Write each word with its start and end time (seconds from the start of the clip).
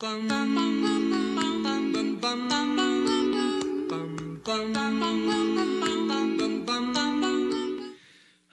How 0.00 0.10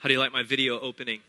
do 0.08 0.12
you 0.12 0.18
like 0.18 0.32
my 0.32 0.42
video 0.42 0.80
opening? 0.80 1.20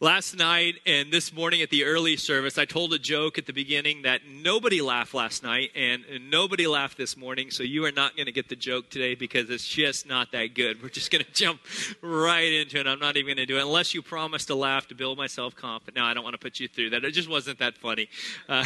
Last 0.00 0.36
night 0.36 0.80
and 0.86 1.12
this 1.12 1.32
morning 1.32 1.62
at 1.62 1.70
the 1.70 1.84
early 1.84 2.16
service, 2.16 2.58
I 2.58 2.64
told 2.64 2.92
a 2.92 2.98
joke 2.98 3.38
at 3.38 3.46
the 3.46 3.52
beginning 3.52 4.02
that 4.02 4.22
nobody 4.28 4.80
laughed 4.80 5.14
last 5.14 5.44
night 5.44 5.70
and 5.76 6.04
nobody 6.28 6.66
laughed 6.66 6.98
this 6.98 7.16
morning. 7.16 7.52
So 7.52 7.62
you 7.62 7.84
are 7.84 7.92
not 7.92 8.16
going 8.16 8.26
to 8.26 8.32
get 8.32 8.48
the 8.48 8.56
joke 8.56 8.90
today 8.90 9.14
because 9.14 9.48
it's 9.50 9.66
just 9.66 10.04
not 10.04 10.32
that 10.32 10.54
good. 10.54 10.82
We're 10.82 10.88
just 10.88 11.12
going 11.12 11.24
to 11.24 11.32
jump 11.32 11.60
right 12.02 12.52
into 12.52 12.80
it. 12.80 12.88
I'm 12.88 12.98
not 12.98 13.16
even 13.16 13.36
going 13.36 13.46
to 13.46 13.46
do 13.46 13.56
it 13.56 13.62
unless 13.62 13.94
you 13.94 14.02
promise 14.02 14.44
to 14.46 14.56
laugh 14.56 14.88
to 14.88 14.96
build 14.96 15.16
my 15.16 15.28
self 15.28 15.54
confidence. 15.54 15.96
No, 15.96 16.04
I 16.04 16.12
don't 16.12 16.24
want 16.24 16.34
to 16.34 16.40
put 16.40 16.58
you 16.58 16.66
through 16.66 16.90
that. 16.90 17.04
It 17.04 17.12
just 17.12 17.30
wasn't 17.30 17.60
that 17.60 17.78
funny. 17.78 18.08
Uh, 18.48 18.64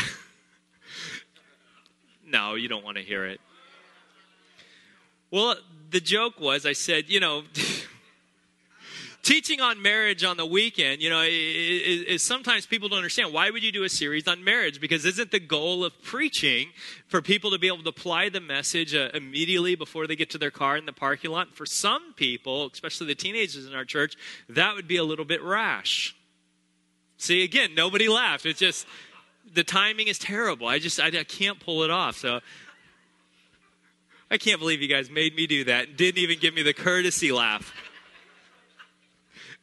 no, 2.27 2.55
you 2.55 2.69
don't 2.69 2.85
want 2.85 2.97
to 2.97 3.03
hear 3.03 3.27
it. 3.27 3.39
Well, 5.31 5.57
the 5.91 6.01
joke 6.01 6.41
was 6.41 6.65
I 6.65 6.73
said, 6.73 7.11
you 7.11 7.21
know. 7.21 7.43
teaching 9.29 9.61
on 9.61 9.83
marriage 9.83 10.25
on 10.25 10.39
the 10.39 10.47
weekend, 10.47 11.03
you 11.03 11.11
know, 11.11 11.21
is, 11.21 12.03
is, 12.05 12.23
sometimes 12.23 12.65
people 12.65 12.89
don't 12.89 12.97
understand. 12.97 13.31
Why 13.31 13.51
would 13.51 13.63
you 13.63 13.71
do 13.71 13.85
a 13.85 13.89
series 13.91 14.27
on 14.27 14.43
marriage? 14.43 14.81
Because 14.81 15.05
isn't 15.05 15.31
the 15.31 15.39
goal 15.39 15.85
of 15.85 15.93
preaching 16.03 16.71
for 17.09 17.21
people 17.21 17.51
to 17.51 17.59
be 17.59 17.67
able 17.67 17.83
to 17.83 17.91
apply 17.91 18.31
the 18.31 18.41
message 18.41 18.95
uh, 18.95 19.11
immediately 19.13 19.75
before 19.75 20.07
they 20.07 20.17
get 20.17 20.31
to 20.31 20.39
their 20.39 20.51
car 20.51 20.79
in 20.79 20.87
the 20.87 20.95
parking 20.95 21.31
lot? 21.31 21.55
For 21.55 21.67
some 21.67 22.15
people, 22.15 22.71
especially 22.73 23.09
the 23.09 23.15
teenagers 23.15 23.67
in 23.67 23.75
our 23.75 23.85
church, 23.85 24.17
that 24.49 24.75
would 24.75 24.89
be 24.89 24.97
a 24.97 25.05
little 25.05 25.27
bit 25.27 25.43
rash. 25.43 26.17
See, 27.19 27.45
again, 27.45 27.75
nobody 27.75 28.09
laughed. 28.09 28.47
It's 28.47 28.59
just 28.59 28.87
the 29.53 29.63
timing 29.63 30.07
is 30.07 30.19
terrible. 30.19 30.69
I 30.69 30.79
just 30.79 30.99
I, 30.99 31.09
I 31.09 31.25
can't 31.25 31.61
pull 31.61 31.83
it 31.83 31.91
off. 31.91 32.17
So. 32.17 32.41
I 34.31 34.37
can't 34.37 34.61
believe 34.61 34.83
you 34.83 34.89
guys 34.89 35.11
made 35.11 35.35
me 35.35 35.47
do 35.47 35.65
that 35.65 35.89
and 35.89 35.97
didn't 35.97 36.19
even 36.19 36.39
give 36.39 36.53
me 36.55 36.63
the 36.63 36.75
courtesy 36.75 37.33
laugh. 37.33 37.73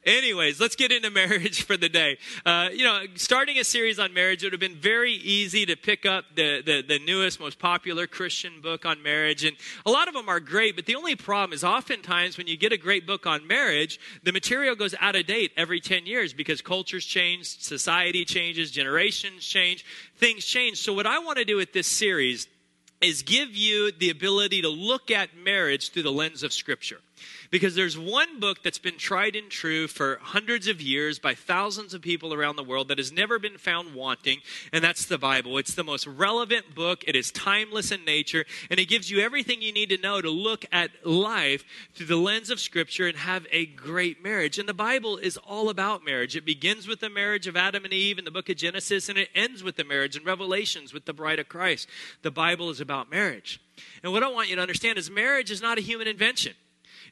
Anyways, 0.06 0.60
let's 0.60 0.76
get 0.76 0.92
into 0.92 1.10
marriage 1.12 1.64
for 1.64 1.78
the 1.78 1.90
day. 1.90 2.18
Uh, 2.46 2.70
you 2.72 2.84
know, 2.84 3.06
starting 3.16 3.58
a 3.58 3.64
series 3.64 3.98
on 3.98 4.14
marriage, 4.14 4.44
it 4.44 4.48
would 4.48 4.54
have 4.54 4.60
been 4.60 4.80
very 4.80 5.14
easy 5.14 5.66
to 5.66 5.76
pick 5.76 6.06
up 6.06 6.26
the, 6.36 6.62
the, 6.62 6.84
the, 6.88 7.00
newest, 7.00 7.40
most 7.40 7.58
popular 7.58 8.06
Christian 8.06 8.62
book 8.62 8.86
on 8.86 9.02
marriage. 9.02 9.44
And 9.44 9.58
a 9.86 9.92
lot 9.92 10.08
of 10.08 10.14
them 10.14 10.30
are 10.30 10.40
great, 10.40 10.76
but 10.76 10.86
the 10.86 10.96
only 10.96 11.16
problem 11.16 11.54
is 11.54 11.64
oftentimes 11.64 12.38
when 12.38 12.48
you 12.48 12.58
get 12.58 12.72
a 12.72 12.78
great 12.78 13.08
book 13.08 13.26
on 13.26 13.48
marriage, 13.48 14.00
the 14.24 14.32
material 14.32 14.76
goes 14.76 14.94
out 15.00 15.16
of 15.16 15.26
date 15.26 15.52
every 15.58 15.80
10 15.80 16.06
years 16.06 16.34
because 16.34 16.62
cultures 16.62 17.06
change, 17.06 17.60
society 17.60 18.26
changes, 18.26 18.70
generations 18.72 19.44
change, 19.46 19.86
things 20.18 20.46
change. 20.46 20.78
So, 20.78 20.94
what 20.94 21.08
I 21.08 21.20
want 21.20 21.38
to 21.40 21.46
do 21.46 21.58
with 21.58 21.74
this 21.74 21.88
series 21.88 22.48
is 23.02 23.24
give 23.24 23.56
you 23.56 23.92
the 23.92 24.10
ability 24.10 24.62
to 24.62 24.70
look 24.70 25.12
at 25.12 25.36
marriage 25.36 25.92
through 25.92 26.04
the 26.04 26.12
lens 26.12 26.44
of 26.44 26.54
Scripture. 26.54 27.00
Because 27.56 27.76
there's 27.76 27.98
one 27.98 28.42
book 28.42 28.64
that's 28.64 28.80
been 28.80 28.98
tried 28.98 29.34
and 29.34 29.50
true 29.50 29.88
for 29.88 30.20
hundreds 30.22 30.68
of 30.68 30.82
years 30.82 31.20
by 31.20 31.34
thousands 31.34 31.94
of 31.94 32.02
people 32.02 32.34
around 32.34 32.58
the 32.58 32.66
world 32.66 32.90
that 32.90 32.98
has 32.98 33.14
never 33.14 33.40
been 33.40 33.58
found 33.58 33.96
wanting, 33.96 34.42
and 34.74 34.84
that's 34.84 35.06
the 35.06 35.18
Bible. 35.18 35.58
It's 35.58 35.74
the 35.74 35.82
most 35.82 36.06
relevant 36.06 36.76
book, 36.76 37.06
it 37.08 37.16
is 37.16 37.32
timeless 37.32 37.92
in 37.92 38.04
nature, 38.04 38.44
and 38.70 38.78
it 38.78 38.90
gives 38.90 39.10
you 39.10 39.22
everything 39.22 39.62
you 39.62 39.72
need 39.72 39.88
to 39.88 39.98
know 39.98 40.20
to 40.20 40.30
look 40.30 40.66
at 40.70 41.06
life 41.06 41.64
through 41.94 42.08
the 42.08 42.18
lens 42.18 42.50
of 42.50 42.60
Scripture 42.60 43.08
and 43.08 43.20
have 43.20 43.48
a 43.54 43.68
great 43.68 44.22
marriage. 44.22 44.60
And 44.60 44.68
the 44.68 44.74
Bible 44.74 45.16
is 45.16 45.38
all 45.38 45.70
about 45.70 46.04
marriage. 46.04 46.36
It 46.36 46.46
begins 46.46 46.90
with 46.90 47.00
the 47.00 47.10
marriage 47.10 47.48
of 47.48 47.56
Adam 47.56 47.86
and 47.86 47.94
Eve 47.94 48.20
in 48.20 48.26
the 48.26 48.32
book 48.32 48.50
of 48.50 48.58
Genesis, 48.58 49.08
and 49.08 49.18
it 49.18 49.30
ends 49.34 49.64
with 49.64 49.78
the 49.78 49.86
marriage 49.86 50.18
in 50.18 50.26
Revelations 50.26 50.94
with 50.94 51.06
the 51.06 51.14
bride 51.14 51.40
of 51.40 51.48
Christ. 51.48 51.88
The 52.22 52.32
Bible 52.32 52.70
is 52.70 52.82
about 52.82 53.10
marriage. 53.10 53.62
And 54.04 54.12
what 54.12 54.24
I 54.24 54.28
want 54.28 54.50
you 54.50 54.58
to 54.58 54.62
understand 54.62 54.98
is 54.98 55.10
marriage 55.10 55.52
is 55.52 55.62
not 55.62 55.78
a 55.78 55.82
human 55.82 56.10
invention. 56.10 56.54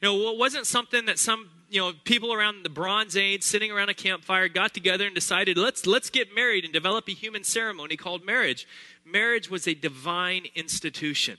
Know, 0.04 0.32
it 0.32 0.38
wasn't 0.38 0.66
something 0.66 1.06
that 1.06 1.18
some 1.18 1.48
you 1.70 1.80
know 1.80 1.92
people 2.04 2.34
around 2.34 2.62
the 2.62 2.68
Bronze 2.68 3.16
Age 3.16 3.42
sitting 3.42 3.72
around 3.72 3.88
a 3.88 3.94
campfire 3.94 4.50
got 4.50 4.74
together 4.74 5.06
and 5.06 5.14
decided 5.14 5.56
let's 5.56 5.86
let's 5.86 6.10
get 6.10 6.34
married 6.34 6.64
and 6.64 6.74
develop 6.74 7.08
a 7.08 7.12
human 7.12 7.42
ceremony 7.42 7.96
called 7.96 8.22
marriage. 8.22 8.68
Marriage 9.06 9.48
was 9.48 9.66
a 9.66 9.72
divine 9.72 10.44
institution. 10.54 11.38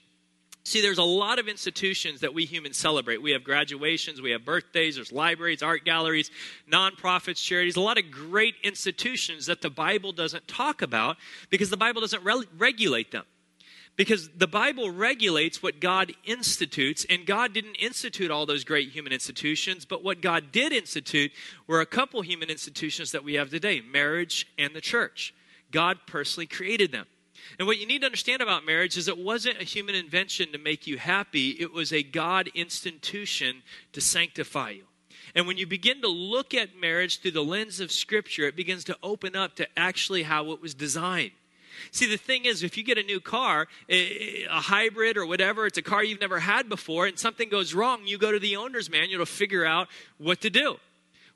See, 0.63 0.81
there's 0.81 0.97
a 0.97 1.03
lot 1.03 1.37
of 1.37 1.47
institutions 1.47 2.21
that 2.21 2.33
we 2.33 2.45
humans 2.45 2.77
celebrate. 2.77 3.21
We 3.21 3.33
have 3.33 3.43
graduations, 3.43 4.19
we 4.19 4.31
have 4.31 4.43
birthdays, 4.43 4.95
there's 4.95 5.11
libraries, 5.11 5.61
art 5.61 5.85
galleries, 5.85 6.31
nonprofits, 6.67 7.37
charities, 7.37 7.75
a 7.75 7.81
lot 7.81 7.99
of 7.99 8.09
great 8.09 8.55
institutions 8.63 9.45
that 9.45 9.61
the 9.61 9.69
Bible 9.69 10.11
doesn't 10.11 10.47
talk 10.47 10.81
about 10.81 11.17
because 11.51 11.69
the 11.69 11.77
Bible 11.77 12.01
doesn't 12.01 12.23
re- 12.23 12.47
regulate 12.57 13.11
them. 13.11 13.25
Because 13.95 14.29
the 14.35 14.47
Bible 14.47 14.91
regulates 14.91 15.63
what 15.63 15.79
God 15.79 16.13
institutes, 16.25 17.05
and 17.09 17.25
God 17.25 17.53
didn't 17.53 17.75
institute 17.75 18.29
all 18.29 18.45
those 18.45 18.65
great 18.65 18.89
human 18.89 19.13
institutions, 19.13 19.85
but 19.85 20.03
what 20.03 20.21
God 20.21 20.51
did 20.51 20.73
institute 20.73 21.31
were 21.65 21.79
a 21.79 21.85
couple 21.85 22.21
human 22.21 22.49
institutions 22.49 23.13
that 23.13 23.23
we 23.23 23.35
have 23.35 23.49
today 23.49 23.81
marriage 23.81 24.47
and 24.57 24.75
the 24.75 24.81
church. 24.81 25.33
God 25.71 25.99
personally 26.07 26.45
created 26.45 26.91
them. 26.91 27.05
And 27.57 27.67
what 27.67 27.77
you 27.77 27.87
need 27.87 27.99
to 27.99 28.05
understand 28.05 28.41
about 28.41 28.65
marriage 28.65 28.97
is 28.97 29.07
it 29.07 29.17
wasn't 29.17 29.61
a 29.61 29.65
human 29.65 29.95
invention 29.95 30.51
to 30.51 30.57
make 30.57 30.87
you 30.87 30.97
happy, 30.97 31.51
it 31.51 31.71
was 31.71 31.93
a 31.93 32.03
God 32.03 32.49
institution 32.53 33.61
to 33.93 34.01
sanctify 34.01 34.71
you. 34.71 34.83
And 35.35 35.47
when 35.47 35.57
you 35.57 35.67
begin 35.67 36.01
to 36.01 36.07
look 36.07 36.53
at 36.53 36.79
marriage 36.79 37.21
through 37.21 37.31
the 37.31 37.43
lens 37.43 37.79
of 37.79 37.91
Scripture, 37.91 38.47
it 38.47 38.55
begins 38.55 38.83
to 38.85 38.97
open 39.01 39.35
up 39.35 39.55
to 39.55 39.67
actually 39.77 40.23
how 40.23 40.51
it 40.51 40.61
was 40.61 40.73
designed. 40.73 41.31
See, 41.91 42.05
the 42.05 42.17
thing 42.17 42.45
is, 42.45 42.63
if 42.63 42.77
you 42.77 42.83
get 42.83 42.97
a 42.97 43.03
new 43.03 43.19
car, 43.19 43.67
a 43.89 44.45
hybrid 44.49 45.17
or 45.17 45.25
whatever, 45.25 45.65
it's 45.65 45.77
a 45.77 45.81
car 45.81 46.03
you've 46.03 46.21
never 46.21 46.39
had 46.39 46.69
before, 46.69 47.05
and 47.05 47.17
something 47.17 47.49
goes 47.49 47.73
wrong, 47.73 48.01
you 48.05 48.17
go 48.17 48.31
to 48.31 48.39
the 48.39 48.55
owner's 48.55 48.89
manual 48.89 49.25
to 49.25 49.31
figure 49.31 49.65
out 49.65 49.87
what 50.17 50.41
to 50.41 50.49
do. 50.49 50.77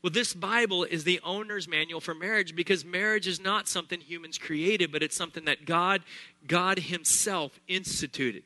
Well, 0.02 0.12
this 0.12 0.34
Bible 0.34 0.86
is 0.86 1.04
the 1.04 1.20
owner's 1.26 1.68
manual 1.68 2.00
for 2.00 2.16
marriage 2.16 2.56
because 2.56 2.86
marriage 2.86 3.28
is 3.28 3.42
not 3.42 3.68
something 3.68 4.00
humans 4.00 4.38
created, 4.38 4.92
but 4.94 5.04
it's 5.04 5.16
something 5.16 5.46
that 5.46 5.66
God, 5.66 6.04
God 6.48 6.80
Himself 6.80 7.60
instituted. 7.68 8.44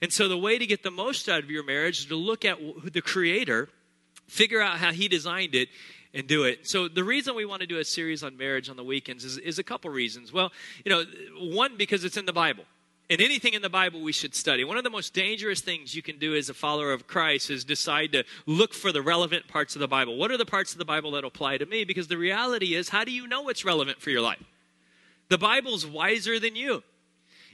And 0.00 0.12
so 0.12 0.28
the 0.28 0.38
way 0.38 0.58
to 0.58 0.66
get 0.66 0.82
the 0.82 0.90
most 0.90 1.28
out 1.28 1.42
of 1.42 1.50
your 1.50 1.64
marriage 1.64 2.00
is 2.00 2.06
to 2.06 2.16
look 2.16 2.44
at 2.44 2.58
the 2.90 3.02
Creator, 3.02 3.68
figure 4.28 4.62
out 4.62 4.78
how 4.78 4.92
He 4.92 5.08
designed 5.08 5.54
it, 5.54 5.68
and 6.14 6.26
do 6.26 6.44
it. 6.44 6.66
So 6.66 6.88
the 6.88 7.04
reason 7.04 7.34
we 7.34 7.44
want 7.44 7.60
to 7.60 7.66
do 7.66 7.78
a 7.78 7.84
series 7.84 8.22
on 8.22 8.36
marriage 8.36 8.70
on 8.70 8.76
the 8.76 8.84
weekends 8.84 9.24
is, 9.24 9.36
is 9.38 9.58
a 9.58 9.64
couple 9.64 9.90
reasons. 9.90 10.32
Well, 10.32 10.52
you 10.84 10.90
know, 10.90 11.04
one 11.38 11.76
because 11.76 12.04
it's 12.04 12.16
in 12.16 12.26
the 12.26 12.32
Bible. 12.32 12.64
And 13.10 13.20
anything 13.20 13.52
in 13.52 13.60
the 13.60 13.68
Bible 13.68 14.00
we 14.00 14.12
should 14.12 14.34
study. 14.34 14.64
One 14.64 14.78
of 14.78 14.84
the 14.84 14.90
most 14.90 15.12
dangerous 15.12 15.60
things 15.60 15.94
you 15.94 16.00
can 16.00 16.18
do 16.18 16.34
as 16.34 16.48
a 16.48 16.54
follower 16.54 16.92
of 16.92 17.06
Christ 17.06 17.50
is 17.50 17.62
decide 17.62 18.12
to 18.12 18.24
look 18.46 18.72
for 18.72 18.92
the 18.92 19.02
relevant 19.02 19.46
parts 19.46 19.76
of 19.76 19.80
the 19.80 19.88
Bible. 19.88 20.16
What 20.16 20.30
are 20.30 20.38
the 20.38 20.46
parts 20.46 20.72
of 20.72 20.78
the 20.78 20.86
Bible 20.86 21.10
that 21.10 21.24
apply 21.24 21.58
to 21.58 21.66
me? 21.66 21.84
Because 21.84 22.08
the 22.08 22.16
reality 22.16 22.74
is, 22.74 22.88
how 22.88 23.04
do 23.04 23.10
you 23.10 23.26
know 23.26 23.42
what's 23.42 23.64
relevant 23.64 24.00
for 24.00 24.08
your 24.08 24.22
life? 24.22 24.42
The 25.28 25.36
Bible's 25.36 25.84
wiser 25.84 26.40
than 26.40 26.56
you. 26.56 26.82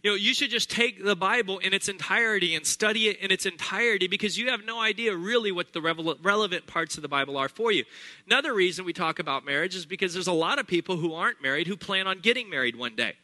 You 0.02 0.10
know, 0.10 0.16
you 0.16 0.32
should 0.32 0.50
just 0.50 0.70
take 0.70 1.04
the 1.04 1.16
Bible 1.16 1.58
in 1.58 1.74
its 1.74 1.88
entirety 1.88 2.54
and 2.54 2.66
study 2.66 3.08
it 3.08 3.18
in 3.18 3.30
its 3.30 3.44
entirety 3.44 4.06
because 4.06 4.38
you 4.38 4.48
have 4.48 4.64
no 4.64 4.80
idea 4.80 5.14
really 5.14 5.52
what 5.52 5.74
the 5.74 5.82
relevant 6.22 6.66
parts 6.66 6.96
of 6.96 7.02
the 7.02 7.08
Bible 7.08 7.36
are 7.36 7.50
for 7.50 7.70
you. 7.70 7.84
Another 8.26 8.54
reason 8.54 8.86
we 8.86 8.94
talk 8.94 9.18
about 9.18 9.44
marriage 9.44 9.74
is 9.74 9.84
because 9.84 10.14
there's 10.14 10.26
a 10.26 10.32
lot 10.32 10.58
of 10.58 10.66
people 10.66 10.96
who 10.96 11.12
aren't 11.12 11.42
married 11.42 11.66
who 11.66 11.76
plan 11.76 12.06
on 12.06 12.20
getting 12.20 12.48
married 12.48 12.76
one 12.76 12.96
day. 12.96 13.14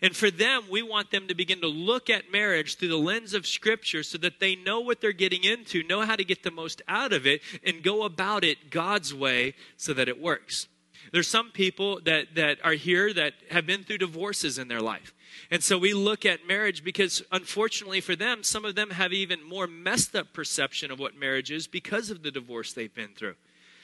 And 0.00 0.16
for 0.16 0.30
them, 0.30 0.64
we 0.70 0.82
want 0.82 1.12
them 1.12 1.28
to 1.28 1.34
begin 1.34 1.60
to 1.60 1.68
look 1.68 2.10
at 2.10 2.32
marriage 2.32 2.76
through 2.76 2.88
the 2.88 2.96
lens 2.96 3.34
of 3.34 3.46
Scripture 3.46 4.02
so 4.02 4.18
that 4.18 4.40
they 4.40 4.56
know 4.56 4.80
what 4.80 5.00
they're 5.00 5.12
getting 5.12 5.44
into, 5.44 5.84
know 5.84 6.00
how 6.00 6.16
to 6.16 6.24
get 6.24 6.42
the 6.42 6.50
most 6.50 6.82
out 6.88 7.12
of 7.12 7.24
it, 7.24 7.40
and 7.64 7.84
go 7.84 8.02
about 8.02 8.42
it 8.42 8.70
God's 8.70 9.14
way 9.14 9.54
so 9.76 9.94
that 9.94 10.08
it 10.08 10.20
works. 10.20 10.66
There's 11.12 11.28
some 11.28 11.50
people 11.50 12.00
that, 12.04 12.34
that 12.34 12.58
are 12.64 12.72
here 12.72 13.12
that 13.12 13.34
have 13.50 13.66
been 13.66 13.84
through 13.84 13.98
divorces 13.98 14.58
in 14.58 14.68
their 14.68 14.80
life. 14.80 15.14
And 15.50 15.62
so 15.62 15.78
we 15.78 15.92
look 15.92 16.24
at 16.24 16.46
marriage 16.46 16.84
because, 16.84 17.22
unfortunately 17.30 18.00
for 18.00 18.16
them, 18.16 18.42
some 18.42 18.64
of 18.64 18.74
them 18.74 18.90
have 18.90 19.12
even 19.12 19.42
more 19.42 19.66
messed 19.66 20.14
up 20.14 20.32
perception 20.32 20.90
of 20.90 20.98
what 20.98 21.16
marriage 21.16 21.50
is 21.50 21.66
because 21.66 22.10
of 22.10 22.22
the 22.22 22.30
divorce 22.30 22.72
they've 22.72 22.94
been 22.94 23.14
through. 23.14 23.34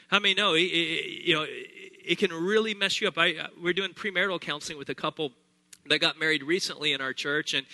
How 0.08 0.18
many 0.18 0.34
know? 0.34 0.54
You 0.54 1.34
know, 1.34 1.46
it 1.46 2.18
can 2.18 2.32
really 2.32 2.72
mess 2.74 3.00
you 3.00 3.08
up. 3.08 3.18
I, 3.18 3.34
uh, 3.34 3.48
we're 3.62 3.74
doing 3.74 3.92
premarital 3.92 4.40
counseling 4.40 4.78
with 4.78 4.88
a 4.88 4.94
couple 4.94 5.32
that 5.88 5.98
got 5.98 6.18
married 6.18 6.42
recently 6.42 6.92
in 6.92 7.00
our 7.00 7.12
church, 7.12 7.54
and 7.54 7.66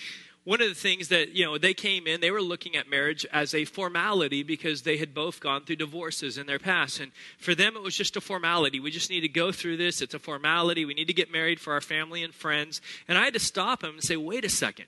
one 0.45 0.61
of 0.61 0.69
the 0.69 0.75
things 0.75 1.09
that 1.09 1.35
you 1.35 1.45
know 1.45 1.59
they 1.59 1.75
came 1.75 2.07
in 2.07 2.21
they 2.21 2.31
were 2.31 2.43
looking 2.43 2.77
at 2.77 2.89
marriage 2.89 3.27
as 3.33 3.55
a 3.55 3.65
formality 3.65 4.43
because 4.43 4.83
they 4.83 4.99
had 4.99 5.15
both 5.15 5.41
gone 5.41 5.65
through 5.65 5.77
divorces 5.77 6.39
in 6.39 6.47
their 6.47 6.59
past. 6.59 7.01
And 7.01 7.13
for 7.39 7.55
them 7.55 7.77
it 7.77 7.83
was 7.83 7.97
just 7.97 8.17
a 8.17 8.21
formality. 8.21 8.81
We 8.81 8.91
just 8.91 9.11
need 9.11 9.23
to 9.23 9.29
go 9.29 9.53
through 9.53 9.79
this. 9.79 10.03
It's 10.03 10.15
a 10.15 10.19
formality. 10.19 10.85
We 10.85 10.95
need 10.95 11.07
to 11.07 11.15
get 11.15 11.33
married 11.33 11.61
for 11.61 11.73
our 11.73 11.81
family 11.81 12.23
and 12.23 12.35
friends. 12.35 12.81
And 13.09 13.19
i 13.19 13.25
had 13.25 13.35
to 13.35 13.41
stop 13.41 13.81
them 13.81 13.95
and 13.95 14.03
say 14.03 14.17
wait 14.17 14.45
a 14.45 14.51
second. 14.51 14.87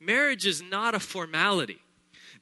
Marriage 0.00 0.46
is 0.46 0.62
not 0.62 0.94
a 0.94 1.00
formality 1.00 1.80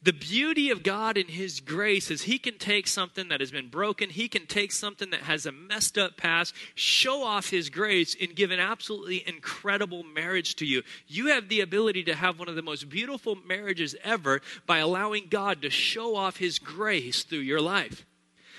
the 0.04 0.12
beauty 0.12 0.70
of 0.70 0.82
God 0.82 1.16
and 1.16 1.30
His 1.30 1.60
grace 1.60 2.10
is 2.10 2.22
He 2.22 2.38
can 2.38 2.58
take 2.58 2.86
something 2.86 3.28
that 3.28 3.40
has 3.40 3.50
been 3.50 3.68
broken, 3.68 4.10
He 4.10 4.28
can 4.28 4.46
take 4.46 4.70
something 4.70 5.10
that 5.10 5.22
has 5.22 5.46
a 5.46 5.52
messed 5.52 5.96
up 5.96 6.16
past, 6.18 6.54
show 6.74 7.22
off 7.22 7.48
His 7.48 7.70
grace, 7.70 8.14
and 8.20 8.36
give 8.36 8.50
an 8.50 8.60
absolutely 8.60 9.26
incredible 9.26 10.02
marriage 10.02 10.56
to 10.56 10.66
you. 10.66 10.82
You 11.06 11.28
have 11.28 11.48
the 11.48 11.62
ability 11.62 12.04
to 12.04 12.14
have 12.14 12.38
one 12.38 12.48
of 12.48 12.54
the 12.54 12.62
most 12.62 12.88
beautiful 12.88 13.34
marriages 13.34 13.96
ever 14.04 14.42
by 14.66 14.78
allowing 14.78 15.28
God 15.30 15.62
to 15.62 15.70
show 15.70 16.14
off 16.14 16.36
His 16.36 16.58
grace 16.58 17.24
through 17.24 17.38
your 17.38 17.62
life. 17.62 18.04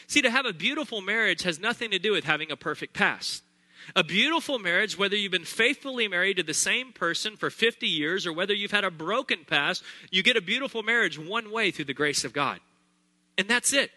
See, 0.07 0.21
to 0.21 0.31
have 0.31 0.45
a 0.45 0.53
beautiful 0.53 1.01
marriage 1.01 1.43
has 1.43 1.59
nothing 1.59 1.91
to 1.91 1.99
do 1.99 2.11
with 2.11 2.23
having 2.23 2.51
a 2.51 2.57
perfect 2.57 2.93
past. 2.93 3.43
A 3.95 4.03
beautiful 4.03 4.57
marriage, 4.59 4.97
whether 4.97 5.15
you've 5.15 5.31
been 5.31 5.45
faithfully 5.45 6.07
married 6.07 6.37
to 6.37 6.43
the 6.43 6.53
same 6.53 6.91
person 6.91 7.37
for 7.37 7.49
50 7.49 7.87
years 7.87 8.25
or 8.25 8.33
whether 8.33 8.53
you've 8.53 8.71
had 8.71 8.83
a 8.83 8.91
broken 8.91 9.39
past, 9.45 9.83
you 10.11 10.23
get 10.23 10.37
a 10.37 10.41
beautiful 10.41 10.81
marriage 10.83 11.19
one 11.19 11.51
way 11.51 11.71
through 11.71 11.85
the 11.85 11.93
grace 11.93 12.23
of 12.23 12.33
God. 12.33 12.59
And 13.37 13.47
that's 13.47 13.73
it. 13.73 13.91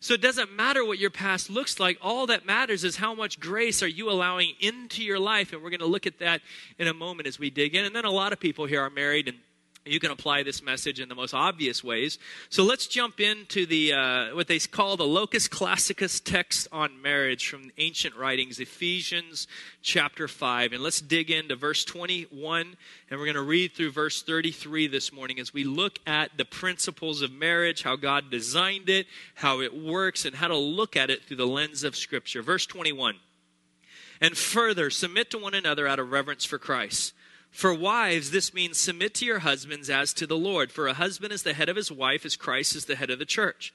So 0.00 0.14
it 0.14 0.20
doesn't 0.20 0.52
matter 0.52 0.84
what 0.84 0.98
your 0.98 1.10
past 1.10 1.48
looks 1.48 1.80
like. 1.80 1.98
All 2.02 2.26
that 2.26 2.44
matters 2.44 2.84
is 2.84 2.96
how 2.96 3.14
much 3.14 3.40
grace 3.40 3.82
are 3.82 3.88
you 3.88 4.10
allowing 4.10 4.52
into 4.60 5.02
your 5.02 5.18
life. 5.18 5.52
And 5.52 5.62
we're 5.62 5.70
going 5.70 5.80
to 5.80 5.86
look 5.86 6.06
at 6.06 6.18
that 6.18 6.42
in 6.78 6.88
a 6.88 6.94
moment 6.94 7.26
as 7.26 7.38
we 7.38 7.50
dig 7.50 7.74
in. 7.74 7.84
And 7.84 7.96
then 7.96 8.04
a 8.04 8.10
lot 8.10 8.32
of 8.32 8.40
people 8.40 8.66
here 8.66 8.82
are 8.82 8.90
married 8.90 9.28
and 9.28 9.38
you 9.86 10.00
can 10.00 10.10
apply 10.10 10.42
this 10.42 10.62
message 10.62 10.98
in 10.98 11.10
the 11.10 11.14
most 11.14 11.34
obvious 11.34 11.84
ways. 11.84 12.18
So 12.48 12.64
let's 12.64 12.86
jump 12.86 13.20
into 13.20 13.66
the 13.66 13.92
uh, 13.92 14.34
what 14.34 14.48
they 14.48 14.58
call 14.58 14.96
the 14.96 15.04
locus 15.04 15.46
classicus 15.46 16.20
text 16.20 16.68
on 16.72 17.02
marriage 17.02 17.48
from 17.48 17.70
ancient 17.76 18.16
writings, 18.16 18.58
Ephesians 18.58 19.46
chapter 19.82 20.26
five, 20.26 20.72
and 20.72 20.82
let's 20.82 21.02
dig 21.02 21.30
into 21.30 21.54
verse 21.54 21.84
twenty-one, 21.84 22.76
and 23.10 23.20
we're 23.20 23.26
going 23.26 23.34
to 23.34 23.42
read 23.42 23.74
through 23.74 23.90
verse 23.90 24.22
thirty-three 24.22 24.86
this 24.86 25.12
morning 25.12 25.38
as 25.38 25.52
we 25.52 25.64
look 25.64 25.98
at 26.06 26.30
the 26.38 26.46
principles 26.46 27.20
of 27.20 27.30
marriage, 27.30 27.82
how 27.82 27.96
God 27.96 28.30
designed 28.30 28.88
it, 28.88 29.06
how 29.34 29.60
it 29.60 29.76
works, 29.76 30.24
and 30.24 30.34
how 30.34 30.48
to 30.48 30.56
look 30.56 30.96
at 30.96 31.10
it 31.10 31.24
through 31.24 31.36
the 31.36 31.46
lens 31.46 31.84
of 31.84 31.94
Scripture. 31.94 32.40
Verse 32.40 32.64
twenty-one, 32.64 33.16
and 34.18 34.34
further 34.34 34.88
submit 34.88 35.30
to 35.32 35.38
one 35.38 35.52
another 35.52 35.86
out 35.86 35.98
of 35.98 36.10
reverence 36.10 36.46
for 36.46 36.58
Christ. 36.58 37.12
For 37.54 37.72
wives, 37.72 38.32
this 38.32 38.52
means 38.52 38.80
submit 38.80 39.14
to 39.14 39.24
your 39.24 39.38
husbands 39.38 39.88
as 39.88 40.12
to 40.14 40.26
the 40.26 40.36
Lord. 40.36 40.72
For 40.72 40.88
a 40.88 40.92
husband 40.92 41.32
is 41.32 41.44
the 41.44 41.54
head 41.54 41.68
of 41.68 41.76
his 41.76 41.90
wife, 41.90 42.26
as 42.26 42.34
Christ 42.34 42.74
is 42.74 42.86
the 42.86 42.96
head 42.96 43.10
of 43.10 43.20
the 43.20 43.24
church. 43.24 43.72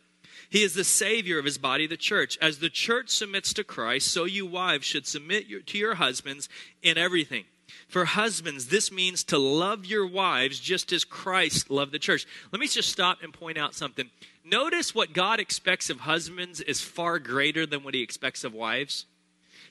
He 0.49 0.63
is 0.63 0.73
the 0.73 0.83
Savior 0.83 1.39
of 1.39 1.45
his 1.45 1.57
body, 1.57 1.87
the 1.87 1.95
church. 1.95 2.37
As 2.41 2.59
the 2.59 2.69
church 2.69 3.09
submits 3.09 3.53
to 3.53 3.63
Christ, 3.63 4.11
so 4.11 4.25
you 4.25 4.45
wives 4.45 4.85
should 4.85 5.07
submit 5.07 5.47
your, 5.47 5.61
to 5.61 5.77
your 5.77 5.95
husbands 5.95 6.49
in 6.81 6.97
everything. 6.97 7.45
For 7.87 8.03
husbands, 8.03 8.67
this 8.67 8.91
means 8.91 9.23
to 9.23 9.37
love 9.37 9.85
your 9.85 10.05
wives 10.05 10.59
just 10.59 10.91
as 10.91 11.05
Christ 11.05 11.69
loved 11.69 11.93
the 11.93 11.99
church. 11.99 12.27
Let 12.51 12.59
me 12.59 12.67
just 12.67 12.89
stop 12.89 13.19
and 13.23 13.33
point 13.33 13.57
out 13.57 13.75
something. 13.75 14.09
Notice 14.43 14.93
what 14.93 15.13
God 15.13 15.39
expects 15.39 15.89
of 15.89 16.01
husbands 16.01 16.59
is 16.59 16.81
far 16.81 17.17
greater 17.17 17.65
than 17.65 17.83
what 17.83 17.93
he 17.93 18.03
expects 18.03 18.43
of 18.43 18.53
wives. 18.53 19.05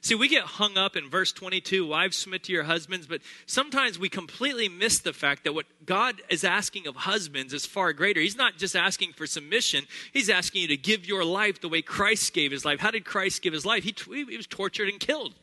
See, 0.01 0.15
we 0.15 0.29
get 0.29 0.45
hung 0.45 0.79
up 0.79 0.97
in 0.97 1.11
verse 1.11 1.33
22 1.33 1.87
wives 1.87 2.17
submit 2.17 2.45
to 2.45 2.53
your 2.53 2.65
husbands, 2.65 3.07
but 3.07 3.21
sometimes 3.47 3.99
we 3.99 4.09
completely 4.09 4.69
miss 4.69 5.01
the 5.01 5.13
fact 5.13 5.45
that 5.45 5.55
what 5.55 5.67
God 5.85 6.23
is 6.29 6.45
asking 6.45 6.87
of 6.87 6.97
husbands 6.97 7.53
is 7.53 7.67
far 7.67 7.93
greater. 7.93 8.21
He's 8.21 8.37
not 8.37 8.59
just 8.59 8.77
asking 8.77 9.15
for 9.15 9.27
submission, 9.27 9.85
He's 10.13 10.31
asking 10.31 10.63
you 10.63 10.69
to 10.69 10.77
give 10.77 11.07
your 11.07 11.25
life 11.25 11.61
the 11.61 11.69
way 11.69 11.83
Christ 11.83 12.33
gave 12.33 12.53
His 12.53 12.65
life. 12.65 12.81
How 12.81 12.91
did 12.91 13.05
Christ 13.05 13.43
give 13.43 13.53
His 13.53 13.67
life? 13.67 13.85
He, 13.85 13.95
he 14.15 14.37
was 14.37 14.47
tortured 14.47 14.89
and 14.89 15.01
killed. 15.01 15.35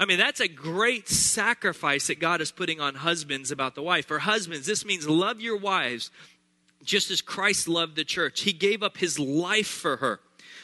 I 0.00 0.04
mean, 0.04 0.18
that's 0.18 0.40
a 0.40 0.48
great 0.48 1.08
sacrifice 1.08 2.06
that 2.06 2.20
God 2.20 2.40
is 2.40 2.52
putting 2.52 2.80
on 2.80 2.94
husbands 2.94 3.50
about 3.50 3.74
the 3.74 3.82
wife. 3.82 4.06
For 4.06 4.20
husbands, 4.20 4.64
this 4.64 4.84
means 4.84 5.08
love 5.08 5.40
your 5.40 5.56
wives 5.56 6.10
just 6.84 7.10
as 7.10 7.20
Christ 7.20 7.66
loved 7.66 7.96
the 7.96 8.04
church. 8.04 8.42
He 8.42 8.52
gave 8.52 8.82
up 8.82 8.98
his 8.98 9.18
life 9.18 9.66
for 9.66 9.96
her 9.96 10.20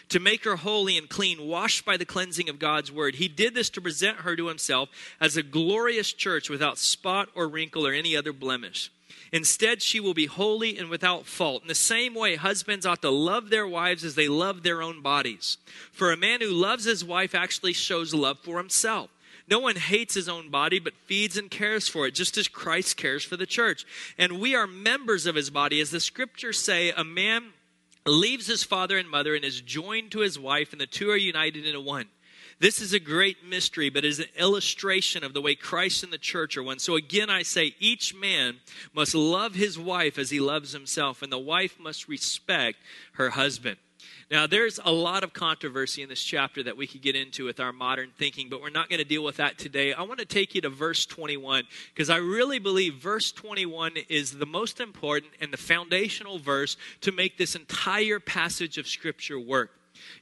to 0.08 0.20
make 0.20 0.44
her 0.44 0.56
holy 0.56 0.96
and 0.98 1.08
clean, 1.08 1.46
washed 1.46 1.84
by 1.84 1.96
the 1.96 2.04
cleansing 2.04 2.48
of 2.48 2.58
God's 2.58 2.92
word. 2.92 3.16
He 3.16 3.28
did 3.28 3.54
this 3.54 3.70
to 3.70 3.80
present 3.80 4.18
her 4.18 4.36
to 4.36 4.48
himself 4.48 4.88
as 5.20 5.36
a 5.36 5.42
glorious 5.42 6.12
church 6.12 6.48
without 6.50 6.78
spot 6.78 7.28
or 7.34 7.48
wrinkle 7.48 7.86
or 7.86 7.92
any 7.92 8.16
other 8.16 8.32
blemish. 8.32 8.90
Instead, 9.32 9.82
she 9.82 9.98
will 9.98 10.14
be 10.14 10.26
holy 10.26 10.78
and 10.78 10.88
without 10.88 11.26
fault. 11.26 11.62
In 11.62 11.68
the 11.68 11.74
same 11.74 12.14
way, 12.14 12.36
husbands 12.36 12.86
ought 12.86 13.02
to 13.02 13.10
love 13.10 13.50
their 13.50 13.66
wives 13.66 14.04
as 14.04 14.14
they 14.14 14.28
love 14.28 14.62
their 14.62 14.80
own 14.80 15.02
bodies. 15.02 15.56
For 15.92 16.12
a 16.12 16.16
man 16.16 16.40
who 16.40 16.50
loves 16.50 16.84
his 16.84 17.04
wife 17.04 17.34
actually 17.34 17.72
shows 17.72 18.14
love 18.14 18.38
for 18.38 18.58
himself. 18.58 19.10
No 19.48 19.58
one 19.58 19.76
hates 19.76 20.14
his 20.14 20.28
own 20.28 20.50
body, 20.50 20.78
but 20.78 20.94
feeds 21.06 21.36
and 21.36 21.50
cares 21.50 21.88
for 21.88 22.06
it, 22.06 22.14
just 22.14 22.38
as 22.38 22.48
Christ 22.48 22.96
cares 22.96 23.24
for 23.24 23.36
the 23.36 23.44
church. 23.44 23.84
And 24.16 24.40
we 24.40 24.54
are 24.54 24.66
members 24.66 25.26
of 25.26 25.34
his 25.34 25.50
body. 25.50 25.80
As 25.80 25.90
the 25.90 26.00
scriptures 26.00 26.58
say, 26.58 26.92
a 26.92 27.04
man 27.04 27.52
leaves 28.12 28.46
his 28.46 28.64
father 28.64 28.98
and 28.98 29.08
mother 29.08 29.34
and 29.34 29.44
is 29.44 29.60
joined 29.60 30.12
to 30.12 30.20
his 30.20 30.38
wife, 30.38 30.72
and 30.72 30.80
the 30.80 30.86
two 30.86 31.10
are 31.10 31.16
united 31.16 31.66
into 31.66 31.80
one. 31.80 32.08
This 32.64 32.80
is 32.80 32.94
a 32.94 32.98
great 32.98 33.44
mystery, 33.46 33.90
but 33.90 34.06
is 34.06 34.20
an 34.20 34.28
illustration 34.38 35.22
of 35.22 35.34
the 35.34 35.42
way 35.42 35.54
Christ 35.54 36.02
and 36.02 36.10
the 36.10 36.16
church 36.16 36.56
are 36.56 36.62
one. 36.62 36.78
So 36.78 36.96
again, 36.96 37.28
I 37.28 37.42
say 37.42 37.74
each 37.78 38.14
man 38.14 38.56
must 38.94 39.14
love 39.14 39.54
his 39.54 39.78
wife 39.78 40.16
as 40.16 40.30
he 40.30 40.40
loves 40.40 40.72
himself, 40.72 41.20
and 41.20 41.30
the 41.30 41.38
wife 41.38 41.78
must 41.78 42.08
respect 42.08 42.78
her 43.16 43.28
husband. 43.28 43.76
Now, 44.30 44.46
there's 44.46 44.80
a 44.82 44.90
lot 44.90 45.24
of 45.24 45.34
controversy 45.34 46.02
in 46.02 46.08
this 46.08 46.22
chapter 46.22 46.62
that 46.62 46.78
we 46.78 46.86
could 46.86 47.02
get 47.02 47.16
into 47.16 47.44
with 47.44 47.60
our 47.60 47.70
modern 47.70 48.12
thinking, 48.16 48.48
but 48.48 48.62
we're 48.62 48.70
not 48.70 48.88
going 48.88 48.98
to 48.98 49.04
deal 49.04 49.24
with 49.24 49.36
that 49.36 49.58
today. 49.58 49.92
I 49.92 50.00
want 50.00 50.20
to 50.20 50.24
take 50.24 50.54
you 50.54 50.62
to 50.62 50.70
verse 50.70 51.04
21 51.04 51.64
because 51.92 52.08
I 52.08 52.16
really 52.16 52.60
believe 52.60 52.94
verse 52.94 53.30
21 53.30 53.92
is 54.08 54.38
the 54.38 54.46
most 54.46 54.80
important 54.80 55.34
and 55.38 55.52
the 55.52 55.58
foundational 55.58 56.38
verse 56.38 56.78
to 57.02 57.12
make 57.12 57.36
this 57.36 57.56
entire 57.56 58.20
passage 58.20 58.78
of 58.78 58.88
Scripture 58.88 59.38
work. 59.38 59.70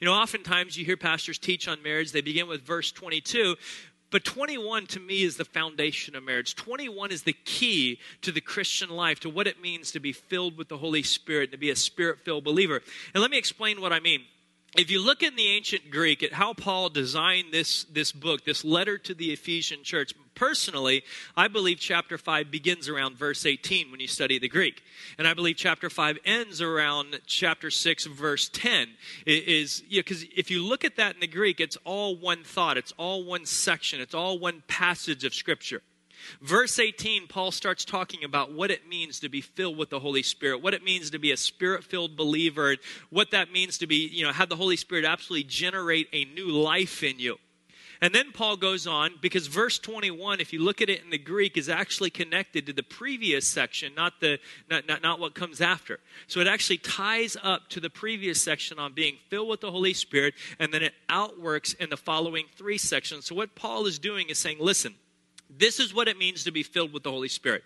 You 0.01 0.07
know, 0.07 0.15
oftentimes 0.15 0.77
you 0.77 0.85
hear 0.85 0.97
pastors 0.97 1.39
teach 1.39 1.69
on 1.69 1.83
marriage, 1.83 2.13
they 2.13 2.21
begin 2.21 2.49
with 2.49 2.63
verse 2.63 2.93
22, 2.93 3.57
but 4.11 4.25
21 4.25 4.87
to 4.89 5.01
me 5.01 5.23
is 5.23 5.39
the 5.39 5.45
foundation 5.45 6.15
of 6.15 6.23
marriage. 6.23 6.55
21 6.55 7.11
is 7.11 7.23
the 7.23 7.33
key 7.33 7.99
to 8.21 8.31
the 8.31 8.43
Christian 8.43 8.91
life, 8.91 9.21
to 9.21 9.31
what 9.31 9.47
it 9.47 9.61
means 9.61 9.91
to 9.93 10.01
be 10.01 10.13
filled 10.13 10.59
with 10.59 10.69
the 10.69 10.77
Holy 10.77 11.03
Spirit, 11.03 11.51
to 11.53 11.59
be 11.59 11.71
a 11.71 11.77
spirit 11.77 12.21
filled 12.21 12.45
believer. 12.45 12.83
And 13.15 13.23
let 13.23 13.31
me 13.31 13.39
explain 13.39 13.81
what 13.81 13.93
I 13.93 14.01
mean 14.01 14.23
if 14.77 14.91
you 14.91 15.05
look 15.05 15.23
in 15.23 15.37
the 15.37 15.49
ancient 15.49 15.91
Greek 15.91 16.23
at 16.23 16.33
how 16.33 16.55
Paul 16.55 16.89
designed 16.89 17.53
this, 17.53 17.85
this 17.85 18.11
book, 18.11 18.45
this 18.45 18.65
letter 18.65 18.97
to 18.97 19.13
the 19.13 19.31
Ephesian 19.31 19.83
church, 19.83 20.15
personally, 20.35 21.05
I 21.37 21.49
believe 21.49 21.79
chapter 21.79 22.17
5 22.17 22.51
begins 22.51 22.89
around 22.89 23.19
verse 23.19 23.45
18 23.45 23.91
when 23.91 24.01
you 24.01 24.07
study 24.07 24.39
the 24.39 24.49
Greek. 24.49 24.83
And 25.19 25.29
I 25.29 25.35
believe 25.35 25.57
chapter 25.57 25.91
5 25.91 26.19
ends 26.25 26.63
around 26.63 27.21
chapter 27.27 27.71
6, 27.71 28.07
verse 28.07 28.49
10. 28.49 28.89
It 29.27 29.47
is 29.47 29.83
Because 29.91 30.25
if 30.35 30.51
you 30.51 30.65
look 30.65 30.87
at 30.87 30.97
that 30.97 31.15
in 31.15 31.21
the 31.21 31.27
Greek, 31.27 31.61
it's 31.61 31.77
all 31.85 32.17
one 32.17 32.43
thought, 32.43 32.79
it's 32.79 32.93
all 32.97 33.25
one 33.25 33.45
section, 33.45 34.01
it's 34.01 34.15
all 34.15 34.39
one 34.39 34.63
passage 34.69 35.25
of 35.25 35.35
Scripture. 35.35 35.83
Verse 36.41 36.79
18, 36.79 37.27
Paul 37.27 37.51
starts 37.51 37.85
talking 37.85 38.25
about 38.25 38.53
what 38.53 38.71
it 38.71 38.89
means 38.89 39.21
to 39.21 39.29
be 39.29 39.41
filled 39.41 39.77
with 39.77 39.91
the 39.91 40.01
Holy 40.01 40.23
Spirit, 40.23 40.63
what 40.63 40.75
it 40.75 40.85
means 40.85 41.11
to 41.11 41.19
be 41.19 41.33
a 41.33 41.37
spirit 41.37 41.85
filled 41.85 42.17
believer, 42.17 42.77
what 43.11 43.31
that 43.31 43.53
means 43.53 43.79
to 43.79 43.87
be, 43.87 44.09
you 44.09 44.25
know, 44.25 44.33
have 44.33 44.49
the 44.49 44.57
Holy 44.57 44.77
Spirit 44.77 45.05
absolutely 45.05 45.45
generate 45.45 46.09
a 46.13 46.25
new 46.27 46.49
life 46.49 47.03
in 47.03 47.19
you. 47.19 47.39
And 48.03 48.13
then 48.13 48.33
Paul 48.33 48.57
goes 48.57 48.89
on 48.89 49.13
because 49.21 49.47
verse 49.47 49.79
21, 49.79 50.41
if 50.41 50.53
you 50.53 50.61
look 50.61 50.83
at 50.83 50.91
it 50.91 51.05
in 51.05 51.11
the 51.11 51.19
Greek, 51.19 51.57
is 51.57 51.69
actually 51.69 52.11
connected 52.11 52.67
to 52.67 52.73
the 52.73 52.83
previous 52.83 53.47
section, 53.47 53.95
not, 53.95 54.15
the, 54.21 54.41
not, 54.69 54.89
not, 54.89 55.03
not 55.03 55.21
what 55.21 55.37
comes 55.37 55.61
after. 55.61 56.01
So 56.27 56.41
it 56.41 56.49
actually 56.49 56.79
ties 56.79 57.37
up 57.41 57.69
to 57.69 57.79
the 57.79 57.89
previous 57.89 58.43
section 58.43 58.81
on 58.81 58.93
being 58.93 59.19
filled 59.29 59.49
with 59.49 59.61
the 59.61 59.71
Holy 59.71 59.95
Spirit, 59.95 60.35
and 60.59 60.75
then 60.75 60.83
it 60.83 60.95
outworks 61.09 61.75
in 61.75 61.91
the 61.91 61.97
following 61.97 62.47
three 62.57 62.77
sections. 62.77 63.27
So 63.27 63.37
what 63.37 63.55
Paul 63.55 63.87
is 63.87 64.01
doing 64.01 64.31
is 64.31 64.39
saying, 64.39 64.57
listen, 64.59 64.97
this 65.59 65.81
is 65.81 65.95
what 65.95 66.09
it 66.09 66.19
means 66.19 66.45
to 66.45 66.53
be 66.53 66.63
filled 66.63 66.93
with 66.93 67.03
the 67.03 67.11
Holy 67.11 67.29
Spirit. 67.29 67.65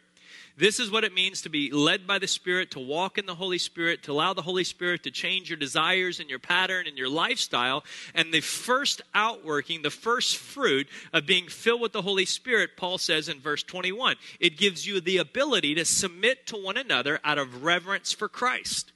This 0.58 0.80
is 0.80 0.90
what 0.90 1.04
it 1.04 1.12
means 1.12 1.42
to 1.42 1.50
be 1.50 1.70
led 1.70 2.06
by 2.06 2.18
the 2.18 2.26
Spirit, 2.26 2.70
to 2.70 2.80
walk 2.80 3.18
in 3.18 3.26
the 3.26 3.34
Holy 3.34 3.58
Spirit, 3.58 4.02
to 4.04 4.12
allow 4.12 4.32
the 4.32 4.40
Holy 4.40 4.64
Spirit 4.64 5.02
to 5.02 5.10
change 5.10 5.50
your 5.50 5.58
desires 5.58 6.18
and 6.18 6.30
your 6.30 6.38
pattern 6.38 6.86
and 6.86 6.96
your 6.96 7.10
lifestyle. 7.10 7.84
And 8.14 8.32
the 8.32 8.40
first 8.40 9.02
outworking, 9.14 9.82
the 9.82 9.90
first 9.90 10.38
fruit 10.38 10.88
of 11.12 11.26
being 11.26 11.48
filled 11.48 11.82
with 11.82 11.92
the 11.92 12.00
Holy 12.00 12.24
Spirit, 12.24 12.70
Paul 12.76 12.96
says 12.96 13.28
in 13.28 13.38
verse 13.38 13.62
21, 13.62 14.16
it 14.40 14.56
gives 14.56 14.86
you 14.86 14.98
the 14.98 15.18
ability 15.18 15.74
to 15.74 15.84
submit 15.84 16.46
to 16.46 16.56
one 16.56 16.78
another 16.78 17.20
out 17.22 17.36
of 17.36 17.62
reverence 17.62 18.12
for 18.12 18.28
Christ. 18.28 18.92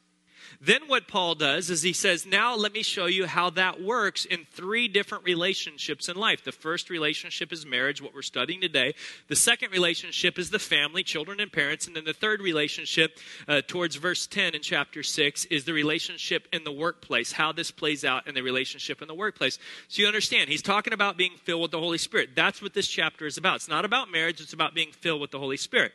Then 0.62 0.88
what 0.88 1.08
Paul 1.08 1.36
does 1.36 1.70
is 1.70 1.80
he 1.80 1.94
says, 1.94 2.26
Now 2.26 2.54
let 2.54 2.74
me 2.74 2.82
show 2.82 3.06
you 3.06 3.26
how 3.26 3.48
that 3.50 3.80
works 3.82 4.26
in 4.26 4.46
three 4.52 4.88
different 4.88 5.24
relationships 5.24 6.06
in 6.06 6.16
life. 6.16 6.44
The 6.44 6.52
first 6.52 6.90
relationship 6.90 7.50
is 7.50 7.64
marriage, 7.64 8.02
what 8.02 8.14
we're 8.14 8.20
studying 8.20 8.60
today. 8.60 8.94
The 9.28 9.36
second 9.36 9.72
relationship 9.72 10.38
is 10.38 10.50
the 10.50 10.58
family, 10.58 11.02
children 11.02 11.40
and 11.40 11.50
parents. 11.50 11.86
And 11.86 11.96
then 11.96 12.04
the 12.04 12.12
third 12.12 12.42
relationship, 12.42 13.18
uh, 13.48 13.62
towards 13.66 13.96
verse 13.96 14.26
10 14.26 14.54
in 14.54 14.60
chapter 14.60 15.02
6, 15.02 15.46
is 15.46 15.64
the 15.64 15.72
relationship 15.72 16.46
in 16.52 16.64
the 16.64 16.72
workplace, 16.72 17.32
how 17.32 17.52
this 17.52 17.70
plays 17.70 18.04
out 18.04 18.28
in 18.28 18.34
the 18.34 18.42
relationship 18.42 19.00
in 19.00 19.08
the 19.08 19.14
workplace. 19.14 19.58
So 19.88 20.02
you 20.02 20.08
understand, 20.08 20.50
he's 20.50 20.62
talking 20.62 20.92
about 20.92 21.16
being 21.16 21.36
filled 21.42 21.62
with 21.62 21.70
the 21.70 21.80
Holy 21.80 21.98
Spirit. 21.98 22.30
That's 22.36 22.60
what 22.60 22.74
this 22.74 22.86
chapter 22.86 23.24
is 23.24 23.38
about. 23.38 23.56
It's 23.56 23.68
not 23.68 23.86
about 23.86 24.10
marriage, 24.10 24.42
it's 24.42 24.52
about 24.52 24.74
being 24.74 24.92
filled 24.92 25.22
with 25.22 25.30
the 25.30 25.38
Holy 25.38 25.56
Spirit. 25.56 25.92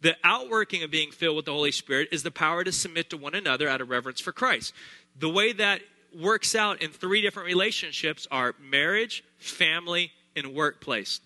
The 0.00 0.16
outworking 0.24 0.82
of 0.82 0.90
being 0.90 1.10
filled 1.10 1.36
with 1.36 1.44
the 1.46 1.52
Holy 1.52 1.72
Spirit 1.72 2.08
is 2.12 2.22
the 2.22 2.30
power 2.30 2.64
to 2.64 2.72
submit 2.72 3.10
to 3.10 3.16
one 3.16 3.34
another 3.34 3.68
out 3.68 3.80
of 3.80 3.90
reverence 3.90 4.20
for 4.20 4.32
Christ. 4.32 4.72
The 5.18 5.28
way 5.28 5.52
that 5.52 5.80
works 6.18 6.54
out 6.54 6.82
in 6.82 6.90
three 6.90 7.22
different 7.22 7.46
relationships 7.46 8.26
are 8.30 8.54
marriage, 8.60 9.24
family, 9.38 10.12
and 10.36 10.54
workplace. 10.54 11.20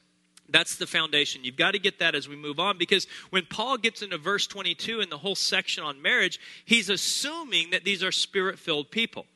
That's 0.49 0.77
the 0.77 0.87
foundation. 0.87 1.45
You've 1.45 1.57
got 1.57 1.73
to 1.73 1.79
get 1.79 1.99
that 1.99 2.15
as 2.15 2.29
we 2.29 2.37
move 2.37 2.61
on 2.61 2.79
because 2.79 3.07
when 3.31 3.47
Paul 3.47 3.79
gets 3.79 4.03
into 4.03 4.19
verse 4.19 4.47
22 4.47 5.01
and 5.01 5.11
the 5.11 5.19
whole 5.19 5.35
section 5.35 5.83
on 5.83 6.01
marriage, 6.01 6.39
he's 6.65 6.89
assuming 6.89 7.71
that 7.71 7.85
these 7.85 8.03
are 8.05 8.13
spirit 8.13 8.59
filled 8.59 8.91
people. 8.91 9.27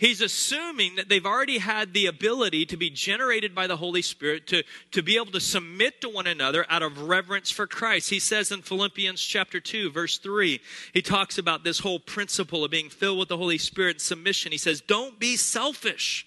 He's 0.00 0.22
assuming 0.22 0.96
that 0.96 1.10
they've 1.10 1.26
already 1.26 1.58
had 1.58 1.92
the 1.92 2.06
ability 2.06 2.64
to 2.64 2.78
be 2.78 2.88
generated 2.88 3.54
by 3.54 3.66
the 3.66 3.76
Holy 3.76 4.00
Spirit 4.00 4.46
to, 4.46 4.62
to 4.92 5.02
be 5.02 5.16
able 5.16 5.32
to 5.32 5.40
submit 5.40 6.00
to 6.00 6.08
one 6.08 6.26
another 6.26 6.64
out 6.70 6.82
of 6.82 7.02
reverence 7.02 7.50
for 7.50 7.66
Christ. 7.66 8.08
He 8.08 8.18
says 8.18 8.50
in 8.50 8.62
Philippians 8.62 9.20
chapter 9.20 9.60
2, 9.60 9.90
verse 9.90 10.16
3, 10.16 10.58
he 10.94 11.02
talks 11.02 11.36
about 11.36 11.64
this 11.64 11.80
whole 11.80 11.98
principle 11.98 12.64
of 12.64 12.70
being 12.70 12.88
filled 12.88 13.18
with 13.18 13.28
the 13.28 13.36
Holy 13.36 13.58
Spirit 13.58 13.96
and 13.96 14.00
submission. 14.00 14.52
He 14.52 14.58
says, 14.58 14.80
Don't 14.80 15.18
be 15.20 15.36
selfish. 15.36 16.26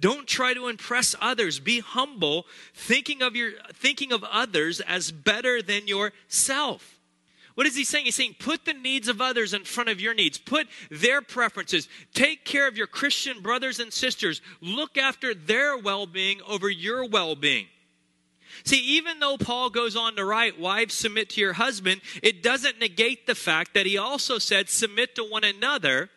Don't 0.00 0.26
try 0.26 0.52
to 0.52 0.66
impress 0.66 1.14
others. 1.20 1.60
Be 1.60 1.78
humble, 1.78 2.46
thinking 2.74 3.22
of 3.22 3.36
your 3.36 3.52
thinking 3.74 4.10
of 4.10 4.24
others 4.24 4.80
as 4.80 5.12
better 5.12 5.62
than 5.62 5.86
yourself. 5.86 6.97
What 7.58 7.66
is 7.66 7.74
he 7.74 7.82
saying? 7.82 8.04
He's 8.04 8.14
saying 8.14 8.36
put 8.38 8.66
the 8.66 8.72
needs 8.72 9.08
of 9.08 9.20
others 9.20 9.52
in 9.52 9.64
front 9.64 9.88
of 9.88 10.00
your 10.00 10.14
needs. 10.14 10.38
Put 10.38 10.68
their 10.92 11.20
preferences. 11.20 11.88
Take 12.14 12.44
care 12.44 12.68
of 12.68 12.76
your 12.76 12.86
Christian 12.86 13.40
brothers 13.40 13.80
and 13.80 13.92
sisters. 13.92 14.40
Look 14.60 14.96
after 14.96 15.34
their 15.34 15.76
well-being 15.76 16.40
over 16.46 16.70
your 16.70 17.04
well-being. 17.08 17.66
See, 18.62 18.78
even 18.96 19.18
though 19.18 19.36
Paul 19.36 19.70
goes 19.70 19.96
on 19.96 20.14
to 20.14 20.24
write, 20.24 20.60
Wives, 20.60 20.94
submit 20.94 21.30
to 21.30 21.40
your 21.40 21.54
husband, 21.54 22.00
it 22.22 22.44
doesn't 22.44 22.78
negate 22.78 23.26
the 23.26 23.34
fact 23.34 23.74
that 23.74 23.86
he 23.86 23.98
also 23.98 24.38
said, 24.38 24.68
Submit 24.68 25.16
to 25.16 25.24
one 25.24 25.42
another. 25.42 26.10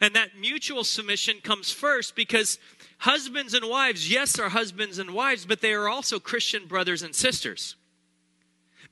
And 0.00 0.16
that 0.16 0.38
mutual 0.40 0.84
submission 0.84 1.42
comes 1.42 1.70
first 1.70 2.16
because 2.16 2.58
husbands 3.00 3.52
and 3.52 3.68
wives, 3.68 4.10
yes, 4.10 4.38
are 4.38 4.48
husbands 4.48 4.98
and 4.98 5.10
wives, 5.10 5.44
but 5.44 5.60
they 5.60 5.74
are 5.74 5.86
also 5.90 6.18
Christian 6.18 6.64
brothers 6.64 7.02
and 7.02 7.14
sisters. 7.14 7.74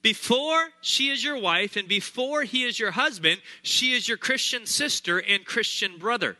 Before 0.07 0.69
she 0.81 1.09
is 1.09 1.25
your 1.25 1.37
wife 1.37 1.75
and 1.75 1.89
before 1.89 2.45
he 2.45 2.63
is 2.63 2.79
your 2.79 2.93
husband, 2.93 3.41
she 3.63 3.93
is 3.93 4.07
your 4.07 4.17
Christian 4.17 4.65
sister 4.65 5.19
and 5.19 5.45
Christian 5.45 5.99
brother. 5.99 6.37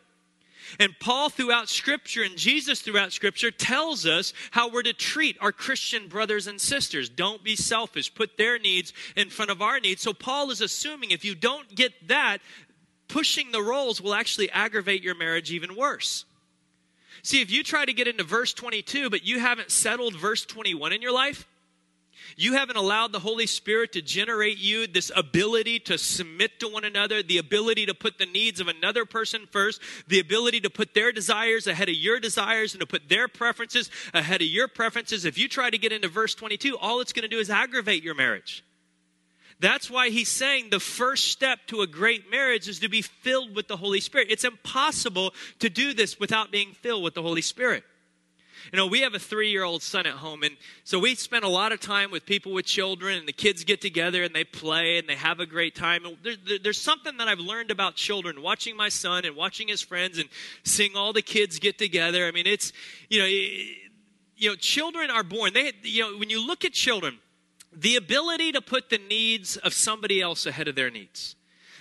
And 0.79 0.95
Paul, 1.01 1.31
throughout 1.31 1.69
Scripture, 1.69 2.23
and 2.23 2.37
Jesus, 2.37 2.81
throughout 2.81 3.13
Scripture, 3.13 3.51
tells 3.51 4.07
us 4.07 4.33
how 4.53 4.71
we're 4.71 4.85
to 4.85 4.93
treat 4.93 5.37
our 5.41 5.51
Christian 5.51 6.07
brothers 6.07 6.47
and 6.47 6.61
sisters. 6.61 7.09
Don't 7.09 7.43
be 7.43 7.57
selfish. 7.57 8.15
Put 8.15 8.39
their 8.39 8.57
needs 8.57 8.93
in 9.17 9.31
front 9.31 9.51
of 9.51 9.61
our 9.61 9.81
needs. 9.81 10.01
So, 10.01 10.13
Paul 10.13 10.53
is 10.53 10.61
assuming 10.61 11.11
if 11.11 11.25
you 11.25 11.35
don't 11.35 11.75
get 11.75 12.07
that, 12.07 12.39
pushing 13.09 13.51
the 13.51 13.63
roles 13.63 14.01
will 14.01 14.15
actually 14.15 14.49
aggravate 14.53 15.03
your 15.03 15.17
marriage 15.17 15.51
even 15.51 15.75
worse. 15.75 16.25
See, 17.23 17.43
if 17.43 17.51
you 17.51 17.65
try 17.65 17.85
to 17.85 17.93
get 17.93 18.07
into 18.07 18.23
verse 18.23 18.55
22, 18.55 19.11
but 19.11 19.27
you 19.27 19.41
haven't 19.41 19.73
settled 19.73 20.15
verse 20.15 20.47
21 20.47 20.93
in 20.93 21.03
your 21.03 21.11
life, 21.11 21.49
you 22.37 22.55
haven't 22.55 22.77
allowed 22.77 23.13
the 23.13 23.19
Holy 23.19 23.47
Spirit 23.47 23.93
to 23.93 24.03
generate 24.03 24.59
you 24.59 24.87
this 24.87 25.11
ability 25.15 25.79
to 25.81 25.99
submit 25.99 26.61
to 26.61 26.69
one 26.69 26.85
another, 26.85 27.23
the 27.23 27.39
ability 27.39 27.87
to 27.87 27.95
put 27.95 28.19
the 28.19 28.27
needs 28.27 28.61
of 28.61 28.69
another 28.69 29.05
person 29.05 29.47
first, 29.51 29.81
the 30.09 30.21
ability 30.21 30.61
to 30.61 30.71
put 30.71 30.95
their 30.95 31.13
desires 31.13 31.67
ahead 31.67 31.89
of 31.89 31.95
your 31.95 32.21
desires 32.21 32.75
and 32.75 32.81
to 32.81 32.87
put 32.87 33.09
their 33.09 33.29
preferences 33.29 33.91
ahead 34.15 34.43
of 34.43 34.49
your 34.49 34.69
preferences. 34.69 35.25
If 35.25 35.39
you 35.39 35.49
try 35.49 35.71
to 35.71 35.79
get 35.79 35.93
into 35.93 36.09
verse 36.09 36.35
22, 36.35 36.77
all 36.77 37.01
it's 37.01 37.13
going 37.13 37.23
to 37.23 37.29
do 37.29 37.39
is 37.39 37.51
aggravate 37.51 38.03
your 38.03 38.15
marriage. 38.15 38.65
That's 39.59 39.91
why 39.91 40.11
he's 40.11 40.29
saying 40.29 40.69
the 40.71 40.81
first 40.81 41.29
step 41.29 41.61
to 41.69 41.81
a 41.81 41.87
great 41.87 42.31
marriage 42.31 42.69
is 42.69 42.81
to 42.81 42.89
be 42.89 43.01
filled 43.01 43.57
with 43.57 43.69
the 43.69 43.77
Holy 43.77 44.01
Spirit. 44.01 44.29
It's 44.31 44.45
impossible 44.45 45.33
to 45.61 45.71
do 45.71 45.95
this 45.95 46.21
without 46.21 46.51
being 46.51 46.73
filled 46.73 47.03
with 47.03 47.15
the 47.15 47.23
Holy 47.23 47.41
Spirit. 47.41 47.83
You 48.73 48.79
know, 48.79 48.87
we 48.87 49.01
have 49.03 49.15
a 49.15 49.19
three 49.19 49.51
year 49.51 49.63
old 49.63 49.83
son 49.83 50.07
at 50.07 50.15
home, 50.15 50.43
and 50.43 50.57
so 50.85 50.99
we 50.99 51.15
spend 51.15 51.45
a 51.45 51.49
lot 51.49 51.73
of 51.73 51.81
time 51.81 52.11
with 52.11 52.27
people 52.27 52.53
with 52.53 52.67
children, 52.67 53.19
and 53.19 53.29
the 53.29 53.33
kids 53.33 53.65
get 53.65 53.81
together 53.81 54.23
and 54.23 54.35
they 54.35 54.45
play 54.45 54.99
and 54.99 55.09
they 55.09 55.15
have 55.15 55.41
a 55.41 55.47
great 55.47 55.75
time. 55.75 56.05
And 56.05 56.17
there, 56.23 56.35
there, 56.45 56.59
there's 56.63 56.81
something 56.81 57.17
that 57.19 57.29
I've 57.29 57.39
learned 57.39 57.71
about 57.71 57.95
children, 57.95 58.43
watching 58.43 58.77
my 58.77 58.89
son 58.89 59.25
and 59.25 59.37
watching 59.37 59.69
his 59.69 59.83
friends 59.83 60.19
and 60.19 60.29
seeing 60.65 60.97
all 60.97 61.13
the 61.13 61.23
kids 61.23 61.59
get 61.59 61.79
together. 61.79 62.27
I 62.27 62.33
mean, 62.33 62.47
it's, 62.47 62.73
you 63.09 63.21
know, 63.21 63.27
you 63.27 64.51
know, 64.51 64.57
children 64.57 65.11
are 65.11 65.23
born. 65.23 65.53
They, 65.53 65.73
you 65.83 66.03
know, 66.03 66.19
when 66.19 66.31
you 66.31 66.45
look 66.47 66.65
at 66.65 66.73
children, 66.73 67.19
the 67.73 67.97
ability 67.97 68.53
to 68.53 68.61
put 68.61 68.91
the 68.91 68.99
needs 68.99 69.57
of 69.59 69.73
somebody 69.75 70.21
else 70.21 70.47
ahead 70.47 70.69
of 70.69 70.75
their 70.75 70.91
needs 70.91 71.37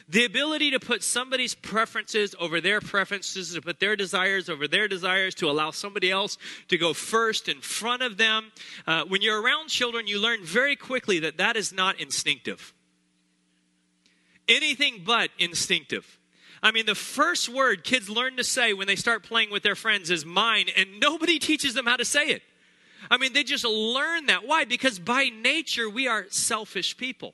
the 0.08 0.24
ability 0.24 0.72
to 0.72 0.80
put 0.80 1.04
somebody's 1.04 1.56
preferences 1.56 2.36
over 2.40 2.62
their 2.62 2.80
preferences, 2.80 3.54
to 3.54 3.62
put 3.62 3.80
their 3.80 3.96
desires 3.96 4.50
over 4.50 4.68
their 4.68 4.88
desires, 4.88 5.34
to 5.36 5.50
allow 5.50 5.72
somebody 5.72 6.12
else 6.12 6.38
to 6.68 6.78
go 6.78 6.94
first 6.94 7.50
in 7.50 7.60
front 7.62 8.04
of 8.04 8.18
them. 8.18 8.52
Uh, 8.86 9.04
when 9.06 9.22
you're 9.22 9.42
around 9.42 9.70
children, 9.70 10.06
you 10.06 10.20
learn 10.20 10.44
very 10.44 10.76
quickly 10.76 11.20
that 11.20 11.38
that 11.38 11.58
is 11.58 11.74
not 11.74 12.00
instinctive. 12.00 12.74
Anything 14.48 15.02
but 15.04 15.32
instinctive. 15.40 16.20
I 16.62 16.72
mean, 16.72 16.86
the 16.86 16.96
first 16.96 17.50
word 17.50 17.84
kids 17.84 18.10
learn 18.10 18.38
to 18.38 18.44
say 18.44 18.74
when 18.74 18.88
they 18.88 18.96
start 18.96 19.24
playing 19.24 19.50
with 19.50 19.64
their 19.64 19.76
friends 19.76 20.12
is 20.12 20.24
mine, 20.24 20.68
and 20.78 21.00
nobody 21.00 21.40
teaches 21.40 21.74
them 21.74 21.88
how 21.88 21.96
to 21.96 22.06
say 22.06 22.28
it. 22.28 22.44
I 23.10 23.18
mean, 23.18 23.34
they 23.34 23.44
just 23.44 23.66
learn 23.66 24.28
that. 24.28 24.48
Why? 24.48 24.66
Because 24.66 25.00
by 25.00 25.30
nature, 25.30 25.90
we 25.90 26.08
are 26.08 26.26
selfish 26.30 26.98
people. 26.98 27.34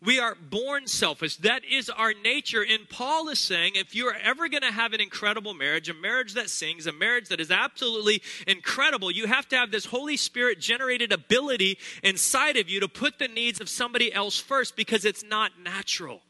We 0.00 0.20
are 0.20 0.36
born 0.36 0.86
selfish. 0.86 1.36
That 1.38 1.64
is 1.64 1.90
our 1.90 2.12
nature. 2.12 2.64
And 2.64 2.88
Paul 2.88 3.28
is 3.28 3.40
saying 3.40 3.72
if 3.74 3.96
you're 3.96 4.14
ever 4.14 4.48
going 4.48 4.62
to 4.62 4.70
have 4.70 4.92
an 4.92 5.00
incredible 5.00 5.54
marriage, 5.54 5.88
a 5.88 5.94
marriage 5.94 6.34
that 6.34 6.50
sings, 6.50 6.86
a 6.86 6.92
marriage 6.92 7.28
that 7.28 7.40
is 7.40 7.50
absolutely 7.50 8.22
incredible, 8.46 9.10
you 9.10 9.26
have 9.26 9.48
to 9.48 9.56
have 9.56 9.72
this 9.72 9.86
Holy 9.86 10.16
Spirit 10.16 10.60
generated 10.60 11.12
ability 11.12 11.78
inside 12.04 12.56
of 12.56 12.70
you 12.70 12.78
to 12.80 12.88
put 12.88 13.18
the 13.18 13.26
needs 13.26 13.60
of 13.60 13.68
somebody 13.68 14.12
else 14.12 14.38
first 14.38 14.76
because 14.76 15.04
it's 15.04 15.24
not 15.24 15.52
natural. 15.60 16.20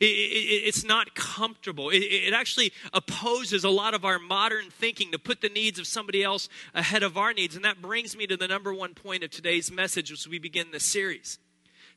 It, 0.00 0.06
it, 0.06 0.66
it's 0.66 0.84
not 0.84 1.14
comfortable. 1.14 1.90
It, 1.90 1.98
it, 1.98 2.34
actually 2.34 2.72
opposes 2.92 3.64
a 3.64 3.70
lot 3.70 3.94
of 3.94 4.04
our 4.04 4.18
modern 4.18 4.70
thinking 4.70 5.12
to 5.12 5.18
put 5.18 5.40
the 5.40 5.48
needs 5.48 5.78
of 5.78 5.86
somebody 5.86 6.22
else 6.22 6.48
ahead 6.74 7.02
of 7.02 7.16
our 7.16 7.32
needs. 7.32 7.56
And 7.56 7.64
that 7.64 7.82
brings 7.82 8.16
me 8.16 8.26
to 8.28 8.36
the 8.36 8.48
number 8.48 8.72
one 8.72 8.94
point 8.94 9.24
of 9.24 9.30
today's 9.30 9.70
message 9.70 10.12
as 10.12 10.28
we 10.28 10.38
begin 10.38 10.70
this 10.72 10.84
series. 10.84 11.38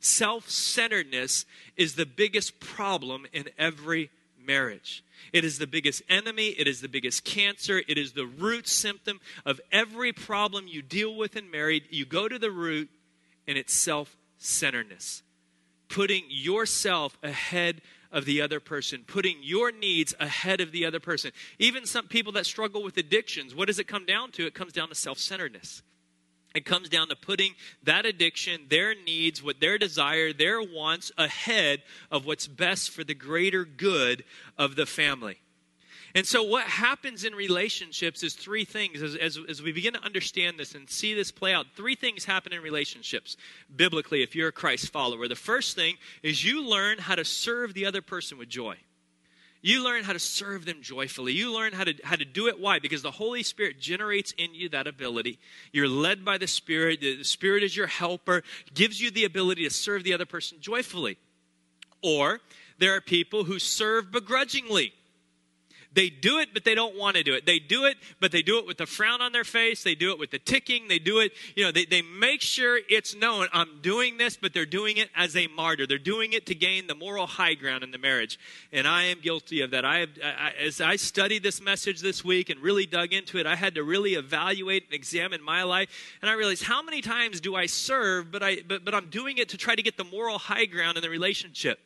Self 0.03 0.49
centeredness 0.49 1.45
is 1.77 1.95
the 1.95 2.05
biggest 2.05 2.59
problem 2.59 3.25
in 3.31 3.45
every 3.57 4.09
marriage. 4.37 5.01
It 5.31 5.45
is 5.45 5.59
the 5.59 5.65
biggest 5.65 6.01
enemy. 6.09 6.47
It 6.47 6.67
is 6.67 6.81
the 6.81 6.89
biggest 6.89 7.23
cancer. 7.23 7.81
It 7.87 7.97
is 7.97 8.11
the 8.11 8.25
root 8.25 8.67
symptom 8.67 9.21
of 9.45 9.61
every 9.71 10.11
problem 10.11 10.67
you 10.67 10.81
deal 10.81 11.15
with 11.15 11.37
in 11.37 11.49
marriage. 11.49 11.85
You 11.89 12.05
go 12.05 12.27
to 12.27 12.37
the 12.37 12.51
root, 12.51 12.89
and 13.47 13.57
it's 13.57 13.73
self 13.73 14.17
centeredness. 14.37 15.23
Putting 15.87 16.25
yourself 16.27 17.17
ahead 17.23 17.81
of 18.11 18.25
the 18.25 18.41
other 18.41 18.59
person, 18.59 19.05
putting 19.07 19.37
your 19.41 19.71
needs 19.71 20.13
ahead 20.19 20.59
of 20.59 20.73
the 20.73 20.85
other 20.85 20.99
person. 20.99 21.31
Even 21.59 21.85
some 21.85 22.09
people 22.09 22.33
that 22.33 22.45
struggle 22.45 22.83
with 22.83 22.97
addictions, 22.97 23.55
what 23.55 23.67
does 23.67 23.79
it 23.79 23.87
come 23.87 24.05
down 24.05 24.31
to? 24.33 24.45
It 24.45 24.53
comes 24.53 24.73
down 24.73 24.89
to 24.89 24.95
self 24.95 25.17
centeredness. 25.17 25.81
It 26.53 26.65
comes 26.65 26.87
down 26.87 27.09
to 27.09 27.15
putting 27.15 27.55
that 27.83 28.05
addiction, 28.05 28.61
their 28.69 28.93
needs, 28.93 29.41
what 29.41 29.59
their 29.59 29.77
desire, 29.77 30.33
their 30.33 30.61
wants 30.61 31.11
ahead 31.17 31.81
of 32.11 32.25
what's 32.25 32.47
best 32.47 32.91
for 32.91 33.03
the 33.03 33.15
greater 33.15 33.65
good 33.65 34.23
of 34.57 34.75
the 34.75 34.85
family. 34.85 35.39
And 36.15 36.27
so, 36.27 36.43
what 36.43 36.65
happens 36.65 37.23
in 37.23 37.33
relationships 37.33 38.21
is 38.21 38.35
three 38.35 38.65
things. 38.65 39.01
As, 39.01 39.15
as, 39.15 39.39
as, 39.49 39.63
we 39.63 39.71
begin 39.71 39.93
to 39.93 40.03
understand 40.03 40.59
this 40.59 40.75
and 40.75 40.87
see 40.87 41.15
this 41.15 41.31
play 41.31 41.53
out, 41.53 41.65
three 41.75 41.95
things 41.95 42.25
happen 42.25 42.53
in 42.53 42.61
relationships 42.61 43.35
biblically 43.75 44.21
if 44.21 44.35
you're 44.35 44.49
a 44.49 44.51
Christ 44.51 44.91
follower. 44.91 45.27
The 45.27 45.35
first 45.35 45.75
thing 45.75 45.95
is 46.21 46.45
you 46.45 46.63
learn 46.63 46.99
how 46.99 47.15
to 47.15 47.25
serve 47.25 47.73
the 47.73 47.87
other 47.87 48.03
person 48.03 48.37
with 48.37 48.47
joy. 48.47 48.77
You 49.63 49.81
learn 49.81 50.03
how 50.03 50.11
to 50.11 50.19
serve 50.19 50.65
them 50.65 50.81
joyfully. 50.81 51.31
You 51.31 51.53
learn 51.53 51.71
how 51.71 51.85
to, 51.85 51.93
how 52.03 52.17
to 52.17 52.25
do 52.25 52.47
it. 52.49 52.59
Why? 52.59 52.79
Because 52.79 53.01
the 53.01 53.11
Holy 53.11 53.43
Spirit 53.43 53.79
generates 53.79 54.33
in 54.37 54.53
you 54.53 54.67
that 54.69 54.87
ability. 54.87 55.39
You're 55.71 55.87
led 55.87 56.25
by 56.25 56.37
the 56.37 56.47
Spirit. 56.47 56.99
The 56.99 57.23
Spirit 57.23 57.63
is 57.63 57.75
your 57.75 57.87
helper, 57.87 58.43
gives 58.73 58.99
you 58.99 59.09
the 59.09 59.23
ability 59.23 59.63
to 59.63 59.73
serve 59.73 60.03
the 60.03 60.13
other 60.13 60.25
person 60.25 60.57
joyfully. 60.59 61.17
Or 62.01 62.41
there 62.77 62.93
are 62.93 62.99
people 62.99 63.45
who 63.45 63.57
serve 63.57 64.11
begrudgingly. 64.11 64.93
They 65.93 66.09
do 66.09 66.39
it, 66.39 66.49
but 66.53 66.63
they 66.63 66.75
don't 66.75 66.97
want 66.97 67.17
to 67.17 67.23
do 67.23 67.33
it. 67.33 67.45
They 67.45 67.59
do 67.59 67.85
it, 67.85 67.97
but 68.19 68.31
they 68.31 68.41
do 68.41 68.57
it 68.57 68.65
with 68.65 68.81
a 68.81 68.85
frown 68.85 69.21
on 69.21 69.31
their 69.31 69.43
face. 69.43 69.83
They 69.83 69.95
do 69.95 70.11
it 70.11 70.19
with 70.19 70.31
the 70.31 70.39
ticking. 70.39 70.87
They 70.87 70.99
do 70.99 71.19
it, 71.19 71.33
you 71.55 71.63
know, 71.63 71.71
they, 71.71 71.85
they 71.85 72.01
make 72.01 72.41
sure 72.41 72.79
it's 72.89 73.15
known 73.15 73.47
I'm 73.53 73.81
doing 73.81 74.17
this, 74.17 74.37
but 74.37 74.53
they're 74.53 74.65
doing 74.65 74.97
it 74.97 75.09
as 75.15 75.35
a 75.35 75.47
martyr. 75.47 75.85
They're 75.85 75.97
doing 75.97 76.33
it 76.33 76.45
to 76.47 76.55
gain 76.55 76.87
the 76.87 76.95
moral 76.95 77.27
high 77.27 77.53
ground 77.53 77.83
in 77.83 77.91
the 77.91 77.97
marriage. 77.97 78.39
And 78.71 78.87
I 78.87 79.03
am 79.03 79.19
guilty 79.19 79.61
of 79.61 79.71
that. 79.71 79.85
I 79.85 79.99
have, 79.99 80.09
I, 80.23 80.53
as 80.63 80.81
I 80.81 80.95
studied 80.95 81.43
this 81.43 81.61
message 81.61 82.01
this 82.01 82.23
week 82.23 82.49
and 82.49 82.59
really 82.59 82.85
dug 82.85 83.13
into 83.13 83.37
it, 83.37 83.45
I 83.45 83.55
had 83.55 83.75
to 83.75 83.83
really 83.83 84.15
evaluate 84.15 84.85
and 84.85 84.93
examine 84.93 85.43
my 85.43 85.63
life. 85.63 85.89
And 86.21 86.29
I 86.29 86.33
realized 86.33 86.63
how 86.63 86.81
many 86.81 87.01
times 87.01 87.39
do 87.39 87.55
I 87.55 87.67
serve, 87.67 88.31
but, 88.31 88.41
I, 88.41 88.57
but, 88.67 88.83
but 88.83 88.95
I'm 88.95 89.09
doing 89.09 89.37
it 89.37 89.49
to 89.49 89.57
try 89.57 89.75
to 89.75 89.81
get 89.81 89.97
the 89.97 90.03
moral 90.03 90.37
high 90.37 90.65
ground 90.65 90.97
in 90.97 91.03
the 91.03 91.09
relationship. 91.09 91.79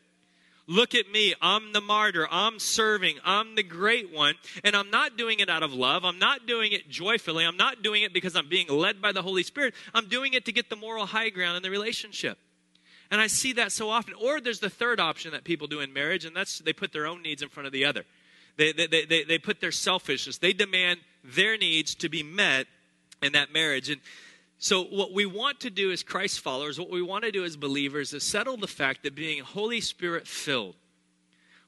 Look 0.68 0.94
at 0.96 1.10
me. 1.10 1.34
I'm 1.42 1.72
the 1.72 1.80
martyr. 1.82 2.28
I'm 2.30 2.60
serving. 2.60 3.18
I'm 3.24 3.56
the 3.56 3.64
great 3.64 4.14
one. 4.14 4.36
And 4.64 4.76
I'm 4.76 4.90
not 4.92 5.18
doing 5.18 5.40
it 5.40 5.50
out 5.50 5.64
of 5.64 5.74
love. 5.74 6.04
I'm 6.04 6.20
not 6.20 6.46
doing 6.46 6.74
it 6.74 6.90
joyfully. 6.90 7.46
I'm 7.46 7.56
not 7.56 7.82
doing 7.82 8.04
it 8.04 8.14
because 8.14 8.36
I'm 8.36 8.50
being 8.50 8.68
led 8.68 9.02
by 9.02 9.14
the 9.14 9.22
Holy 9.22 9.44
Spirit. 9.44 9.74
I'm 9.94 10.10
doing 10.10 10.34
it 10.34 10.46
to 10.46 10.52
get 10.52 10.70
the 10.70 10.76
moral 10.76 11.06
high 11.06 11.30
ground 11.30 11.56
in 11.56 11.64
the 11.64 11.70
relationship. 11.70 12.38
And 13.10 13.22
I 13.22 13.28
see 13.28 13.54
that 13.54 13.72
so 13.72 13.90
often. 13.90 14.14
Or 14.16 14.42
there's 14.42 14.60
the 14.60 14.70
third 14.70 15.00
option 15.00 15.32
that 15.32 15.46
people 15.46 15.68
do 15.68 15.80
in 15.80 15.94
marriage, 15.94 16.26
and 16.26 16.36
that's 16.36 16.60
they 16.60 16.74
put 16.74 16.92
their 16.92 17.08
own 17.08 17.22
needs 17.22 17.42
in 17.42 17.50
front 17.50 17.68
of 17.68 17.74
the 17.74 17.86
other. 17.86 18.04
They, 18.58 18.74
they, 18.74 18.88
they, 18.88 19.24
they 19.24 19.38
put 19.38 19.62
their 19.62 19.72
selfishness, 19.72 20.40
they 20.40 20.52
demand 20.52 21.00
their 21.24 21.58
needs 21.58 21.96
to 21.96 22.10
be 22.10 22.24
met 22.24 22.68
in 23.22 23.34
that 23.34 23.54
marriage. 23.54 23.90
And 23.90 24.02
so, 24.60 24.84
what 24.84 25.14
we 25.14 25.26
want 25.26 25.60
to 25.62 25.70
do 25.70 25.92
as 25.92 26.02
Christ 26.02 26.40
followers, 26.40 26.80
what 26.80 26.90
we 26.90 27.02
want 27.02 27.24
to 27.26 27.32
do 27.32 27.44
as 27.44 27.56
believers, 27.56 28.14
is 28.14 28.24
settle 28.24 28.58
the 28.58 28.68
fact 28.68 29.04
that 29.04 29.14
being 29.14 29.44
Holy 29.44 29.80
Spirit 29.82 30.28
filled 30.28 30.76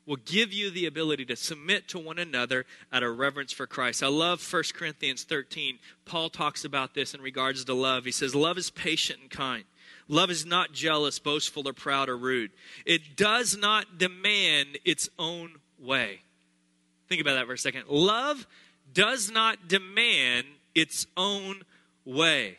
will 0.07 0.15
give 0.15 0.51
you 0.51 0.71
the 0.71 0.87
ability 0.87 1.23
to 1.23 1.35
submit 1.35 1.87
to 1.87 1.99
one 1.99 2.17
another 2.17 2.65
out 2.91 3.03
of 3.03 3.19
reverence 3.19 3.53
for 3.53 3.67
Christ. 3.67 4.01
I 4.01 4.07
love 4.07 4.41
1 4.51 4.63
Corinthians 4.73 5.23
13. 5.23 5.77
Paul 6.05 6.31
talks 6.31 6.65
about 6.65 6.95
this 6.95 7.13
in 7.13 7.21
regards 7.21 7.63
to 7.63 7.75
love. 7.75 8.05
He 8.05 8.11
says, 8.11 8.33
Love 8.33 8.57
is 8.57 8.71
patient 8.71 9.19
and 9.21 9.29
kind. 9.29 9.65
Love 10.07 10.31
is 10.31 10.47
not 10.47 10.73
jealous, 10.73 11.19
boastful, 11.19 11.67
or 11.67 11.73
proud 11.73 12.09
or 12.09 12.17
rude. 12.17 12.49
It 12.87 13.15
does 13.15 13.55
not 13.55 13.99
demand 13.99 14.79
its 14.83 15.09
own 15.19 15.57
way. 15.77 16.21
Think 17.07 17.21
about 17.21 17.35
that 17.35 17.45
for 17.45 17.53
a 17.53 17.57
second. 17.57 17.83
Love 17.87 18.47
does 18.91 19.29
not 19.29 19.67
demand 19.67 20.47
its 20.73 21.05
own 21.15 21.61
way. 22.03 22.57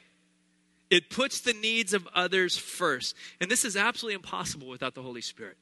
It 0.90 1.08
puts 1.08 1.40
the 1.40 1.52
needs 1.52 1.94
of 1.94 2.08
others 2.14 2.56
first. 2.58 3.14
And 3.40 3.50
this 3.50 3.64
is 3.64 3.76
absolutely 3.76 4.16
impossible 4.16 4.68
without 4.68 4.94
the 4.94 5.02
Holy 5.02 5.20
Spirit. 5.20 5.56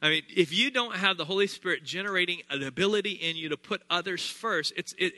I 0.00 0.10
mean, 0.10 0.22
if 0.34 0.52
you 0.52 0.70
don't 0.70 0.96
have 0.96 1.16
the 1.16 1.24
Holy 1.24 1.46
Spirit 1.46 1.82
generating 1.82 2.42
an 2.50 2.62
ability 2.62 3.12
in 3.12 3.36
you 3.36 3.48
to 3.48 3.56
put 3.56 3.82
others 3.88 4.24
first, 4.26 4.74
it's, 4.76 4.92
it, 4.98 5.14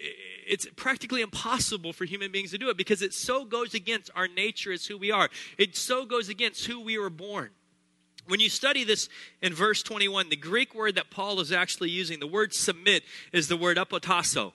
it's 0.47 0.67
practically 0.77 1.23
impossible 1.23 1.93
for 1.93 2.05
human 2.05 2.31
beings 2.31 2.53
to 2.53 2.59
do 2.59 2.69
it 2.69 2.77
because 2.77 3.03
it 3.03 3.13
so 3.13 3.45
goes 3.45 3.75
against 3.75 4.11
our 4.15 4.29
nature 4.29 4.73
as 4.73 4.87
who 4.87 4.97
we 4.97 5.11
are. 5.11 5.29
It 5.59 5.77
so 5.77 6.05
goes 6.07 6.29
against 6.29 6.67
who 6.67 6.81
we 6.81 6.99
were 6.99 7.11
born. 7.11 7.51
When 8.29 8.41
you 8.41 8.49
study 8.49 8.85
this 8.85 9.09
in 9.43 9.55
verse 9.55 9.83
21, 9.83 10.29
the 10.29 10.37
Greek 10.37 10.75
word 10.75 10.95
that 10.97 11.11
Paul 11.11 11.41
is 11.41 11.53
actually 11.53 11.91
using, 11.91 12.21
the 12.21 12.27
word 12.27 12.55
submit, 12.55 13.03
is 13.33 13.49
the 13.49 13.57
word 13.57 13.77
hypotasso 13.77 14.53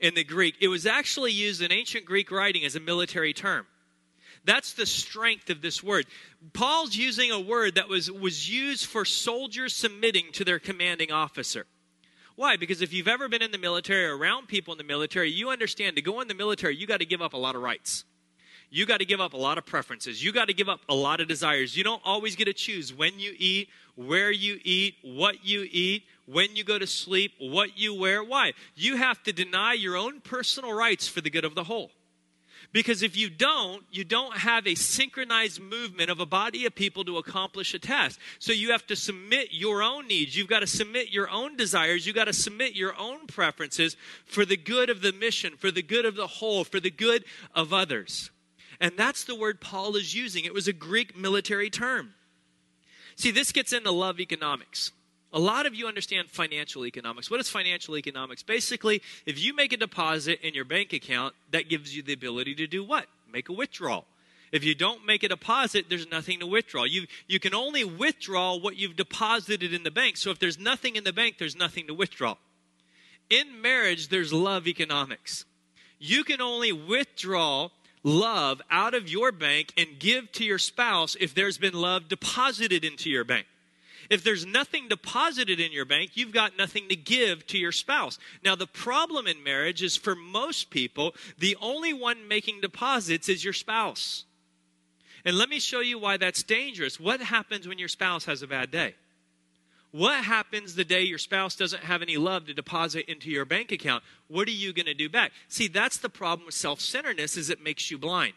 in 0.00 0.14
the 0.14 0.24
Greek. 0.24 0.54
It 0.60 0.68
was 0.68 0.86
actually 0.86 1.32
used 1.32 1.60
in 1.60 1.72
ancient 1.72 2.04
Greek 2.04 2.30
writing 2.30 2.64
as 2.64 2.76
a 2.76 2.80
military 2.80 3.32
term. 3.32 3.66
That's 4.46 4.72
the 4.72 4.86
strength 4.86 5.50
of 5.50 5.60
this 5.60 5.82
word. 5.82 6.06
Paul's 6.52 6.96
using 6.96 7.32
a 7.32 7.40
word 7.40 7.74
that 7.74 7.88
was, 7.88 8.10
was 8.10 8.48
used 8.48 8.86
for 8.86 9.04
soldiers 9.04 9.74
submitting 9.74 10.26
to 10.32 10.44
their 10.44 10.60
commanding 10.60 11.10
officer. 11.10 11.66
Why? 12.36 12.56
Because 12.56 12.80
if 12.80 12.92
you've 12.92 13.08
ever 13.08 13.28
been 13.28 13.42
in 13.42 13.50
the 13.50 13.58
military 13.58 14.06
or 14.06 14.16
around 14.16 14.46
people 14.46 14.72
in 14.72 14.78
the 14.78 14.84
military, 14.84 15.30
you 15.30 15.50
understand 15.50 15.96
to 15.96 16.02
go 16.02 16.20
in 16.20 16.28
the 16.28 16.34
military, 16.34 16.76
you 16.76 16.86
got 16.86 17.00
to 17.00 17.06
give 17.06 17.20
up 17.20 17.32
a 17.32 17.36
lot 17.36 17.56
of 17.56 17.62
rights. 17.62 18.04
You 18.70 18.86
got 18.86 18.98
to 18.98 19.04
give 19.04 19.20
up 19.20 19.32
a 19.32 19.36
lot 19.36 19.58
of 19.58 19.66
preferences. 19.66 20.22
You 20.22 20.32
got 20.32 20.48
to 20.48 20.54
give 20.54 20.68
up 20.68 20.80
a 20.88 20.94
lot 20.94 21.20
of 21.20 21.28
desires. 21.28 21.76
You 21.76 21.82
don't 21.82 22.02
always 22.04 22.36
get 22.36 22.44
to 22.44 22.52
choose 22.52 22.92
when 22.92 23.18
you 23.18 23.34
eat, 23.38 23.68
where 23.94 24.30
you 24.30 24.60
eat, 24.64 24.94
what 25.02 25.44
you 25.44 25.66
eat, 25.70 26.04
when 26.26 26.54
you 26.54 26.62
go 26.62 26.78
to 26.78 26.86
sleep, 26.86 27.32
what 27.38 27.78
you 27.78 27.94
wear. 27.94 28.22
Why? 28.22 28.52
You 28.74 28.96
have 28.96 29.22
to 29.24 29.32
deny 29.32 29.72
your 29.72 29.96
own 29.96 30.20
personal 30.20 30.72
rights 30.72 31.08
for 31.08 31.20
the 31.20 31.30
good 31.30 31.44
of 31.44 31.54
the 31.54 31.64
whole. 31.64 31.90
Because 32.76 33.02
if 33.02 33.16
you 33.16 33.30
don't, 33.30 33.84
you 33.90 34.04
don't 34.04 34.36
have 34.36 34.66
a 34.66 34.74
synchronized 34.74 35.62
movement 35.62 36.10
of 36.10 36.20
a 36.20 36.26
body 36.26 36.66
of 36.66 36.74
people 36.74 37.06
to 37.06 37.16
accomplish 37.16 37.72
a 37.72 37.78
task. 37.78 38.20
So 38.38 38.52
you 38.52 38.72
have 38.72 38.86
to 38.88 38.94
submit 38.96 39.48
your 39.52 39.82
own 39.82 40.08
needs. 40.08 40.36
You've 40.36 40.46
got 40.46 40.60
to 40.60 40.66
submit 40.66 41.08
your 41.08 41.30
own 41.30 41.56
desires. 41.56 42.06
You've 42.06 42.16
got 42.16 42.26
to 42.26 42.34
submit 42.34 42.74
your 42.74 42.94
own 42.98 43.28
preferences 43.28 43.96
for 44.26 44.44
the 44.44 44.58
good 44.58 44.90
of 44.90 45.00
the 45.00 45.14
mission, 45.14 45.54
for 45.56 45.70
the 45.70 45.80
good 45.80 46.04
of 46.04 46.16
the 46.16 46.26
whole, 46.26 46.64
for 46.64 46.78
the 46.78 46.90
good 46.90 47.24
of 47.54 47.72
others. 47.72 48.30
And 48.78 48.92
that's 48.98 49.24
the 49.24 49.34
word 49.34 49.62
Paul 49.62 49.96
is 49.96 50.14
using. 50.14 50.44
It 50.44 50.52
was 50.52 50.68
a 50.68 50.74
Greek 50.74 51.16
military 51.16 51.70
term. 51.70 52.12
See, 53.14 53.30
this 53.30 53.52
gets 53.52 53.72
into 53.72 53.90
love 53.90 54.20
economics. 54.20 54.92
A 55.32 55.38
lot 55.38 55.66
of 55.66 55.74
you 55.74 55.86
understand 55.86 56.30
financial 56.30 56.86
economics. 56.86 57.30
What 57.30 57.40
is 57.40 57.48
financial 57.48 57.96
economics? 57.96 58.42
Basically, 58.42 59.02
if 59.26 59.42
you 59.42 59.54
make 59.54 59.72
a 59.72 59.76
deposit 59.76 60.40
in 60.42 60.54
your 60.54 60.64
bank 60.64 60.92
account, 60.92 61.34
that 61.50 61.68
gives 61.68 61.94
you 61.96 62.02
the 62.02 62.12
ability 62.12 62.54
to 62.56 62.66
do 62.66 62.84
what? 62.84 63.06
Make 63.30 63.48
a 63.48 63.52
withdrawal. 63.52 64.06
If 64.52 64.64
you 64.64 64.74
don't 64.74 65.04
make 65.04 65.22
a 65.24 65.28
deposit, 65.28 65.86
there's 65.88 66.08
nothing 66.10 66.40
to 66.40 66.46
withdraw. 66.46 66.84
You, 66.84 67.06
you 67.26 67.40
can 67.40 67.54
only 67.54 67.84
withdraw 67.84 68.56
what 68.56 68.76
you've 68.76 68.96
deposited 68.96 69.74
in 69.74 69.82
the 69.82 69.90
bank. 69.90 70.16
So 70.16 70.30
if 70.30 70.38
there's 70.38 70.58
nothing 70.58 70.96
in 70.96 71.04
the 71.04 71.12
bank, 71.12 71.36
there's 71.38 71.56
nothing 71.56 71.88
to 71.88 71.94
withdraw. 71.94 72.36
In 73.28 73.60
marriage, 73.60 74.08
there's 74.08 74.32
love 74.32 74.66
economics. 74.68 75.44
You 75.98 76.22
can 76.22 76.40
only 76.40 76.72
withdraw 76.72 77.70
love 78.04 78.62
out 78.70 78.94
of 78.94 79.08
your 79.08 79.32
bank 79.32 79.72
and 79.76 79.98
give 79.98 80.30
to 80.32 80.44
your 80.44 80.58
spouse 80.58 81.16
if 81.18 81.34
there's 81.34 81.58
been 81.58 81.74
love 81.74 82.08
deposited 82.08 82.84
into 82.84 83.10
your 83.10 83.24
bank. 83.24 83.46
If 84.10 84.22
there's 84.22 84.46
nothing 84.46 84.88
deposited 84.88 85.60
in 85.60 85.72
your 85.72 85.84
bank, 85.84 86.12
you've 86.14 86.32
got 86.32 86.56
nothing 86.56 86.88
to 86.88 86.96
give 86.96 87.46
to 87.48 87.58
your 87.58 87.72
spouse. 87.72 88.18
Now, 88.44 88.54
the 88.54 88.66
problem 88.66 89.26
in 89.26 89.42
marriage 89.42 89.82
is 89.82 89.96
for 89.96 90.14
most 90.14 90.70
people, 90.70 91.14
the 91.38 91.56
only 91.60 91.92
one 91.92 92.28
making 92.28 92.60
deposits 92.60 93.28
is 93.28 93.44
your 93.44 93.52
spouse. 93.52 94.24
And 95.24 95.36
let 95.36 95.48
me 95.48 95.58
show 95.58 95.80
you 95.80 95.98
why 95.98 96.16
that's 96.16 96.42
dangerous. 96.42 97.00
What 97.00 97.20
happens 97.20 97.66
when 97.66 97.78
your 97.78 97.88
spouse 97.88 98.26
has 98.26 98.42
a 98.42 98.46
bad 98.46 98.70
day? 98.70 98.94
What 99.90 100.24
happens 100.24 100.74
the 100.74 100.84
day 100.84 101.02
your 101.02 101.18
spouse 101.18 101.56
doesn't 101.56 101.82
have 101.82 102.02
any 102.02 102.16
love 102.16 102.46
to 102.46 102.54
deposit 102.54 103.10
into 103.10 103.30
your 103.30 103.44
bank 103.44 103.72
account? 103.72 104.04
What 104.28 104.46
are 104.46 104.52
you 104.52 104.72
going 104.72 104.86
to 104.86 104.94
do 104.94 105.08
back? 105.08 105.32
See, 105.48 105.68
that's 105.68 105.96
the 105.96 106.08
problem 106.08 106.46
with 106.46 106.54
self-centeredness 106.54 107.36
is 107.36 107.50
it 107.50 107.62
makes 107.62 107.90
you 107.90 107.98
blind. 107.98 108.34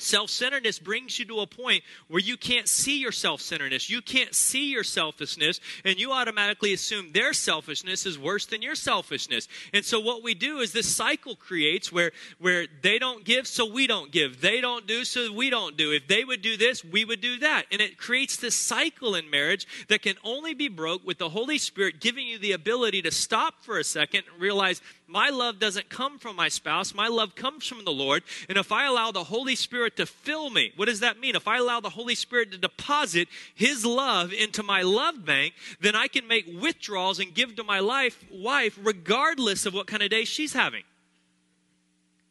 Self 0.00 0.30
centeredness 0.30 0.78
brings 0.78 1.18
you 1.18 1.24
to 1.24 1.40
a 1.40 1.46
point 1.48 1.82
where 2.06 2.20
you 2.20 2.36
can't 2.36 2.68
see 2.68 3.00
your 3.00 3.10
self 3.10 3.40
centeredness. 3.40 3.90
You 3.90 4.00
can't 4.00 4.32
see 4.32 4.70
your 4.70 4.84
selfishness, 4.84 5.58
and 5.84 5.98
you 5.98 6.12
automatically 6.12 6.72
assume 6.72 7.10
their 7.10 7.32
selfishness 7.32 8.06
is 8.06 8.16
worse 8.16 8.46
than 8.46 8.62
your 8.62 8.76
selfishness. 8.76 9.48
And 9.74 9.84
so, 9.84 9.98
what 9.98 10.22
we 10.22 10.34
do 10.34 10.60
is 10.60 10.72
this 10.72 10.94
cycle 10.94 11.34
creates 11.34 11.90
where, 11.90 12.12
where 12.38 12.68
they 12.80 13.00
don't 13.00 13.24
give, 13.24 13.48
so 13.48 13.66
we 13.66 13.88
don't 13.88 14.12
give. 14.12 14.40
They 14.40 14.60
don't 14.60 14.86
do, 14.86 15.04
so 15.04 15.32
we 15.32 15.50
don't 15.50 15.76
do. 15.76 15.90
If 15.90 16.06
they 16.06 16.22
would 16.22 16.42
do 16.42 16.56
this, 16.56 16.84
we 16.84 17.04
would 17.04 17.20
do 17.20 17.40
that. 17.40 17.64
And 17.72 17.80
it 17.80 17.98
creates 17.98 18.36
this 18.36 18.54
cycle 18.54 19.16
in 19.16 19.28
marriage 19.28 19.66
that 19.88 20.02
can 20.02 20.14
only 20.22 20.54
be 20.54 20.68
broke 20.68 21.04
with 21.04 21.18
the 21.18 21.30
Holy 21.30 21.58
Spirit 21.58 21.98
giving 21.98 22.28
you 22.28 22.38
the 22.38 22.52
ability 22.52 23.02
to 23.02 23.10
stop 23.10 23.54
for 23.62 23.80
a 23.80 23.84
second 23.84 24.22
and 24.32 24.40
realize 24.40 24.80
my 25.08 25.30
love 25.30 25.58
doesn't 25.58 25.88
come 25.88 26.18
from 26.18 26.36
my 26.36 26.48
spouse. 26.48 26.94
My 26.94 27.08
love 27.08 27.34
comes 27.34 27.66
from 27.66 27.84
the 27.84 27.90
Lord. 27.90 28.22
And 28.48 28.58
if 28.58 28.70
I 28.70 28.84
allow 28.84 29.10
the 29.10 29.24
Holy 29.24 29.56
Spirit 29.56 29.96
to 29.96 30.04
fill 30.04 30.50
me, 30.50 30.72
what 30.76 30.84
does 30.84 31.00
that 31.00 31.18
mean? 31.18 31.34
If 31.34 31.48
I 31.48 31.56
allow 31.56 31.80
the 31.80 31.88
Holy 31.88 32.14
Spirit 32.14 32.52
to 32.52 32.58
deposit 32.58 33.28
His 33.54 33.86
love 33.86 34.34
into 34.34 34.62
my 34.62 34.82
love 34.82 35.24
bank, 35.24 35.54
then 35.80 35.96
I 35.96 36.08
can 36.08 36.28
make 36.28 36.46
withdrawals 36.60 37.18
and 37.18 37.34
give 37.34 37.56
to 37.56 37.64
my 37.64 37.80
life, 37.80 38.22
wife 38.30 38.78
regardless 38.82 39.64
of 39.64 39.72
what 39.72 39.86
kind 39.86 40.02
of 40.02 40.10
day 40.10 40.24
she's 40.24 40.52
having. 40.52 40.84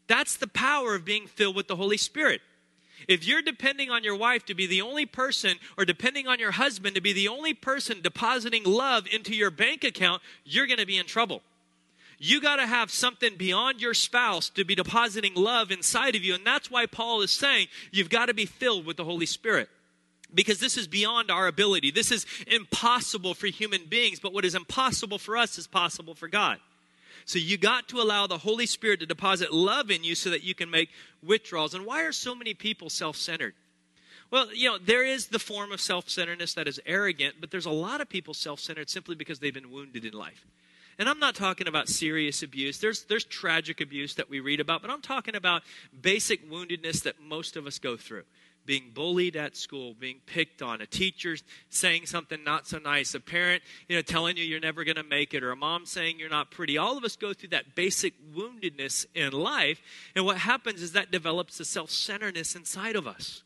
That's 0.05 0.37
the 0.37 0.47
power 0.47 0.93
of 0.93 1.03
being 1.03 1.25
filled 1.25 1.55
with 1.55 1.67
the 1.67 1.75
Holy 1.75 1.97
Spirit. 1.97 2.41
If 3.07 3.27
you're 3.27 3.41
depending 3.41 3.89
on 3.89 4.03
your 4.03 4.15
wife 4.15 4.45
to 4.45 4.53
be 4.53 4.67
the 4.67 4.81
only 4.81 5.05
person, 5.07 5.57
or 5.77 5.85
depending 5.85 6.27
on 6.27 6.39
your 6.39 6.51
husband 6.51 6.95
to 6.95 7.01
be 7.01 7.13
the 7.13 7.27
only 7.27 7.53
person 7.53 8.01
depositing 8.01 8.63
love 8.63 9.05
into 9.11 9.35
your 9.35 9.51
bank 9.51 9.83
account, 9.83 10.21
you're 10.45 10.67
going 10.67 10.79
to 10.79 10.85
be 10.85 10.97
in 10.97 11.05
trouble. 11.05 11.41
You 12.19 12.41
got 12.41 12.55
to 12.55 12.65
have 12.65 12.89
something 12.89 13.35
beyond 13.35 13.79
your 13.79 13.93
spouse 13.93 14.49
to 14.51 14.65
be 14.65 14.75
depositing 14.75 15.35
love 15.35 15.71
inside 15.71 16.15
of 16.15 16.23
you. 16.23 16.33
And 16.33 16.45
that's 16.45 16.71
why 16.71 16.87
Paul 16.87 17.21
is 17.21 17.31
saying 17.31 17.67
you've 17.91 18.09
got 18.09 18.25
to 18.25 18.33
be 18.33 18.45
filled 18.45 18.85
with 18.85 18.97
the 18.97 19.03
Holy 19.03 19.27
Spirit. 19.27 19.69
Because 20.33 20.59
this 20.59 20.77
is 20.77 20.87
beyond 20.87 21.31
our 21.31 21.47
ability. 21.47 21.91
This 21.91 22.11
is 22.11 22.25
impossible 22.47 23.33
for 23.33 23.47
human 23.47 23.85
beings, 23.85 24.19
but 24.19 24.33
what 24.33 24.45
is 24.45 24.55
impossible 24.55 25.19
for 25.19 25.37
us 25.37 25.57
is 25.57 25.67
possible 25.67 26.15
for 26.15 26.27
God. 26.27 26.57
So 27.25 27.39
you 27.39 27.57
got 27.57 27.87
to 27.89 28.01
allow 28.01 28.27
the 28.27 28.37
Holy 28.37 28.65
Spirit 28.65 28.99
to 29.01 29.05
deposit 29.05 29.53
love 29.53 29.91
in 29.91 30.03
you 30.03 30.15
so 30.15 30.29
that 30.29 30.43
you 30.43 30.55
can 30.55 30.69
make 30.69 30.89
withdrawals. 31.23 31.73
And 31.73 31.85
why 31.85 32.03
are 32.03 32.11
so 32.11 32.33
many 32.33 32.53
people 32.53 32.89
self 32.89 33.15
centered? 33.15 33.53
Well, 34.31 34.53
you 34.53 34.69
know, 34.69 34.77
there 34.77 35.05
is 35.05 35.27
the 35.27 35.39
form 35.39 35.71
of 35.71 35.79
self 35.79 36.09
centeredness 36.09 36.53
that 36.55 36.67
is 36.67 36.79
arrogant, 36.85 37.35
but 37.39 37.51
there's 37.51 37.65
a 37.65 37.71
lot 37.71 38.01
of 38.01 38.09
people 38.09 38.33
self 38.33 38.59
centered 38.59 38.89
simply 38.89 39.15
because 39.15 39.39
they've 39.39 39.53
been 39.53 39.71
wounded 39.71 40.03
in 40.03 40.13
life. 40.13 40.45
And 40.99 41.07
I'm 41.07 41.19
not 41.19 41.35
talking 41.35 41.67
about 41.67 41.89
serious 41.89 42.41
abuse. 42.41 42.79
There's, 42.79 43.03
there's 43.03 43.23
tragic 43.23 43.81
abuse 43.81 44.15
that 44.15 44.29
we 44.29 44.39
read 44.39 44.59
about, 44.59 44.81
but 44.81 44.89
I'm 44.89 45.01
talking 45.01 45.35
about 45.35 45.61
basic 46.01 46.49
woundedness 46.49 47.03
that 47.03 47.21
most 47.21 47.55
of 47.55 47.67
us 47.67 47.77
go 47.77 47.97
through. 47.97 48.23
Being 48.65 48.91
bullied 48.93 49.37
at 49.37 49.55
school, 49.55 49.93
being 49.93 50.19
picked 50.25 50.61
on, 50.61 50.81
a 50.81 50.85
teacher 50.85 51.37
saying 51.69 52.07
something 52.07 52.43
not 52.43 52.67
so 52.67 52.79
nice, 52.79 53.13
a 53.13 53.19
parent, 53.19 53.63
you 53.87 53.95
know, 53.95 54.01
telling 54.01 54.35
you 54.35 54.43
you're 54.43 54.59
never 54.59 54.83
going 54.83 54.97
to 54.97 55.03
make 55.03 55.33
it, 55.33 55.43
or 55.43 55.51
a 55.51 55.55
mom 55.55 55.85
saying 55.85 56.19
you're 56.19 56.29
not 56.29 56.51
pretty. 56.51 56.77
All 56.77 56.97
of 56.97 57.05
us 57.05 57.15
go 57.15 57.31
through 57.31 57.49
that 57.49 57.75
basic 57.75 58.13
woundedness 58.35 59.05
in 59.15 59.31
life, 59.31 59.79
and 60.15 60.25
what 60.25 60.37
happens 60.37 60.81
is 60.81 60.91
that 60.93 61.11
develops 61.11 61.59
a 61.61 61.65
self-centeredness 61.65 62.55
inside 62.55 62.97
of 62.97 63.07
us. 63.07 63.43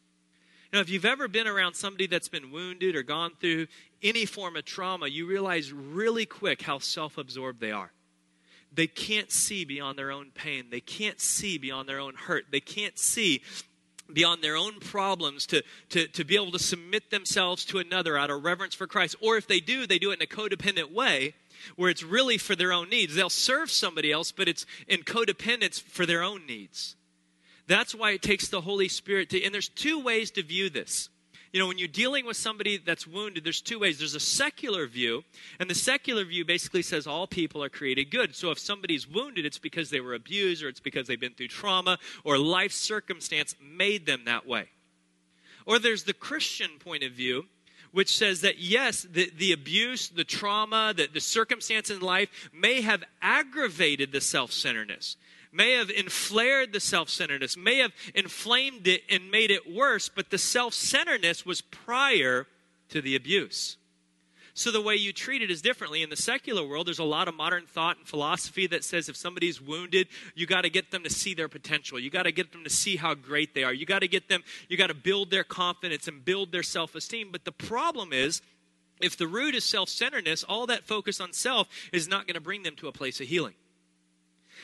Now, 0.73 0.79
if 0.79 0.89
you've 0.89 1.05
ever 1.05 1.27
been 1.27 1.47
around 1.47 1.75
somebody 1.75 2.07
that's 2.07 2.29
been 2.29 2.49
wounded 2.49 2.95
or 2.95 3.03
gone 3.03 3.33
through 3.39 3.67
any 4.03 4.25
form 4.25 4.55
of 4.55 4.65
trauma, 4.65 5.07
you 5.07 5.27
realize 5.27 5.71
really 5.71 6.25
quick 6.25 6.61
how 6.61 6.79
self 6.79 7.17
absorbed 7.17 7.59
they 7.59 7.71
are. 7.71 7.91
They 8.73 8.87
can't 8.87 9.31
see 9.31 9.65
beyond 9.65 9.97
their 9.97 10.11
own 10.11 10.31
pain, 10.33 10.67
they 10.69 10.79
can't 10.79 11.19
see 11.19 11.57
beyond 11.57 11.89
their 11.89 11.99
own 11.99 12.15
hurt, 12.15 12.45
they 12.51 12.61
can't 12.61 12.97
see 12.97 13.41
beyond 14.13 14.43
their 14.43 14.55
own 14.55 14.79
problems 14.79 15.45
to, 15.47 15.63
to, 15.89 16.07
to 16.07 16.23
be 16.23 16.35
able 16.35 16.51
to 16.51 16.59
submit 16.59 17.11
themselves 17.11 17.65
to 17.65 17.79
another 17.79 18.17
out 18.17 18.29
of 18.29 18.43
reverence 18.43 18.75
for 18.75 18.87
Christ. 18.87 19.15
Or 19.21 19.37
if 19.37 19.47
they 19.47 19.59
do, 19.59 19.87
they 19.87 19.99
do 19.99 20.11
it 20.11 20.15
in 20.15 20.21
a 20.21 20.25
codependent 20.25 20.91
way 20.91 21.33
where 21.75 21.89
it's 21.89 22.03
really 22.03 22.37
for 22.37 22.55
their 22.55 22.73
own 22.73 22.89
needs. 22.89 23.15
They'll 23.15 23.29
serve 23.29 23.71
somebody 23.71 24.11
else, 24.11 24.31
but 24.31 24.47
it's 24.47 24.65
in 24.87 25.03
codependence 25.03 25.81
for 25.81 26.05
their 26.05 26.23
own 26.23 26.45
needs. 26.45 26.95
That's 27.67 27.95
why 27.95 28.11
it 28.11 28.21
takes 28.21 28.49
the 28.49 28.61
Holy 28.61 28.87
Spirit 28.87 29.29
to, 29.29 29.43
and 29.43 29.53
there's 29.53 29.69
two 29.69 29.99
ways 29.99 30.31
to 30.31 30.43
view 30.43 30.69
this. 30.69 31.09
You 31.51 31.59
know, 31.59 31.67
when 31.67 31.77
you're 31.77 31.89
dealing 31.89 32.25
with 32.25 32.37
somebody 32.37 32.77
that's 32.77 33.05
wounded, 33.05 33.43
there's 33.43 33.59
two 33.59 33.79
ways. 33.79 33.97
There's 33.97 34.15
a 34.15 34.21
secular 34.21 34.87
view, 34.87 35.23
and 35.59 35.69
the 35.69 35.75
secular 35.75 36.23
view 36.23 36.45
basically 36.45 36.81
says 36.81 37.05
all 37.05 37.27
people 37.27 37.61
are 37.61 37.69
created 37.69 38.09
good. 38.09 38.35
So 38.35 38.51
if 38.51 38.59
somebody's 38.59 39.05
wounded, 39.05 39.45
it's 39.45 39.57
because 39.57 39.89
they 39.89 39.99
were 39.99 40.13
abused, 40.13 40.63
or 40.63 40.69
it's 40.69 40.79
because 40.79 41.07
they've 41.07 41.19
been 41.19 41.33
through 41.33 41.49
trauma, 41.49 41.99
or 42.23 42.37
life 42.37 42.71
circumstance 42.71 43.55
made 43.61 44.05
them 44.05 44.21
that 44.25 44.47
way. 44.47 44.69
Or 45.65 45.77
there's 45.77 46.05
the 46.05 46.13
Christian 46.13 46.71
point 46.79 47.03
of 47.03 47.11
view, 47.11 47.45
which 47.91 48.15
says 48.15 48.41
that 48.41 48.59
yes, 48.59 49.05
the, 49.09 49.31
the 49.37 49.51
abuse, 49.51 50.09
the 50.09 50.23
trauma, 50.23 50.93
the, 50.95 51.07
the 51.13 51.19
circumstance 51.19 51.89
in 51.89 51.99
life 51.99 52.49
may 52.53 52.81
have 52.81 53.03
aggravated 53.21 54.11
the 54.11 54.21
self 54.21 54.51
centeredness 54.51 55.17
may 55.51 55.73
have 55.73 55.89
inflared 55.89 56.71
the 56.71 56.79
self 56.79 57.09
centeredness, 57.09 57.57
may 57.57 57.79
have 57.79 57.91
inflamed 58.15 58.87
it 58.87 59.03
and 59.09 59.29
made 59.29 59.51
it 59.51 59.71
worse, 59.71 60.09
but 60.09 60.29
the 60.29 60.37
self 60.37 60.73
centeredness 60.73 61.45
was 61.45 61.61
prior 61.61 62.47
to 62.89 63.01
the 63.01 63.15
abuse. 63.15 63.77
So 64.53 64.71
the 64.71 64.81
way 64.81 64.95
you 64.95 65.13
treat 65.13 65.41
it 65.41 65.49
is 65.49 65.61
differently. 65.61 66.03
In 66.03 66.09
the 66.09 66.15
secular 66.15 66.65
world, 66.65 66.87
there's 66.87 66.99
a 66.99 67.03
lot 67.03 67.27
of 67.27 67.35
modern 67.35 67.65
thought 67.65 67.97
and 67.97 68.07
philosophy 68.07 68.67
that 68.67 68.83
says 68.83 69.07
if 69.07 69.15
somebody's 69.15 69.61
wounded, 69.61 70.07
you 70.35 70.45
got 70.45 70.61
to 70.61 70.69
get 70.69 70.91
them 70.91 71.03
to 71.03 71.09
see 71.09 71.33
their 71.33 71.47
potential. 71.47 71.99
You 71.99 72.09
got 72.09 72.23
to 72.23 72.31
get 72.31 72.51
them 72.51 72.63
to 72.63 72.69
see 72.69 72.97
how 72.97 73.13
great 73.13 73.53
they 73.53 73.63
are. 73.63 73.73
You 73.73 73.85
got 73.85 73.99
to 73.99 74.07
get 74.07 74.27
them, 74.27 74.43
you 74.67 74.77
got 74.77 74.87
to 74.87 74.93
build 74.93 75.31
their 75.31 75.45
confidence 75.45 76.07
and 76.07 76.23
build 76.23 76.51
their 76.51 76.63
self 76.63 76.95
esteem. 76.95 77.29
But 77.31 77.45
the 77.45 77.51
problem 77.51 78.11
is, 78.11 78.41
if 78.99 79.17
the 79.17 79.27
root 79.27 79.55
is 79.55 79.63
self 79.63 79.89
centeredness, 79.89 80.43
all 80.43 80.67
that 80.67 80.85
focus 80.85 81.21
on 81.21 81.33
self 81.33 81.67
is 81.93 82.07
not 82.07 82.27
going 82.27 82.35
to 82.35 82.41
bring 82.41 82.63
them 82.63 82.75
to 82.77 82.87
a 82.87 82.91
place 82.91 83.21
of 83.21 83.27
healing. 83.27 83.55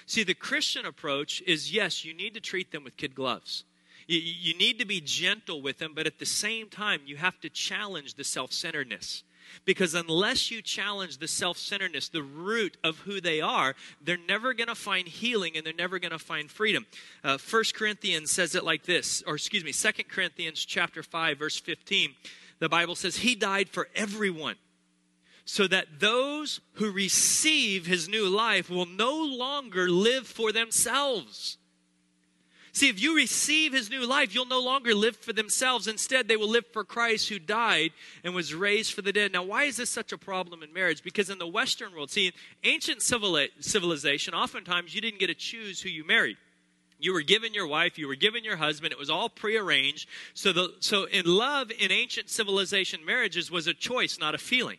See, 0.05 0.23
the 0.23 0.33
Christian 0.33 0.85
approach 0.85 1.41
is 1.47 1.73
yes, 1.73 2.05
you 2.05 2.13
need 2.13 2.33
to 2.33 2.39
treat 2.39 2.71
them 2.71 2.83
with 2.83 2.97
kid 2.97 3.15
gloves. 3.15 3.63
You, 4.09 4.53
need 4.53 4.79
to 4.79 4.85
be 4.85 5.01
gentle 5.01 5.61
with 5.61 5.79
them, 5.79 5.91
but 5.93 6.07
at 6.07 6.17
the 6.17 6.25
same 6.25 6.69
time, 6.69 7.01
you 7.05 7.17
have 7.17 7.41
to 7.41 7.49
challenge 7.49 8.13
the 8.13 8.23
self 8.23 8.53
centeredness. 8.53 9.23
Because 9.65 9.93
unless 9.93 10.51
you 10.51 10.61
challenge 10.61 11.17
the 11.17 11.27
self 11.27 11.57
centeredness, 11.57 12.09
the 12.09 12.23
root 12.23 12.77
of 12.83 12.99
who 12.99 13.21
they 13.21 13.41
are, 13.41 13.75
they're 14.01 14.17
never 14.27 14.53
going 14.53 14.67
to 14.67 14.75
find 14.75 15.07
healing 15.07 15.55
and 15.55 15.65
they're 15.65 15.73
never 15.73 15.99
going 15.99 16.11
to 16.11 16.19
find 16.19 16.49
freedom. 16.49 16.85
Uh, 17.23 17.37
1 17.37 17.63
Corinthians 17.73 18.31
says 18.31 18.55
it 18.55 18.63
like 18.63 18.83
this, 18.83 19.23
or 19.25 19.35
excuse 19.35 19.63
me, 19.63 19.71
2 19.71 20.03
Corinthians 20.09 20.63
chapter 20.65 21.03
5, 21.03 21.37
verse 21.37 21.59
15. 21.59 22.15
The 22.59 22.69
Bible 22.69 22.95
says, 22.95 23.17
He 23.17 23.35
died 23.35 23.69
for 23.69 23.87
everyone 23.95 24.55
so 25.45 25.65
that 25.67 25.99
those 25.99 26.59
who 26.73 26.91
receive 26.91 27.85
his 27.85 28.09
new 28.09 28.27
life 28.27 28.69
will 28.69 28.85
no 28.85 29.15
longer 29.15 29.89
live 29.89 30.27
for 30.27 30.51
themselves. 30.51 31.57
See, 32.77 32.89
if 32.89 33.01
you 33.01 33.15
receive 33.15 33.73
his 33.73 33.89
new 33.89 34.05
life, 34.05 34.35
you'll 34.35 34.45
no 34.45 34.61
longer 34.61 34.93
live 34.93 35.17
for 35.17 35.33
themselves. 35.33 35.87
Instead, 35.87 36.27
they 36.27 36.37
will 36.37 36.47
live 36.47 36.67
for 36.67 36.83
Christ 36.83 37.27
who 37.27 37.39
died 37.39 37.91
and 38.23 38.35
was 38.35 38.53
raised 38.53 38.93
for 38.93 39.01
the 39.01 39.11
dead. 39.11 39.33
Now, 39.33 39.41
why 39.41 39.63
is 39.63 39.77
this 39.77 39.89
such 39.89 40.11
a 40.11 40.17
problem 40.17 40.61
in 40.61 40.71
marriage? 40.71 41.01
Because 41.01 41.31
in 41.31 41.39
the 41.39 41.47
Western 41.47 41.91
world, 41.91 42.11
see, 42.11 42.27
in 42.27 42.33
ancient 42.63 43.01
civilization, 43.01 44.35
oftentimes 44.35 44.93
you 44.93 45.01
didn't 45.01 45.19
get 45.19 45.25
to 45.25 45.33
choose 45.33 45.81
who 45.81 45.89
you 45.89 46.05
married. 46.05 46.37
You 46.99 47.13
were 47.13 47.23
given 47.23 47.51
your 47.51 47.65
wife, 47.65 47.97
you 47.97 48.07
were 48.07 48.13
given 48.13 48.43
your 48.43 48.57
husband. 48.57 48.91
It 48.91 48.99
was 48.99 49.09
all 49.09 49.27
prearranged. 49.27 50.07
So, 50.35 50.53
the, 50.53 50.75
so 50.79 51.05
in 51.05 51.25
love, 51.25 51.71
in 51.71 51.91
ancient 51.91 52.29
civilization, 52.29 53.03
marriages 53.03 53.49
was 53.49 53.65
a 53.65 53.73
choice, 53.73 54.19
not 54.19 54.35
a 54.35 54.37
feeling. 54.37 54.77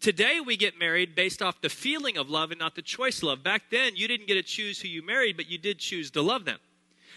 Today, 0.00 0.40
we 0.44 0.58
get 0.58 0.78
married 0.78 1.14
based 1.14 1.40
off 1.40 1.62
the 1.62 1.70
feeling 1.70 2.18
of 2.18 2.28
love 2.28 2.50
and 2.50 2.60
not 2.60 2.74
the 2.74 2.82
choice 2.82 3.16
of 3.18 3.22
love. 3.22 3.42
Back 3.42 3.70
then, 3.70 3.96
you 3.96 4.06
didn't 4.06 4.26
get 4.26 4.34
to 4.34 4.42
choose 4.42 4.82
who 4.82 4.88
you 4.88 5.02
married, 5.02 5.38
but 5.38 5.48
you 5.48 5.56
did 5.56 5.78
choose 5.78 6.10
to 6.10 6.20
love 6.20 6.44
them. 6.44 6.58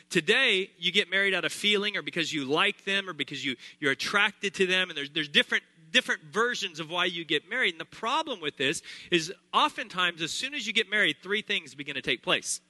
Today, 0.09 0.71
you 0.79 0.91
get 0.91 1.09
married 1.09 1.33
out 1.33 1.45
of 1.45 1.51
feeling 1.51 1.95
or 1.95 2.01
because 2.01 2.33
you 2.33 2.45
like 2.45 2.83
them 2.85 3.07
or 3.07 3.13
because 3.13 3.45
you, 3.45 3.55
you're 3.79 3.91
attracted 3.91 4.55
to 4.55 4.65
them, 4.65 4.89
and 4.89 4.97
there's, 4.97 5.11
there's 5.11 5.29
different 5.29 5.63
different 5.91 6.21
versions 6.23 6.79
of 6.79 6.89
why 6.89 7.05
you 7.05 7.25
get 7.25 7.49
married. 7.49 7.73
And 7.73 7.81
the 7.81 7.85
problem 7.85 8.39
with 8.39 8.57
this 8.57 8.83
is 9.09 9.33
oftentimes, 9.51 10.21
as 10.21 10.31
soon 10.31 10.53
as 10.53 10.67
you 10.67 10.73
get 10.73 10.89
married, 10.89 11.17
three 11.23 11.41
things 11.41 11.73
begin 11.73 11.95
to 11.95 12.01
take 12.01 12.21
place. 12.21 12.61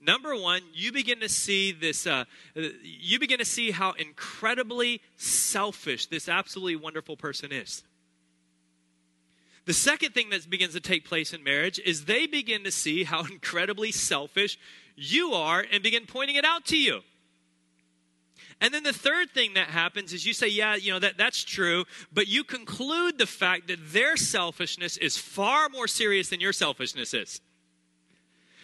Number 0.00 0.34
one, 0.34 0.62
you 0.72 0.92
begin 0.92 1.20
to 1.20 1.28
see 1.28 1.72
this, 1.72 2.06
uh, 2.06 2.24
you 2.82 3.20
begin 3.20 3.38
to 3.38 3.44
see 3.44 3.70
how 3.70 3.92
incredibly 3.92 5.02
selfish 5.16 6.06
this 6.06 6.28
absolutely 6.28 6.76
wonderful 6.76 7.16
person 7.16 7.52
is. 7.52 7.82
The 9.66 9.74
second 9.74 10.14
thing 10.14 10.30
that 10.30 10.48
begins 10.48 10.72
to 10.72 10.80
take 10.80 11.04
place 11.04 11.34
in 11.34 11.44
marriage 11.44 11.78
is 11.78 12.06
they 12.06 12.26
begin 12.26 12.64
to 12.64 12.70
see 12.70 13.04
how 13.04 13.24
incredibly 13.24 13.92
selfish 13.92 14.58
you 14.96 15.32
are 15.32 15.64
and 15.70 15.82
begin 15.82 16.06
pointing 16.06 16.36
it 16.36 16.44
out 16.44 16.66
to 16.66 16.76
you. 16.76 17.00
And 18.60 18.74
then 18.74 18.82
the 18.82 18.92
third 18.92 19.30
thing 19.30 19.54
that 19.54 19.68
happens 19.68 20.12
is 20.12 20.26
you 20.26 20.34
say, 20.34 20.48
yeah, 20.48 20.74
you 20.74 20.92
know, 20.92 20.98
that, 20.98 21.16
that's 21.16 21.42
true, 21.42 21.84
but 22.12 22.28
you 22.28 22.44
conclude 22.44 23.16
the 23.16 23.26
fact 23.26 23.68
that 23.68 23.78
their 23.92 24.16
selfishness 24.16 24.98
is 24.98 25.16
far 25.16 25.70
more 25.70 25.88
serious 25.88 26.28
than 26.28 26.40
your 26.40 26.52
selfishness 26.52 27.14
is. 27.14 27.40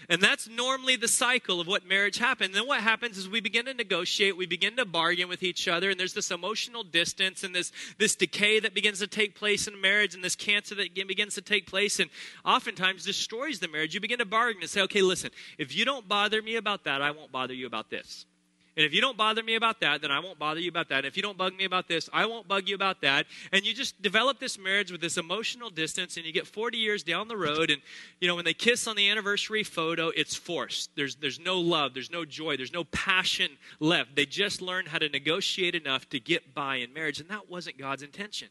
And 0.09 0.23
that's 0.23 0.49
normally 0.49 0.97
the 0.97 1.09
cycle 1.09 1.61
of 1.61 1.67
what 1.67 1.87
marriage 1.87 2.19
happens. 2.19 2.49
And 2.49 2.55
then 2.57 2.67
what 2.67 2.81
happens 2.81 3.19
is 3.19 3.29
we 3.29 3.41
begin 3.41 3.67
to 3.67 3.75
negotiate, 3.75 4.37
we 4.37 4.47
begin 4.47 4.77
to 4.77 4.85
bargain 4.85 5.29
with 5.29 5.43
each 5.43 5.67
other, 5.69 5.91
and 5.91 5.99
there's 5.99 6.15
this 6.15 6.31
emotional 6.31 6.85
distance 6.85 7.43
and 7.43 7.55
this, 7.55 7.73
this 7.99 8.15
decay 8.15 8.61
that 8.61 8.75
begins 8.75 8.99
to 9.01 9.07
take 9.07 9.35
place 9.35 9.67
in 9.67 9.81
marriage 9.81 10.15
and 10.15 10.23
this 10.23 10.37
cancer 10.37 10.75
that 10.77 10.95
begins 10.95 11.35
to 11.35 11.43
take 11.43 11.67
place 11.67 11.99
and 11.99 12.11
oftentimes 12.45 13.05
destroys 13.05 13.59
the 13.59 13.69
marriage. 13.69 13.95
You 13.95 14.01
begin 14.01 14.19
to 14.19 14.25
bargain 14.25 14.63
and 14.63 14.71
say, 14.71 14.83
okay, 14.83 15.03
listen, 15.03 15.31
if 15.59 15.75
you 15.75 15.85
don't 15.85 16.07
bother 16.09 16.41
me 16.43 16.57
about 16.57 16.85
that, 16.85 17.03
I 17.03 17.11
won't 17.11 17.33
bother 17.33 17.55
you 17.55 17.67
about 17.67 17.91
this. 17.91 18.27
And 18.77 18.85
if 18.85 18.93
you 18.93 19.01
don't 19.01 19.17
bother 19.17 19.43
me 19.43 19.55
about 19.55 19.81
that, 19.81 20.03
then 20.03 20.11
I 20.11 20.21
won't 20.21 20.39
bother 20.39 20.61
you 20.61 20.69
about 20.69 20.91
that. 20.91 20.99
And 20.99 21.07
if 21.07 21.17
you 21.17 21.23
don't 21.23 21.39
bug 21.39 21.57
me 21.57 21.65
about 21.65 21.89
this, 21.89 22.11
I 22.13 22.27
won't 22.27 22.47
bug 22.47 22.69
you 22.69 22.75
about 22.75 23.01
that. 23.01 23.25
And 23.51 23.65
you 23.65 23.73
just 23.73 24.03
develop 24.03 24.39
this 24.39 24.59
marriage 24.59 24.93
with 24.93 25.01
this 25.01 25.17
emotional 25.17 25.71
distance, 25.71 26.19
and 26.19 26.27
you 26.27 26.33
get 26.33 26.47
40 26.47 26.77
years 26.77 27.03
down 27.03 27.29
the 27.29 27.39
road, 27.39 27.71
and 27.71 27.81
you 28.21 28.29
know 28.29 28.35
when 28.35 28.45
they 28.45 28.53
kiss 28.53 28.87
on 28.87 28.95
the 28.95 29.09
anniversary 29.09 29.63
photo, 29.63 30.09
it's 30.09 30.37
forced. 30.37 30.91
There's 30.95 31.17
there's 31.17 31.41
no 31.41 31.59
love, 31.59 31.95
there's 31.95 32.11
no 32.11 32.27
joy, 32.27 32.59
there's 32.59 32.73
no 32.73 32.85
passion 32.85 33.53
left. 33.81 34.15
They 34.15 34.27
just 34.27 34.61
learned 34.61 34.89
how 34.89 34.99
to 34.99 35.09
negotiate 35.09 35.75
enough 35.75 36.07
to 36.11 36.21
get 36.21 36.55
by 36.55 36.77
in 36.77 36.93
marriage, 36.93 37.19
and 37.19 37.31
that 37.31 37.49
wasn't 37.49 37.79
God's 37.79 38.03
intention. 38.03 38.49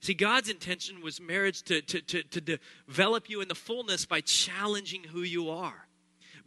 See, 0.00 0.14
God's 0.14 0.50
intention 0.50 1.00
was 1.00 1.20
marriage 1.20 1.62
to, 1.62 1.80
to, 1.80 2.00
to, 2.00 2.22
to 2.24 2.58
develop 2.88 3.30
you 3.30 3.40
in 3.40 3.46
the 3.46 3.54
fullness 3.54 4.04
by 4.04 4.20
challenging 4.20 5.04
who 5.04 5.20
you 5.22 5.48
are 5.48 5.86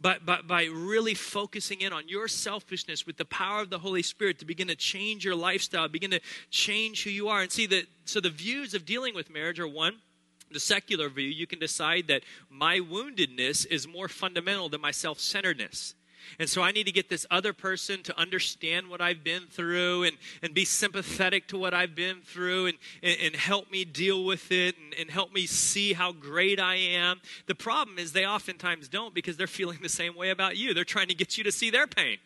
by, 0.00 0.18
by, 0.24 0.40
by 0.42 0.64
really 0.64 1.14
focusing 1.14 1.80
in 1.80 1.92
on 1.92 2.08
your 2.08 2.28
selfishness 2.28 3.06
with 3.06 3.16
the 3.16 3.24
power 3.24 3.60
of 3.60 3.70
the 3.70 3.78
Holy 3.78 4.02
Spirit 4.02 4.38
to 4.38 4.44
begin 4.44 4.68
to 4.68 4.76
change 4.76 5.24
your 5.24 5.34
lifestyle, 5.34 5.88
begin 5.88 6.10
to 6.10 6.20
change 6.50 7.04
who 7.04 7.10
you 7.10 7.28
are. 7.28 7.42
And 7.42 7.50
see 7.50 7.66
that, 7.66 7.86
so 8.04 8.20
the 8.20 8.30
views 8.30 8.74
of 8.74 8.84
dealing 8.84 9.14
with 9.14 9.30
marriage 9.30 9.58
are 9.58 9.68
one, 9.68 9.96
the 10.52 10.60
secular 10.60 11.08
view, 11.08 11.28
you 11.28 11.46
can 11.46 11.58
decide 11.58 12.06
that 12.08 12.22
my 12.48 12.78
woundedness 12.78 13.66
is 13.66 13.88
more 13.88 14.08
fundamental 14.08 14.68
than 14.68 14.80
my 14.80 14.92
self 14.92 15.18
centeredness. 15.18 15.94
And 16.38 16.48
so 16.48 16.62
I 16.62 16.72
need 16.72 16.84
to 16.84 16.92
get 16.92 17.08
this 17.08 17.26
other 17.30 17.52
person 17.52 18.02
to 18.04 18.18
understand 18.18 18.88
what 18.88 19.00
I've 19.00 19.24
been 19.24 19.44
through 19.48 20.04
and, 20.04 20.16
and 20.42 20.54
be 20.54 20.64
sympathetic 20.64 21.48
to 21.48 21.58
what 21.58 21.74
I've 21.74 21.94
been 21.94 22.20
through 22.22 22.66
and, 22.66 22.78
and, 23.02 23.16
and 23.22 23.36
help 23.36 23.70
me 23.70 23.84
deal 23.84 24.24
with 24.24 24.50
it 24.52 24.76
and, 24.78 24.94
and 24.94 25.10
help 25.10 25.32
me 25.32 25.46
see 25.46 25.92
how 25.92 26.12
great 26.12 26.60
I 26.60 26.76
am. 26.76 27.20
The 27.46 27.54
problem 27.54 27.98
is 27.98 28.12
they 28.12 28.26
oftentimes 28.26 28.88
don't 28.88 29.14
because 29.14 29.36
they're 29.36 29.46
feeling 29.46 29.78
the 29.82 29.88
same 29.88 30.16
way 30.16 30.30
about 30.30 30.56
you. 30.56 30.74
They're 30.74 30.84
trying 30.84 31.08
to 31.08 31.14
get 31.14 31.38
you 31.38 31.44
to 31.44 31.52
see 31.52 31.70
their 31.70 31.86
pain. 31.86 32.18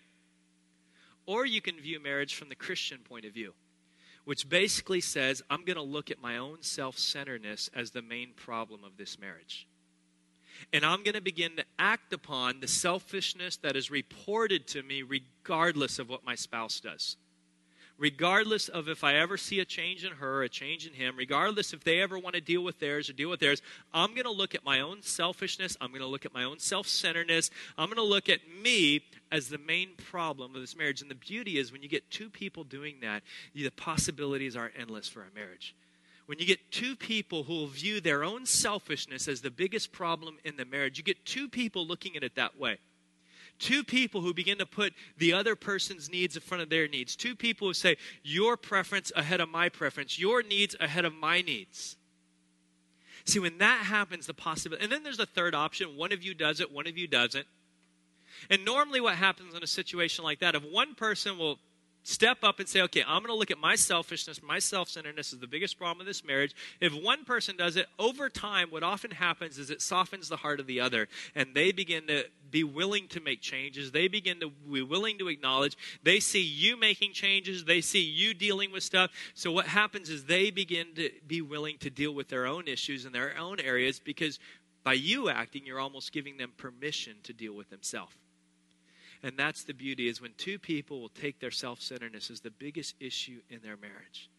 Or 1.26 1.46
you 1.46 1.60
can 1.60 1.76
view 1.76 2.00
marriage 2.00 2.34
from 2.34 2.48
the 2.48 2.56
Christian 2.56 2.98
point 2.98 3.24
of 3.24 3.32
view, 3.32 3.54
which 4.24 4.48
basically 4.48 5.00
says, 5.00 5.42
I'm 5.48 5.64
going 5.64 5.76
to 5.76 5.82
look 5.82 6.10
at 6.10 6.20
my 6.20 6.38
own 6.38 6.58
self 6.62 6.98
centeredness 6.98 7.70
as 7.74 7.92
the 7.92 8.02
main 8.02 8.32
problem 8.34 8.82
of 8.82 8.96
this 8.96 9.18
marriage. 9.18 9.68
And 10.72 10.84
I'm 10.84 11.02
going 11.02 11.14
to 11.14 11.20
begin 11.20 11.56
to 11.56 11.64
act 11.78 12.12
upon 12.12 12.60
the 12.60 12.68
selfishness 12.68 13.56
that 13.58 13.76
is 13.76 13.90
reported 13.90 14.66
to 14.68 14.82
me, 14.82 15.02
regardless 15.02 15.98
of 15.98 16.08
what 16.08 16.24
my 16.24 16.34
spouse 16.34 16.80
does. 16.80 17.16
Regardless 17.98 18.68
of 18.68 18.88
if 18.88 19.04
I 19.04 19.16
ever 19.16 19.36
see 19.36 19.60
a 19.60 19.64
change 19.66 20.06
in 20.06 20.12
her, 20.12 20.42
a 20.42 20.48
change 20.48 20.86
in 20.86 20.94
him, 20.94 21.16
regardless 21.18 21.74
if 21.74 21.84
they 21.84 22.00
ever 22.00 22.18
want 22.18 22.34
to 22.34 22.40
deal 22.40 22.64
with 22.64 22.78
theirs 22.78 23.10
or 23.10 23.12
deal 23.12 23.28
with 23.28 23.40
theirs, 23.40 23.60
I'm 23.92 24.14
going 24.14 24.24
to 24.24 24.30
look 24.30 24.54
at 24.54 24.64
my 24.64 24.80
own 24.80 25.02
selfishness. 25.02 25.76
I'm 25.82 25.90
going 25.90 26.00
to 26.00 26.06
look 26.06 26.24
at 26.24 26.32
my 26.32 26.44
own 26.44 26.60
self 26.60 26.86
centeredness. 26.86 27.50
I'm 27.76 27.88
going 27.88 27.96
to 27.96 28.02
look 28.02 28.30
at 28.30 28.40
me 28.62 29.02
as 29.30 29.50
the 29.50 29.58
main 29.58 29.90
problem 29.98 30.54
of 30.54 30.62
this 30.62 30.74
marriage. 30.74 31.02
And 31.02 31.10
the 31.10 31.14
beauty 31.14 31.58
is 31.58 31.72
when 31.72 31.82
you 31.82 31.90
get 31.90 32.10
two 32.10 32.30
people 32.30 32.64
doing 32.64 32.96
that, 33.02 33.22
the 33.54 33.68
possibilities 33.68 34.56
are 34.56 34.72
endless 34.78 35.06
for 35.06 35.20
a 35.20 35.34
marriage 35.34 35.74
when 36.30 36.38
you 36.38 36.46
get 36.46 36.70
two 36.70 36.94
people 36.94 37.42
who 37.42 37.54
will 37.54 37.66
view 37.66 38.00
their 38.00 38.22
own 38.22 38.46
selfishness 38.46 39.26
as 39.26 39.40
the 39.40 39.50
biggest 39.50 39.90
problem 39.90 40.38
in 40.44 40.56
the 40.56 40.64
marriage, 40.64 40.96
you 40.96 41.02
get 41.02 41.24
two 41.24 41.48
people 41.48 41.84
looking 41.84 42.16
at 42.16 42.22
it 42.22 42.36
that 42.36 42.56
way. 42.56 42.78
Two 43.58 43.82
people 43.82 44.20
who 44.20 44.32
begin 44.32 44.58
to 44.58 44.64
put 44.64 44.92
the 45.18 45.32
other 45.32 45.56
person's 45.56 46.08
needs 46.08 46.36
in 46.36 46.42
front 46.42 46.62
of 46.62 46.70
their 46.70 46.86
needs. 46.86 47.16
Two 47.16 47.34
people 47.34 47.66
who 47.66 47.74
say, 47.74 47.96
Your 48.22 48.56
preference 48.56 49.10
ahead 49.16 49.40
of 49.40 49.48
my 49.48 49.68
preference, 49.68 50.20
your 50.20 50.44
needs 50.44 50.76
ahead 50.78 51.04
of 51.04 51.12
my 51.12 51.40
needs. 51.40 51.96
See, 53.24 53.40
when 53.40 53.58
that 53.58 53.86
happens, 53.86 54.28
the 54.28 54.32
possibility, 54.32 54.84
and 54.84 54.92
then 54.92 55.02
there's 55.02 55.18
a 55.18 55.26
third 55.26 55.56
option 55.56 55.96
one 55.96 56.12
of 56.12 56.22
you 56.22 56.34
does 56.34 56.60
it, 56.60 56.70
one 56.70 56.86
of 56.86 56.96
you 56.96 57.08
doesn't. 57.08 57.48
And 58.48 58.64
normally, 58.64 59.00
what 59.00 59.16
happens 59.16 59.52
in 59.52 59.64
a 59.64 59.66
situation 59.66 60.22
like 60.24 60.38
that, 60.38 60.54
if 60.54 60.62
one 60.62 60.94
person 60.94 61.38
will 61.38 61.58
step 62.02 62.38
up 62.42 62.58
and 62.60 62.68
say, 62.68 62.80
okay, 62.82 63.02
I'm 63.06 63.22
going 63.22 63.32
to 63.32 63.38
look 63.38 63.50
at 63.50 63.58
my 63.58 63.76
selfishness, 63.76 64.42
my 64.42 64.58
self 64.58 64.88
centeredness 64.88 65.32
is 65.32 65.38
the 65.38 65.46
biggest 65.46 65.78
problem 65.78 66.00
of 66.00 66.06
this 66.06 66.24
marriage. 66.24 66.54
If 66.80 66.92
one 66.92 67.24
person 67.24 67.56
does 67.56 67.76
it, 67.76 67.86
over 67.98 68.28
time, 68.28 68.70
what 68.70 68.82
often 68.82 69.10
happens 69.10 69.58
is 69.58 69.70
it 69.70 69.82
softens 69.82 70.28
the 70.28 70.36
heart 70.36 70.60
of 70.60 70.66
the 70.66 70.80
other, 70.80 71.08
and 71.34 71.54
they 71.54 71.72
begin 71.72 72.06
to 72.06 72.24
be 72.50 72.64
willing 72.64 73.06
to 73.08 73.20
make 73.20 73.40
changes. 73.40 73.92
They 73.92 74.08
begin 74.08 74.40
to 74.40 74.50
be 74.50 74.82
willing 74.82 75.18
to 75.18 75.28
acknowledge. 75.28 75.76
They 76.02 76.20
see 76.20 76.42
you 76.42 76.76
making 76.76 77.12
changes, 77.12 77.64
they 77.64 77.80
see 77.80 78.02
you 78.02 78.34
dealing 78.34 78.72
with 78.72 78.82
stuff. 78.82 79.10
So, 79.34 79.52
what 79.52 79.66
happens 79.66 80.10
is 80.10 80.24
they 80.24 80.50
begin 80.50 80.88
to 80.96 81.10
be 81.26 81.40
willing 81.40 81.78
to 81.78 81.90
deal 81.90 82.14
with 82.14 82.28
their 82.28 82.46
own 82.46 82.66
issues 82.66 83.04
in 83.04 83.12
their 83.12 83.36
own 83.38 83.60
areas 83.60 84.00
because 84.00 84.38
by 84.82 84.94
you 84.94 85.28
acting, 85.28 85.66
you're 85.66 85.80
almost 85.80 86.12
giving 86.12 86.38
them 86.38 86.52
permission 86.56 87.16
to 87.24 87.32
deal 87.32 87.52
with 87.52 87.68
themselves. 87.70 88.16
And 89.22 89.37
that's 89.37 89.64
the 89.64 89.74
beauty 89.74 90.09
is 90.09 90.20
when 90.20 90.33
two 90.37 90.59
people 90.59 91.00
will 91.00 91.11
take 91.11 91.40
their 91.40 91.50
self-centeredness 91.50 92.30
as 92.30 92.40
the 92.40 92.50
biggest 92.50 92.94
issue 93.00 93.40
in 93.50 93.61
their 93.62 93.76
marriage. 93.76 94.30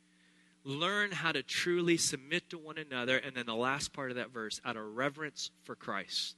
Learn 0.63 1.11
how 1.11 1.31
to 1.31 1.43
truly 1.43 1.97
submit 1.97 2.49
to 2.49 2.57
one 2.57 2.77
another. 2.77 3.17
And 3.17 3.35
then 3.35 3.45
the 3.45 3.55
last 3.55 3.93
part 3.93 4.09
of 4.11 4.17
that 4.17 4.31
verse, 4.31 4.59
out 4.65 4.77
of 4.77 4.95
reverence 4.95 5.51
for 5.63 5.75
Christ. 5.75 6.35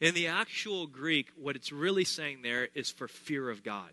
In 0.00 0.14
the 0.14 0.28
actual 0.28 0.86
Greek, 0.86 1.28
what 1.36 1.56
it's 1.56 1.72
really 1.72 2.04
saying 2.04 2.42
there 2.42 2.68
is 2.74 2.90
for 2.90 3.08
fear 3.08 3.50
of 3.50 3.64
God. 3.64 3.90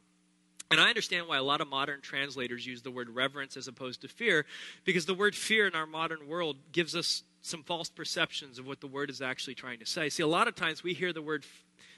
And 0.72 0.80
I 0.80 0.90
understand 0.90 1.28
why 1.28 1.38
a 1.38 1.44
lot 1.44 1.62
of 1.62 1.68
modern 1.68 2.02
translators 2.02 2.66
use 2.66 2.82
the 2.82 2.92
word 2.92 3.10
reverence 3.10 3.56
as 3.56 3.68
opposed 3.68 4.02
to 4.02 4.08
fear, 4.08 4.46
because 4.84 5.06
the 5.06 5.14
word 5.14 5.36
fear 5.36 5.68
in 5.68 5.76
our 5.76 5.86
modern 5.86 6.28
world 6.28 6.58
gives 6.72 6.96
us 6.96 7.24
some 7.42 7.64
false 7.64 7.90
perceptions 7.90 8.58
of 8.58 8.66
what 8.66 8.82
the 8.82 8.88
word 8.88 9.10
is 9.12 9.22
actually 9.22 9.54
trying 9.54 9.80
to 9.80 9.86
say. 9.86 10.10
See, 10.10 10.24
a 10.24 10.28
lot 10.28 10.48
of 10.48 10.56
times 10.56 10.84
we 10.84 10.96
hear 10.96 11.14
the 11.14 11.22
word 11.22 11.46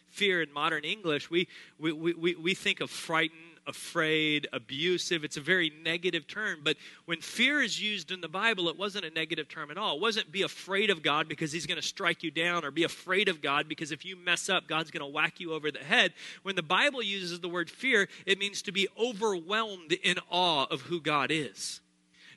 fear 0.09 0.41
in 0.41 0.51
modern 0.51 0.83
English, 0.83 1.29
we, 1.29 1.47
we, 1.79 1.91
we, 1.91 2.35
we 2.35 2.53
think 2.53 2.81
of 2.81 2.89
frightened, 2.89 3.41
afraid, 3.67 4.47
abusive. 4.53 5.23
It's 5.23 5.37
a 5.37 5.41
very 5.41 5.71
negative 5.83 6.25
term. 6.25 6.61
But 6.63 6.77
when 7.05 7.19
fear 7.19 7.61
is 7.61 7.79
used 7.79 8.11
in 8.11 8.21
the 8.21 8.27
Bible, 8.27 8.69
it 8.69 8.77
wasn't 8.77 9.05
a 9.05 9.09
negative 9.09 9.49
term 9.49 9.69
at 9.69 9.77
all. 9.77 9.95
It 9.97 10.01
wasn't 10.01 10.31
be 10.31 10.41
afraid 10.41 10.89
of 10.89 11.03
God 11.03 11.27
because 11.27 11.51
he's 11.51 11.65
going 11.65 11.79
to 11.79 11.85
strike 11.85 12.23
you 12.23 12.31
down 12.31 12.63
or 12.63 12.71
be 12.71 12.85
afraid 12.85 13.27
of 13.27 13.41
God 13.41 13.67
because 13.67 13.91
if 13.91 14.05
you 14.05 14.15
mess 14.15 14.49
up, 14.49 14.67
God's 14.67 14.89
going 14.89 15.05
to 15.05 15.13
whack 15.13 15.39
you 15.39 15.53
over 15.53 15.69
the 15.69 15.79
head. 15.79 16.13
When 16.43 16.55
the 16.55 16.63
Bible 16.63 17.03
uses 17.03 17.39
the 17.39 17.49
word 17.49 17.69
fear, 17.69 18.07
it 18.25 18.39
means 18.39 18.61
to 18.63 18.71
be 18.71 18.87
overwhelmed 18.97 19.91
in 19.91 20.17
awe 20.29 20.65
of 20.71 20.81
who 20.81 21.01
God 21.01 21.29
is 21.29 21.81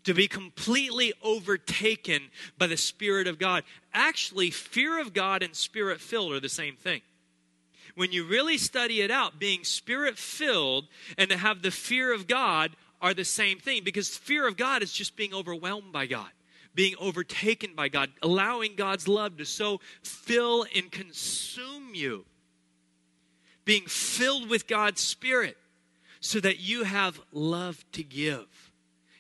to 0.02 0.14
be 0.14 0.26
completely 0.26 1.12
overtaken 1.22 2.22
by 2.56 2.66
the 2.66 2.76
Spirit 2.78 3.26
of 3.26 3.38
God. 3.38 3.64
Actually, 3.92 4.50
fear 4.50 4.98
of 4.98 5.12
God 5.12 5.42
and 5.42 5.54
spirit 5.54 6.00
filled 6.00 6.33
are 6.33 6.40
the 6.40 6.48
same 6.48 6.74
thing 6.74 7.02
when 7.94 8.12
you 8.12 8.24
really 8.24 8.59
study 8.59 9.00
it 9.00 9.11
out, 9.11 9.38
being 9.38 9.64
spirit 9.64 10.18
filled 10.18 10.87
and 11.18 11.31
to 11.31 11.37
have 11.37 11.62
the 11.62 11.70
fear 11.70 12.12
of 12.12 12.26
God 12.26 12.72
are 13.00 13.14
the 13.14 13.24
same 13.24 13.59
thing 13.59 13.83
because 13.85 14.16
fear 14.16 14.46
of 14.46 14.57
God 14.57 14.83
is 14.83 14.92
just 14.92 15.16
being 15.16 15.35
overwhelmed 15.35 15.92
by 15.92 16.07
God, 16.07 16.31
being 16.74 16.94
overtaken 17.00 17.74
by 17.74 17.88
God, 17.88 18.11
allowing 18.22 18.76
God's 18.76 19.09
love 19.09 19.37
to 19.38 19.44
so 19.44 19.81
fill 20.03 20.66
and 20.74 20.90
consume 20.90 21.94
you, 21.94 22.24
being 23.64 23.87
filled 23.87 24.48
with 24.48 24.66
God's 24.66 25.00
Spirit 25.00 25.57
so 26.20 26.40
that 26.40 26.61
you 26.61 26.85
have 26.85 27.20
love 27.33 27.85
to 27.92 28.03
give 28.03 28.69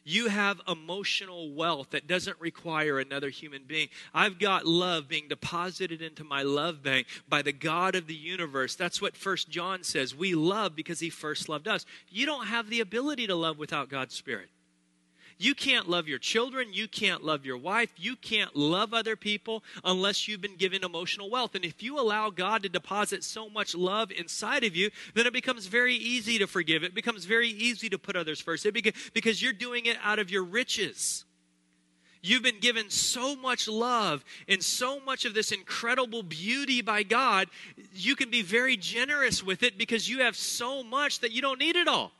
you 0.04 0.28
have 0.28 0.60
emotional 0.66 1.52
wealth 1.52 1.90
that 1.90 2.06
doesn't 2.06 2.40
require 2.40 2.98
another 2.98 3.28
human 3.28 3.62
being. 3.66 3.88
I've 4.14 4.38
got 4.38 4.66
love 4.66 5.08
being 5.08 5.28
deposited 5.28 6.02
into 6.02 6.24
my 6.24 6.42
love 6.42 6.82
bank 6.82 7.06
by 7.28 7.42
the 7.42 7.52
God 7.52 7.94
of 7.94 8.06
the 8.06 8.14
universe. 8.14 8.74
That's 8.74 9.00
what 9.00 9.16
First 9.16 9.48
John 9.48 9.82
says. 9.82 10.14
We 10.14 10.34
love 10.34 10.74
because 10.74 11.00
he 11.00 11.10
first 11.10 11.48
loved 11.48 11.68
us. 11.68 11.84
You 12.08 12.26
don't 12.26 12.46
have 12.46 12.70
the 12.70 12.80
ability 12.80 13.26
to 13.26 13.34
love 13.34 13.58
without 13.58 13.88
God's 13.88 14.14
Spirit. 14.14 14.48
You 15.40 15.54
can't 15.54 15.88
love 15.88 16.06
your 16.06 16.18
children. 16.18 16.74
You 16.74 16.86
can't 16.86 17.24
love 17.24 17.46
your 17.46 17.56
wife. 17.56 17.90
You 17.96 18.14
can't 18.14 18.54
love 18.54 18.92
other 18.92 19.16
people 19.16 19.64
unless 19.82 20.28
you've 20.28 20.42
been 20.42 20.56
given 20.56 20.84
emotional 20.84 21.30
wealth. 21.30 21.54
And 21.54 21.64
if 21.64 21.82
you 21.82 21.98
allow 21.98 22.28
God 22.28 22.62
to 22.62 22.68
deposit 22.68 23.24
so 23.24 23.48
much 23.48 23.74
love 23.74 24.12
inside 24.12 24.64
of 24.64 24.76
you, 24.76 24.90
then 25.14 25.26
it 25.26 25.32
becomes 25.32 25.64
very 25.64 25.94
easy 25.94 26.36
to 26.36 26.46
forgive. 26.46 26.84
It 26.84 26.94
becomes 26.94 27.24
very 27.24 27.48
easy 27.48 27.88
to 27.88 27.98
put 27.98 28.16
others 28.16 28.38
first 28.38 28.66
It 28.66 28.74
because 29.14 29.40
you're 29.40 29.54
doing 29.54 29.86
it 29.86 29.96
out 30.04 30.18
of 30.18 30.30
your 30.30 30.44
riches. 30.44 31.24
You've 32.20 32.42
been 32.42 32.60
given 32.60 32.90
so 32.90 33.34
much 33.34 33.66
love 33.66 34.22
and 34.46 34.62
so 34.62 35.00
much 35.00 35.24
of 35.24 35.32
this 35.32 35.52
incredible 35.52 36.22
beauty 36.22 36.82
by 36.82 37.02
God. 37.02 37.48
You 37.94 38.14
can 38.14 38.28
be 38.30 38.42
very 38.42 38.76
generous 38.76 39.42
with 39.42 39.62
it 39.62 39.78
because 39.78 40.06
you 40.06 40.20
have 40.20 40.36
so 40.36 40.82
much 40.82 41.20
that 41.20 41.32
you 41.32 41.40
don't 41.40 41.58
need 41.58 41.76
it 41.76 41.88
all. 41.88 42.12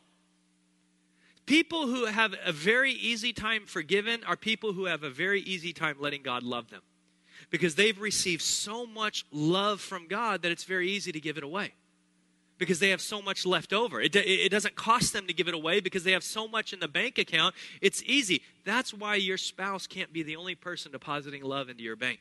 People 1.51 1.89
who 1.89 2.05
have 2.05 2.33
a 2.45 2.53
very 2.53 2.93
easy 2.93 3.33
time 3.33 3.67
forgiven 3.67 4.23
are 4.23 4.37
people 4.37 4.73
who 4.73 4.85
have 4.85 5.03
a 5.03 5.11
very 5.11 5.41
easy 5.41 5.73
time 5.73 5.97
letting 5.99 6.23
God 6.23 6.45
love 6.45 6.71
them 6.71 6.83
because 7.51 7.75
they've 7.75 8.01
received 8.01 8.41
so 8.41 8.87
much 8.87 9.27
love 9.33 9.81
from 9.81 10.07
God 10.07 10.43
that 10.43 10.53
it's 10.53 10.63
very 10.63 10.89
easy 10.89 11.11
to 11.11 11.19
give 11.19 11.37
it 11.37 11.43
away 11.43 11.73
because 12.57 12.79
they 12.79 12.91
have 12.91 13.01
so 13.01 13.21
much 13.21 13.45
left 13.45 13.73
over. 13.73 14.01
It, 14.01 14.15
it, 14.15 14.53
doesn't 14.53 14.77
cost 14.77 15.13
them 15.13 15.27
to 15.27 15.33
give 15.33 15.49
it 15.49 15.55
away 15.55 15.81
because 15.81 16.05
they 16.05 16.13
have 16.13 16.23
so 16.23 16.47
much 16.47 16.73
in 16.73 16.79
the 16.79 16.87
bank 16.87 17.19
account. 17.19 17.57
It's 17.81 18.01
easy. 18.05 18.43
That's 18.65 18.95
why 18.95 19.17
your 19.17 19.37
spouse 19.37 19.89
can't 19.89 20.13
be 20.13 20.23
the 20.23 20.37
only 20.37 20.55
person 20.55 20.93
depositing 20.93 21.43
love 21.43 21.69
into 21.69 21.83
your 21.83 21.97
bank 21.97 22.21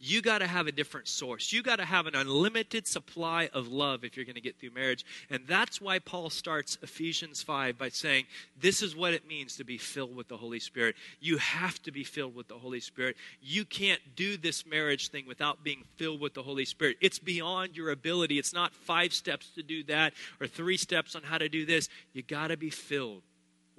you 0.00 0.22
got 0.22 0.38
to 0.38 0.46
have 0.46 0.66
a 0.66 0.72
different 0.72 1.08
source. 1.08 1.52
You 1.52 1.62
got 1.62 1.76
to 1.76 1.84
have 1.84 2.06
an 2.06 2.14
unlimited 2.14 2.86
supply 2.86 3.50
of 3.52 3.68
love 3.68 4.02
if 4.02 4.16
you're 4.16 4.24
going 4.24 4.34
to 4.34 4.40
get 4.40 4.58
through 4.58 4.70
marriage. 4.70 5.04
And 5.28 5.46
that's 5.46 5.78
why 5.78 5.98
Paul 5.98 6.30
starts 6.30 6.78
Ephesians 6.82 7.42
5 7.42 7.76
by 7.76 7.90
saying, 7.90 8.24
This 8.58 8.80
is 8.80 8.96
what 8.96 9.12
it 9.12 9.28
means 9.28 9.56
to 9.56 9.64
be 9.64 9.76
filled 9.76 10.16
with 10.16 10.28
the 10.28 10.38
Holy 10.38 10.58
Spirit. 10.58 10.96
You 11.20 11.36
have 11.36 11.82
to 11.82 11.92
be 11.92 12.02
filled 12.02 12.34
with 12.34 12.48
the 12.48 12.58
Holy 12.58 12.80
Spirit. 12.80 13.16
You 13.42 13.66
can't 13.66 14.00
do 14.16 14.38
this 14.38 14.64
marriage 14.64 15.08
thing 15.08 15.26
without 15.26 15.62
being 15.62 15.84
filled 15.96 16.20
with 16.20 16.32
the 16.32 16.42
Holy 16.42 16.64
Spirit. 16.64 16.96
It's 17.02 17.18
beyond 17.18 17.76
your 17.76 17.90
ability. 17.90 18.38
It's 18.38 18.54
not 18.54 18.72
five 18.72 19.12
steps 19.12 19.50
to 19.56 19.62
do 19.62 19.84
that 19.84 20.14
or 20.40 20.46
three 20.46 20.78
steps 20.78 21.14
on 21.14 21.22
how 21.24 21.36
to 21.36 21.50
do 21.50 21.66
this. 21.66 21.90
You 22.14 22.22
got 22.22 22.48
to 22.48 22.56
be 22.56 22.70
filled 22.70 23.22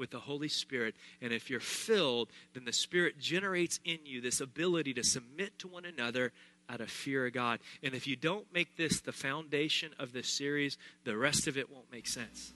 with 0.01 0.09
the 0.09 0.19
Holy 0.19 0.47
Spirit. 0.49 0.95
And 1.21 1.31
if 1.31 1.49
you're 1.49 1.59
filled, 1.59 2.29
then 2.53 2.65
the 2.65 2.73
Spirit 2.73 3.19
generates 3.19 3.79
in 3.85 3.99
you 4.03 4.19
this 4.19 4.41
ability 4.41 4.95
to 4.95 5.03
submit 5.03 5.59
to 5.59 5.67
one 5.67 5.85
another 5.85 6.33
out 6.67 6.81
of 6.81 6.89
fear 6.89 7.27
of 7.27 7.33
God. 7.33 7.59
And 7.83 7.93
if 7.93 8.07
you 8.07 8.15
don't 8.15 8.51
make 8.51 8.75
this 8.75 8.99
the 8.99 9.11
foundation 9.11 9.91
of 9.99 10.11
this 10.11 10.27
series, 10.27 10.77
the 11.03 11.15
rest 11.15 11.47
of 11.47 11.55
it 11.55 11.71
won't 11.71 11.91
make 11.91 12.07
sense. 12.07 12.51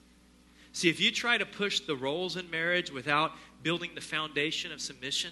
See, 0.72 0.90
if 0.90 1.00
you 1.00 1.12
try 1.12 1.38
to 1.38 1.46
push 1.46 1.80
the 1.80 1.96
roles 1.96 2.36
in 2.36 2.50
marriage 2.50 2.90
without 2.90 3.32
building 3.62 3.92
the 3.94 4.00
foundation 4.00 4.72
of 4.72 4.80
submission, 4.80 5.30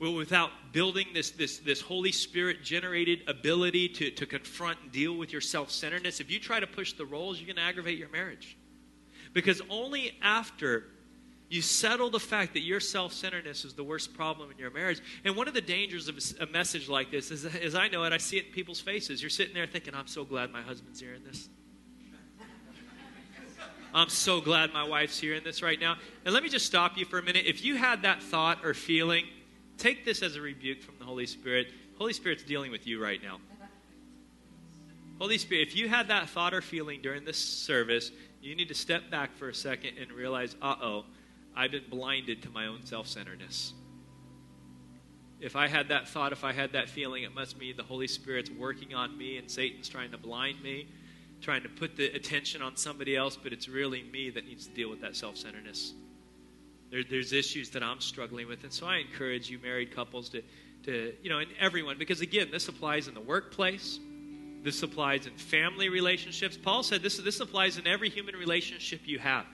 well, 0.00 0.14
without 0.14 0.50
building 0.72 1.08
this, 1.12 1.30
this, 1.32 1.58
this 1.58 1.82
Holy 1.82 2.10
Spirit 2.10 2.64
generated 2.64 3.20
ability 3.28 3.90
to, 3.90 4.10
to 4.12 4.24
confront 4.24 4.80
and 4.80 4.90
deal 4.90 5.14
with 5.14 5.30
your 5.30 5.42
self 5.42 5.70
centeredness, 5.70 6.20
if 6.20 6.30
you 6.30 6.40
try 6.40 6.58
to 6.58 6.66
push 6.66 6.94
the 6.94 7.04
roles, 7.04 7.38
you're 7.38 7.46
going 7.46 7.56
to 7.56 7.62
aggravate 7.62 7.98
your 7.98 8.08
marriage. 8.08 8.56
Because 9.32 9.62
only 9.70 10.12
after 10.22 10.84
you 11.48 11.62
settle 11.62 12.10
the 12.10 12.20
fact 12.20 12.54
that 12.54 12.60
your 12.60 12.78
self 12.78 13.12
centeredness 13.12 13.64
is 13.64 13.74
the 13.74 13.84
worst 13.84 14.14
problem 14.14 14.50
in 14.50 14.58
your 14.58 14.70
marriage. 14.70 15.00
And 15.24 15.36
one 15.36 15.48
of 15.48 15.54
the 15.54 15.60
dangers 15.60 16.08
of 16.08 16.16
a 16.40 16.46
message 16.46 16.88
like 16.88 17.10
this 17.10 17.30
is, 17.30 17.44
as 17.44 17.74
I 17.74 17.88
know 17.88 18.04
it, 18.04 18.12
I 18.12 18.18
see 18.18 18.38
it 18.38 18.46
in 18.46 18.52
people's 18.52 18.80
faces. 18.80 19.20
You're 19.20 19.30
sitting 19.30 19.54
there 19.54 19.66
thinking, 19.66 19.94
I'm 19.94 20.06
so 20.06 20.24
glad 20.24 20.52
my 20.52 20.62
husband's 20.62 21.00
hearing 21.00 21.22
this. 21.24 21.48
I'm 23.92 24.08
so 24.08 24.40
glad 24.40 24.72
my 24.72 24.86
wife's 24.86 25.18
hearing 25.18 25.42
this 25.42 25.62
right 25.62 25.80
now. 25.80 25.96
And 26.24 26.32
let 26.32 26.44
me 26.44 26.48
just 26.48 26.66
stop 26.66 26.96
you 26.96 27.04
for 27.04 27.18
a 27.18 27.22
minute. 27.22 27.46
If 27.46 27.64
you 27.64 27.74
had 27.74 28.02
that 28.02 28.22
thought 28.22 28.64
or 28.64 28.72
feeling, 28.72 29.24
take 29.78 30.04
this 30.04 30.22
as 30.22 30.36
a 30.36 30.40
rebuke 30.40 30.82
from 30.82 30.94
the 31.00 31.04
Holy 31.04 31.26
Spirit. 31.26 31.66
Holy 31.98 32.12
Spirit's 32.12 32.44
dealing 32.44 32.70
with 32.70 32.86
you 32.86 33.02
right 33.02 33.20
now. 33.20 33.38
Holy 35.18 35.38
Spirit, 35.38 35.68
if 35.68 35.76
you 35.76 35.88
had 35.88 36.08
that 36.08 36.30
thought 36.30 36.54
or 36.54 36.62
feeling 36.62 37.02
during 37.02 37.24
this 37.24 37.36
service, 37.36 38.12
you 38.42 38.54
need 38.54 38.68
to 38.68 38.74
step 38.74 39.10
back 39.10 39.36
for 39.36 39.48
a 39.48 39.54
second 39.54 39.98
and 39.98 40.10
realize, 40.12 40.56
uh 40.62 40.76
oh, 40.82 41.04
I've 41.54 41.72
been 41.72 41.84
blinded 41.90 42.42
to 42.42 42.50
my 42.50 42.66
own 42.66 42.84
self 42.84 43.06
centeredness. 43.06 43.74
If 45.40 45.56
I 45.56 45.68
had 45.68 45.88
that 45.88 46.08
thought, 46.08 46.32
if 46.32 46.44
I 46.44 46.52
had 46.52 46.72
that 46.72 46.88
feeling, 46.88 47.22
it 47.22 47.34
must 47.34 47.58
mean 47.58 47.76
the 47.76 47.82
Holy 47.82 48.06
Spirit's 48.06 48.50
working 48.50 48.94
on 48.94 49.16
me 49.16 49.38
and 49.38 49.50
Satan's 49.50 49.88
trying 49.88 50.10
to 50.10 50.18
blind 50.18 50.62
me, 50.62 50.86
trying 51.40 51.62
to 51.62 51.68
put 51.68 51.96
the 51.96 52.14
attention 52.14 52.60
on 52.60 52.76
somebody 52.76 53.16
else, 53.16 53.36
but 53.42 53.52
it's 53.52 53.68
really 53.68 54.02
me 54.02 54.28
that 54.30 54.46
needs 54.46 54.66
to 54.66 54.74
deal 54.74 54.90
with 54.90 55.00
that 55.00 55.16
self 55.16 55.36
centeredness. 55.36 55.94
There, 56.90 57.02
there's 57.08 57.32
issues 57.32 57.70
that 57.70 57.82
I'm 57.82 58.00
struggling 58.00 58.48
with. 58.48 58.64
And 58.64 58.72
so 58.72 58.86
I 58.86 58.96
encourage 58.98 59.48
you, 59.48 59.58
married 59.60 59.94
couples, 59.94 60.28
to, 60.30 60.42
to, 60.84 61.14
you 61.22 61.30
know, 61.30 61.38
and 61.38 61.50
everyone, 61.58 61.98
because 61.98 62.20
again, 62.20 62.48
this 62.50 62.68
applies 62.68 63.08
in 63.08 63.14
the 63.14 63.20
workplace, 63.20 63.98
this 64.62 64.82
applies 64.82 65.26
in 65.26 65.32
family 65.34 65.88
relationships. 65.88 66.56
Paul 66.56 66.82
said 66.82 67.02
this, 67.02 67.16
this 67.18 67.40
applies 67.40 67.78
in 67.78 67.86
every 67.86 68.10
human 68.10 68.36
relationship 68.36 69.00
you 69.06 69.18
have. 69.18 69.46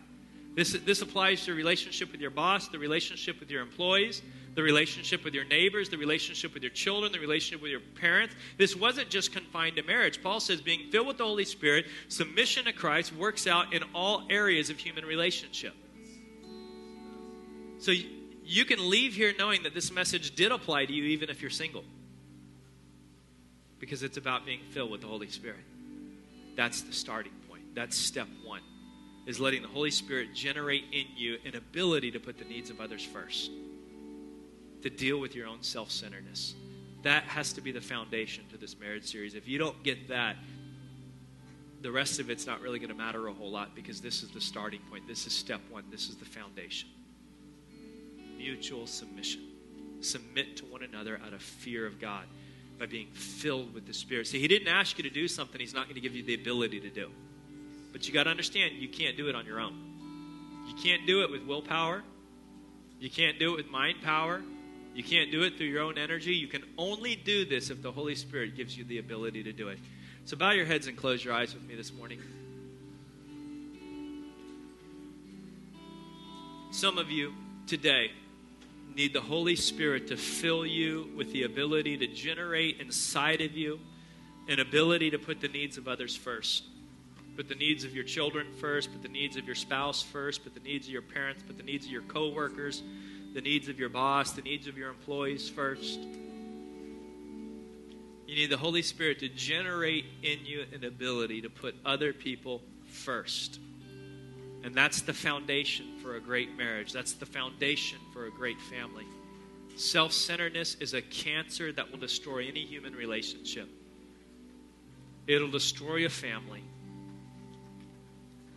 This, 0.57 0.73
this 0.73 1.03
applies 1.03 1.43
to 1.43 1.49
your 1.49 1.57
relationship 1.57 2.11
with 2.11 2.21
your 2.21 2.31
boss, 2.31 2.69
the 2.69 2.79
relationship 2.79 3.39
with 3.39 3.51
your 3.51 3.61
employees, 3.61 4.23
the 4.55 4.63
relationship 4.63 5.23
with 5.23 5.35
your 5.35 5.45
neighbors, 5.45 5.91
the 5.91 5.99
relationship 5.99 6.55
with 6.55 6.63
your 6.63 6.73
children, 6.73 7.13
the 7.13 7.21
relationship 7.21 7.61
with 7.61 7.71
your 7.71 7.83
parents. 8.01 8.35
This 8.57 8.75
wasn't 8.75 9.11
just 9.11 9.33
confined 9.33 9.77
to 9.77 9.83
marriage. 9.83 10.23
Paul 10.23 10.41
says 10.41 10.63
being 10.63 10.91
filled 10.91 11.09
with 11.09 11.19
the 11.19 11.25
Holy 11.25 11.45
Spirit, 11.45 11.85
submission 12.09 12.65
to 12.65 12.73
Christ 12.73 13.15
works 13.15 13.47
out 13.47 13.75
in 13.75 13.83
all 13.95 14.27
areas 14.31 14.71
of 14.71 14.79
human 14.79 15.05
relationship. 15.05 15.75
So 17.79 17.93
you 18.43 18.65
can 18.65 18.89
leave 18.89 19.15
here 19.15 19.35
knowing 19.39 19.63
that 19.65 19.75
this 19.75 19.93
message 19.93 20.35
did 20.35 20.53
apply 20.53 20.87
to 20.87 20.93
you 20.93 21.05
even 21.05 21.29
if 21.29 21.43
you're 21.43 21.51
single. 21.51 21.85
Because 23.79 24.03
it's 24.03 24.17
about 24.17 24.47
being 24.47 24.61
filled 24.71 24.91
with 24.91 25.03
the 25.03 25.07
Holy 25.07 25.29
Spirit. 25.29 25.65
That's 26.57 26.83
the 26.83 26.93
starting 26.93 27.33
point. 27.49 27.63
That's 27.75 27.97
step 27.97 28.29
one. 28.45 28.63
Is 29.27 29.41
letting 29.41 29.63
the 29.63 29.69
Holy 29.69 29.91
Spirit 29.91 30.35
generate 30.35 30.85
in 30.93 31.07
you 31.17 31.39
an 31.45 31.57
ability 31.57 32.13
to 32.13 32.21
put 32.21 32.39
the 32.39 32.45
needs 32.45 32.71
of 32.71 32.81
others 32.81 33.05
first. 33.05 33.51
To 34.83 34.91
deal 34.91 35.19
with 35.19 35.35
your 35.35 35.47
own 35.47 35.63
self 35.63 35.91
centeredness. 35.91 36.55
That 37.03 37.25
has 37.25 37.53
to 37.55 37.61
be 37.61 37.73
the 37.73 37.81
foundation 37.81 38.45
to 38.51 38.57
this 38.57 38.79
marriage 38.79 39.05
series. 39.05 39.35
If 39.35 39.49
you 39.49 39.59
don't 39.59 39.81
get 39.83 40.09
that, 40.09 40.37
the 41.83 41.93
rest 41.93 42.21
of 42.21 42.31
it's 42.31 42.47
not 42.47 42.61
really 42.61 42.79
going 42.79 42.91
to 42.91 42.97
matter 42.97 43.29
a 43.29 43.33
whole 43.33 43.51
lot 43.51 43.75
because 43.75 44.01
this 44.01 44.23
is 44.23 44.31
the 44.31 44.41
starting 44.41 44.81
point. 44.91 45.07
This 45.07 45.27
is 45.27 45.33
step 45.33 45.61
one. 45.71 45.85
This 45.91 46.09
is 46.09 46.17
the 46.17 46.25
foundation 46.25 46.89
mutual 48.37 48.87
submission. 48.87 49.43
Submit 50.01 50.57
to 50.59 50.65
one 50.67 50.83
another 50.83 51.21
out 51.25 51.33
of 51.33 51.43
fear 51.43 51.87
of 51.87 52.01
God 52.01 52.25
by 52.79 52.87
being 52.87 53.09
filled 53.13 53.75
with 53.75 53.87
the 53.87 53.95
Spirit. 53.95 54.27
See, 54.27 54.41
He 54.41 54.49
didn't 54.49 54.69
ask 54.69 54.99
you 54.99 55.05
to 55.05 55.11
do 55.11 55.29
something 55.29 55.61
He's 55.61 55.75
not 55.75 55.85
going 55.85 55.95
to 55.95 56.01
give 56.01 56.15
you 56.15 56.23
the 56.23 56.35
ability 56.35 56.81
to 56.81 56.91
do. 56.91 57.11
But 57.93 58.07
you 58.07 58.15
got 58.15 58.25
to 58.25 58.31
understand, 58.31 58.75
you 58.77 58.89
can't 58.89 59.17
do 59.17 59.29
it 59.29 59.35
on 59.35 59.47
your 59.47 59.61
own. 59.61 59.75
You 60.69 60.75
can't 60.83 61.07
do 61.07 61.23
it 61.23 61.31
with 61.31 61.43
willpower. 61.45 62.03
You 63.01 63.11
can't 63.11 63.39
do 63.39 63.55
it 63.55 63.57
with 63.57 63.71
mind 63.71 64.03
power. 64.03 64.43
You 64.95 65.03
can't 65.05 65.31
do 65.31 65.43
it 65.43 65.57
through 65.57 65.67
your 65.67 65.83
own 65.83 65.99
energy. 65.99 66.35
You 66.35 66.49
can 66.49 66.63
only 66.79 67.17
do 67.17 67.45
this 67.45 67.71
if 67.71 67.83
the 67.83 67.93
Holy 67.93 68.15
Spirit 68.15 68.57
gives 68.57 68.77
you 68.77 68.85
the 68.85 68.99
ability 68.99 69.43
to 69.45 69.53
do 69.53 69.69
it. 69.69 69.79
So 70.25 70.37
bow 70.37 70.53
your 70.53 70.65
heads 70.65 70.87
and 70.87 70.97
close 70.97 71.25
your 71.25 71.35
eyes 71.35 71.55
with 71.55 71.63
me 71.65 71.75
this 71.75 71.93
morning. 71.93 72.19
Some 76.71 76.99
of 76.99 77.11
you 77.11 77.33
today 77.67 78.11
need 78.95 79.13
the 79.13 79.21
Holy 79.21 79.57
Spirit 79.57 80.09
to 80.09 80.17
fill 80.17 80.65
you 80.65 81.11
with 81.17 81.33
the 81.33 81.43
ability 81.43 81.99
to 81.99 82.07
generate 82.07 82.81
inside 82.81 83.41
of 83.41 83.53
you 83.53 83.79
an 84.49 84.61
ability 84.61 85.11
to 85.11 85.19
put 85.19 85.41
the 85.41 85.49
needs 85.49 85.77
of 85.77 85.89
others 85.89 86.17
first. 86.17 86.65
Put 87.37 87.49
the 87.49 87.55
needs 87.55 87.85
of 87.85 87.95
your 87.95 88.05
children 88.05 88.47
first, 88.59 88.91
put 88.93 89.03
the 89.03 89.09
needs 89.09 89.37
of 89.37 89.45
your 89.45 89.55
spouse 89.55 90.03
first, 90.03 90.43
put 90.43 90.55
the 90.55 90.61
needs 90.61 90.87
of 90.87 90.93
your 90.93 91.03
parents, 91.03 91.43
put 91.43 91.59
the 91.59 91.63
needs 91.63 91.85
of 91.85 91.93
your 91.93 92.03
coworkers, 92.03 92.83
the 93.35 93.43
needs 93.43 93.69
of 93.69 93.79
your 93.79 93.91
boss, 93.91 94.33
the 94.33 94.43
needs 94.43 94.67
of 94.67 94.79
your 94.79 94.89
employees 94.89 95.49
first. 95.49 96.01
You 98.27 98.35
need 98.35 98.51
the 98.51 98.57
Holy 98.57 98.83
Spirit 98.83 99.19
to 99.21 99.29
generate 99.29 100.07
in 100.23 100.47
you 100.47 100.65
an 100.73 100.85
ability 100.85 101.43
to 101.43 101.51
put 101.51 101.75
other 101.85 102.13
people 102.13 102.63
first. 102.87 103.61
And 104.67 104.75
that's 104.75 105.01
the 105.01 105.15
foundation 105.15 105.87
for 106.03 106.17
a 106.17 106.21
great 106.21 106.57
marriage. 106.59 106.93
That's 106.93 107.13
the 107.13 107.25
foundation 107.25 108.01
for 108.13 108.27
a 108.27 108.33
great 108.33 108.61
family. 108.61 109.07
Self 109.77 110.11
centeredness 110.13 110.75
is 110.81 110.93
a 110.93 111.03
cancer 111.03 111.71
that 111.71 111.89
will 111.89 112.01
destroy 112.01 112.49
any 112.49 112.67
human 112.67 112.93
relationship, 112.93 113.69
it'll 115.29 115.53
destroy 115.53 116.05
a 116.05 116.09
family. 116.09 116.65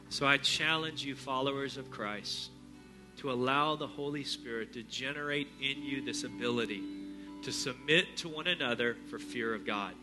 So 0.10 0.26
I 0.26 0.38
challenge 0.38 1.06
you, 1.06 1.14
followers 1.14 1.78
of 1.78 1.92
Christ, 1.92 2.50
to 3.18 3.32
allow 3.32 3.76
the 3.76 3.86
Holy 3.86 4.24
Spirit 4.24 4.74
to 4.74 4.82
generate 4.82 5.48
in 5.62 5.84
you 5.84 6.04
this 6.04 6.24
ability 6.24 6.82
to 7.44 7.52
submit 7.52 8.18
to 8.18 8.30
one 8.30 8.48
another 8.48 8.98
for 9.12 9.20
fear 9.20 9.54
of 9.54 9.64
God. 9.64 9.94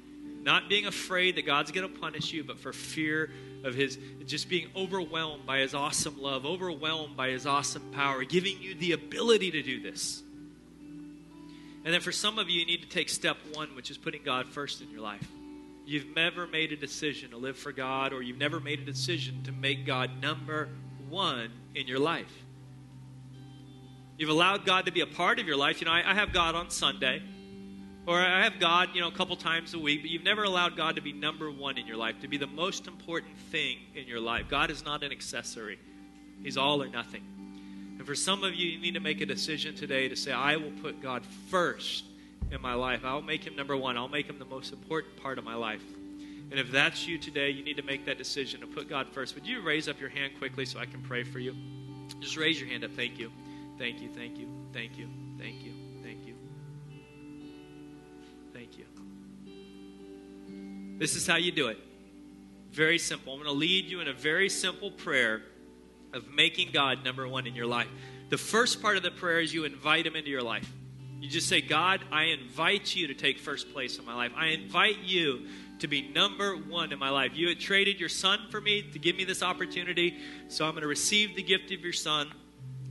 Not 0.43 0.69
being 0.69 0.87
afraid 0.87 1.35
that 1.35 1.47
God's 1.47 1.73
going 1.73 1.93
to 1.93 1.99
punish 1.99 2.33
you, 2.33 2.45
but 2.45 2.61
for 2.61 2.73
fear 2.73 3.31
of 3.67 3.75
his 3.75 3.99
just 4.27 4.49
being 4.49 4.69
overwhelmed 4.75 5.45
by 5.45 5.59
his 5.59 5.75
awesome 5.75 6.21
love, 6.21 6.47
overwhelmed 6.47 7.17
by 7.17 7.31
his 7.31 7.47
awesome 7.47 7.91
power, 7.93 8.25
giving 8.25 8.61
you 8.61 8.75
the 8.75 8.93
ability 8.93 9.51
to 9.51 9.63
do 9.63 9.81
this. 9.81 10.23
And 11.85 11.93
then 11.95 12.01
for 12.01 12.13
some 12.13 12.39
of 12.39 12.49
you, 12.49 12.61
you 12.61 12.67
need 12.67 12.83
to 12.83 12.89
take 12.89 13.09
step 13.09 13.37
one, 13.53 13.77
which 13.77 13.91
is 13.91 13.99
putting 13.99 14.23
God 14.25 14.49
first 14.49 14.81
in 14.81 14.91
your 14.91 15.01
life. 15.01 15.27
You've 15.85 16.17
never 16.17 16.47
made 16.47 16.73
a 16.73 16.77
decision 16.77 17.31
to 17.31 17.37
live 17.37 17.57
for 17.57 17.71
God, 17.71 18.13
or 18.13 18.23
you've 18.23 18.39
never 18.39 18.59
made 18.59 18.81
a 18.81 18.85
decision 18.85 19.43
to 19.45 19.53
make 19.53 19.87
God 19.87 20.11
number 20.21 20.69
one 21.09 21.51
in 21.77 21.87
your 21.87 22.01
life. 22.01 22.33
You've 24.19 24.31
allowed 24.31 24.65
God 24.65 24.87
to 24.87 24.93
be 24.93 25.03
a 25.03 25.07
part 25.07 25.39
of 25.39 25.47
your 25.47 25.57
life. 25.57 25.81
You 25.81 25.85
know, 25.85 25.93
I, 25.93 26.11
I 26.11 26.15
have 26.15 26.33
God 26.33 26.55
on 26.55 26.71
Sunday. 26.71 27.23
Or 28.07 28.21
I 28.21 28.45
have 28.45 28.61
God, 28.61 28.91
you 28.95 29.01
know, 29.01 29.09
a 29.09 29.13
couple 29.13 29.35
times 29.35 29.75
a 29.75 29.79
week, 29.79 30.03
but 30.03 30.11
you've 30.11 30.23
never 30.23 30.45
allowed 30.45 30.77
God 30.77 30.95
to 30.95 31.03
be 31.03 31.13
number 31.13 31.51
one 31.51 31.77
in 31.77 31.87
your 31.87 31.97
life, 31.97 32.21
to 32.21 32.29
be 32.29 32.37
the 32.37 32.47
most 32.47 32.87
important 32.87 33.37
thing 33.51 33.79
in 33.97 34.07
your 34.07 34.21
life. 34.21 34.47
God 34.49 34.71
is 34.71 34.85
not 34.85 35.03
an 35.03 35.11
accessory, 35.11 35.79
He's 36.43 36.57
all 36.57 36.83
or 36.83 36.89
nothing. 36.89 37.23
And 37.99 38.07
for 38.07 38.15
some 38.15 38.45
of 38.45 38.55
you, 38.55 38.69
you 38.69 38.79
need 38.79 38.95
to 38.95 39.01
make 39.01 39.21
a 39.21 39.27
decision 39.27 39.75
today 39.75 40.09
to 40.09 40.15
say, 40.15 40.31
I 40.31 40.57
will 40.57 40.71
put 40.83 41.03
God 41.03 41.25
first 41.49 42.05
in 42.53 42.61
my 42.61 42.75
life. 42.75 43.01
I'll 43.05 43.23
make 43.23 43.45
Him 43.45 43.57
number 43.57 43.77
one, 43.77 43.97
I'll 43.97 44.09
make 44.09 44.29
Him 44.29 44.39
the 44.39 44.45
most 44.45 44.73
important 44.73 45.17
part 45.17 45.39
of 45.39 45.45
my 45.45 45.55
life. 45.55 45.83
And 46.51 46.61
if 46.61 46.71
that's 46.71 47.09
you 47.09 47.19
today, 47.19 47.51
you 47.51 47.65
need 47.65 47.77
to 47.79 47.83
make 47.83 48.07
that 48.07 48.19
decision 48.19 48.61
to 48.61 48.69
put 48.69 48.89
God 48.89 49.09
first. 49.11 49.35
Would 49.35 49.47
you 49.47 49.63
raise 49.63 49.89
up 49.89 49.99
your 49.99 50.11
hand 50.11 50.35
quickly 50.39 50.65
so 50.65 50.79
I 50.79 50.87
can 50.87 51.03
pray 51.03 51.25
for 51.25 51.41
you? 51.41 51.57
Just 52.21 52.37
raise 52.37 52.61
your 52.61 52.69
hand 52.69 52.85
up. 52.85 52.93
Thank 52.93 53.19
you. 53.19 53.33
Thank 53.79 54.01
you. 54.01 54.09
Thank 54.15 54.39
you. 54.39 54.47
Thank 54.73 54.97
you. 54.99 55.09
Thank 58.57 58.79
you. 58.79 58.87
This 60.99 61.15
is 61.15 61.27
how 61.27 61.37
you 61.37 61.53
do 61.53 61.69
it. 61.69 61.77
Very 62.73 62.99
simple. 62.99 63.35
I'm 63.35 63.39
going 63.39 63.53
to 63.53 63.59
lead 63.59 63.85
you 63.85 64.01
in 64.01 64.09
a 64.09 64.15
very 64.15 64.49
simple 64.49 64.91
prayer 64.91 65.43
of 66.15 66.31
making 66.31 66.71
God 66.73 67.05
number 67.05 67.29
one 67.29 67.47
in 67.47 67.55
your 67.55 67.67
life. 67.67 67.89
The 68.31 68.39
first 68.39 68.81
part 68.81 68.97
of 68.97 69.03
the 69.03 69.11
prayer 69.11 69.41
is 69.41 69.53
you 69.53 69.65
invite 69.65 70.07
Him 70.07 70.17
into 70.17 70.31
your 70.31 70.43
life. 70.43 70.73
You 71.21 71.29
just 71.29 71.51
say, 71.51 71.61
God, 71.61 72.01
I 72.11 72.25
invite 72.25 72.97
you 72.97 73.09
to 73.09 73.15
take 73.15 73.39
first 73.41 73.75
place 73.75 73.99
in 73.99 74.07
my 74.07 74.15
life. 74.15 74.33
I 74.35 74.47
invite 74.47 75.01
you 75.05 75.49
to 75.81 75.87
be 75.87 76.09
number 76.09 76.57
one 76.57 76.95
in 76.95 76.99
my 76.99 77.11
life. 77.11 77.33
You 77.35 77.49
had 77.49 77.61
traded 77.61 78.01
your 78.01 78.09
son 78.09 78.39
for 78.51 78.63
me 78.63 78.91
to 78.91 78.99
give 78.99 79.17
me 79.17 79.25
this 79.25 79.43
opportunity, 79.43 80.17
so 80.49 80.65
I'm 80.65 80.71
going 80.71 80.81
to 80.81 80.89
receive 80.89 81.37
the 81.37 81.43
gift 81.43 81.73
of 81.73 81.81
your 81.81 81.93
son 81.93 82.33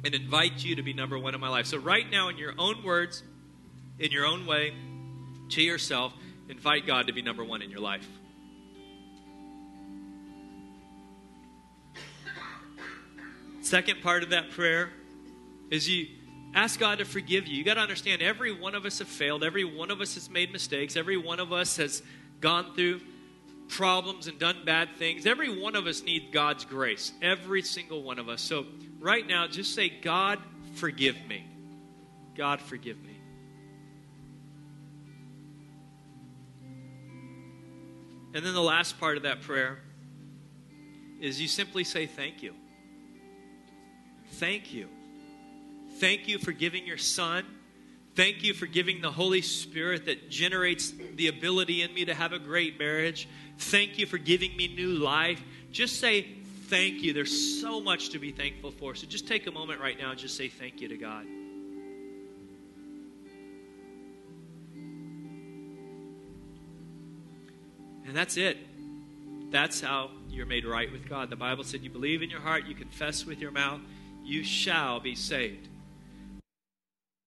and 0.04 0.14
invite 0.14 0.64
you 0.64 0.76
to 0.76 0.84
be 0.84 0.94
number 0.94 1.18
one 1.18 1.34
in 1.34 1.42
my 1.42 1.50
life. 1.50 1.66
So, 1.66 1.80
right 1.80 2.08
now, 2.08 2.30
in 2.30 2.38
your 2.38 2.54
own 2.60 2.84
words, 2.84 3.24
in 3.98 4.12
your 4.12 4.28
own 4.28 4.46
way, 4.46 4.76
to 5.50 5.62
yourself, 5.62 6.14
invite 6.50 6.86
God 6.86 7.08
to 7.08 7.14
be 7.14 7.22
number 7.22 7.44
one 7.44 7.62
in 7.62 7.70
your 7.70 7.80
life. 7.80 8.08
Second 13.62 14.02
part 14.02 14.22
of 14.22 14.30
that 14.30 14.52
prayer 14.52 14.92
is 15.72 15.90
you 15.90 16.08
ask 16.54 16.80
God 16.80 17.00
to 17.00 17.06
forgive 17.06 17.48
you. 17.48 17.58
You 17.58 17.64
got 17.64 17.74
to 17.76 17.82
understand 17.82 18.22
every 18.22 18.52
one 18.52 18.76
of 18.76 18.86
us 18.86 19.00
have 19.00 19.08
failed, 19.08 19.44
every 19.44 19.64
one 19.64 19.90
of 19.90 20.02
us 20.02 20.14
has 20.14 20.30
made 20.30 20.52
mistakes, 20.52 20.96
every 20.96 21.18
one 21.18 21.40
of 21.40 21.52
us 21.52 21.78
has 21.78 22.04
gone 22.42 22.76
through 22.76 23.02
problems 23.68 24.28
and 24.28 24.38
done 24.38 24.58
bad 24.66 24.96
things. 24.98 25.26
Every 25.26 25.62
one 25.62 25.76
of 25.76 25.88
us 25.88 26.04
needs 26.04 26.26
God's 26.32 26.66
grace. 26.66 27.12
Every 27.22 27.62
single 27.62 28.04
one 28.04 28.20
of 28.20 28.30
us. 28.30 28.42
So 28.42 28.66
right 29.00 29.26
now 29.26 29.48
just 29.48 29.74
say 29.74 29.90
God 29.90 30.40
forgive 30.76 31.18
me. 31.28 31.46
God 32.36 32.62
forgive 32.62 33.02
me. 33.04 33.15
And 38.36 38.46
then 38.46 38.54
the 38.54 38.62
last 38.62 39.00
part 39.00 39.16
of 39.16 39.24
that 39.24 39.42
prayer 39.42 39.80
is 41.22 41.40
you 41.42 41.48
simply 41.48 41.86
say 41.86 42.06
thank 42.06 42.44
you. 42.44 42.54
Thank 44.34 44.74
you. 44.74 44.90
Thank 46.00 46.28
you 46.28 46.38
for 46.38 46.52
giving 46.52 46.86
your 46.86 46.98
son. 46.98 47.46
Thank 48.14 48.44
you 48.44 48.54
for 48.54 48.66
giving 48.66 49.02
the 49.02 49.12
Holy 49.12 49.42
Spirit 49.42 50.06
that 50.08 50.30
generates 50.30 50.92
the 51.16 51.30
ability 51.30 51.82
in 51.82 51.94
me 51.94 52.04
to 52.04 52.14
have 52.14 52.34
a 52.34 52.40
great 52.40 52.78
marriage. 52.78 53.30
Thank 53.58 53.98
you 53.98 54.06
for 54.06 54.18
giving 54.18 54.58
me 54.58 54.68
new 54.68 54.92
life. 54.92 55.42
Just 55.72 56.02
say 56.02 56.28
thank 56.68 57.02
you. 57.02 57.14
There's 57.14 57.62
so 57.62 57.80
much 57.80 58.10
to 58.10 58.20
be 58.20 58.32
thankful 58.32 58.72
for. 58.72 58.96
So 58.96 59.08
just 59.08 59.30
take 59.30 59.48
a 59.48 59.52
moment 59.52 59.80
right 59.80 59.98
now 59.98 60.12
and 60.12 60.20
just 60.20 60.36
say 60.36 60.50
thank 60.50 60.82
you 60.82 60.90
to 60.90 60.98
God. 60.98 61.26
And 68.16 68.22
that's 68.22 68.38
it. 68.38 68.56
That's 69.52 69.82
how 69.82 70.10
you're 70.30 70.46
made 70.46 70.64
right 70.64 70.90
with 70.90 71.10
God. 71.10 71.30
The 71.30 71.36
Bible 71.36 71.66
said 71.66 71.84
you 71.84 71.90
believe 71.90 72.22
in 72.22 72.30
your 72.30 72.40
heart, 72.40 72.66
you 72.66 72.74
confess 72.74 73.26
with 73.26 73.42
your 73.42 73.52
mouth, 73.52 73.82
you 74.24 74.42
shall 74.42 75.02
be 75.02 75.16
saved. 75.16 75.68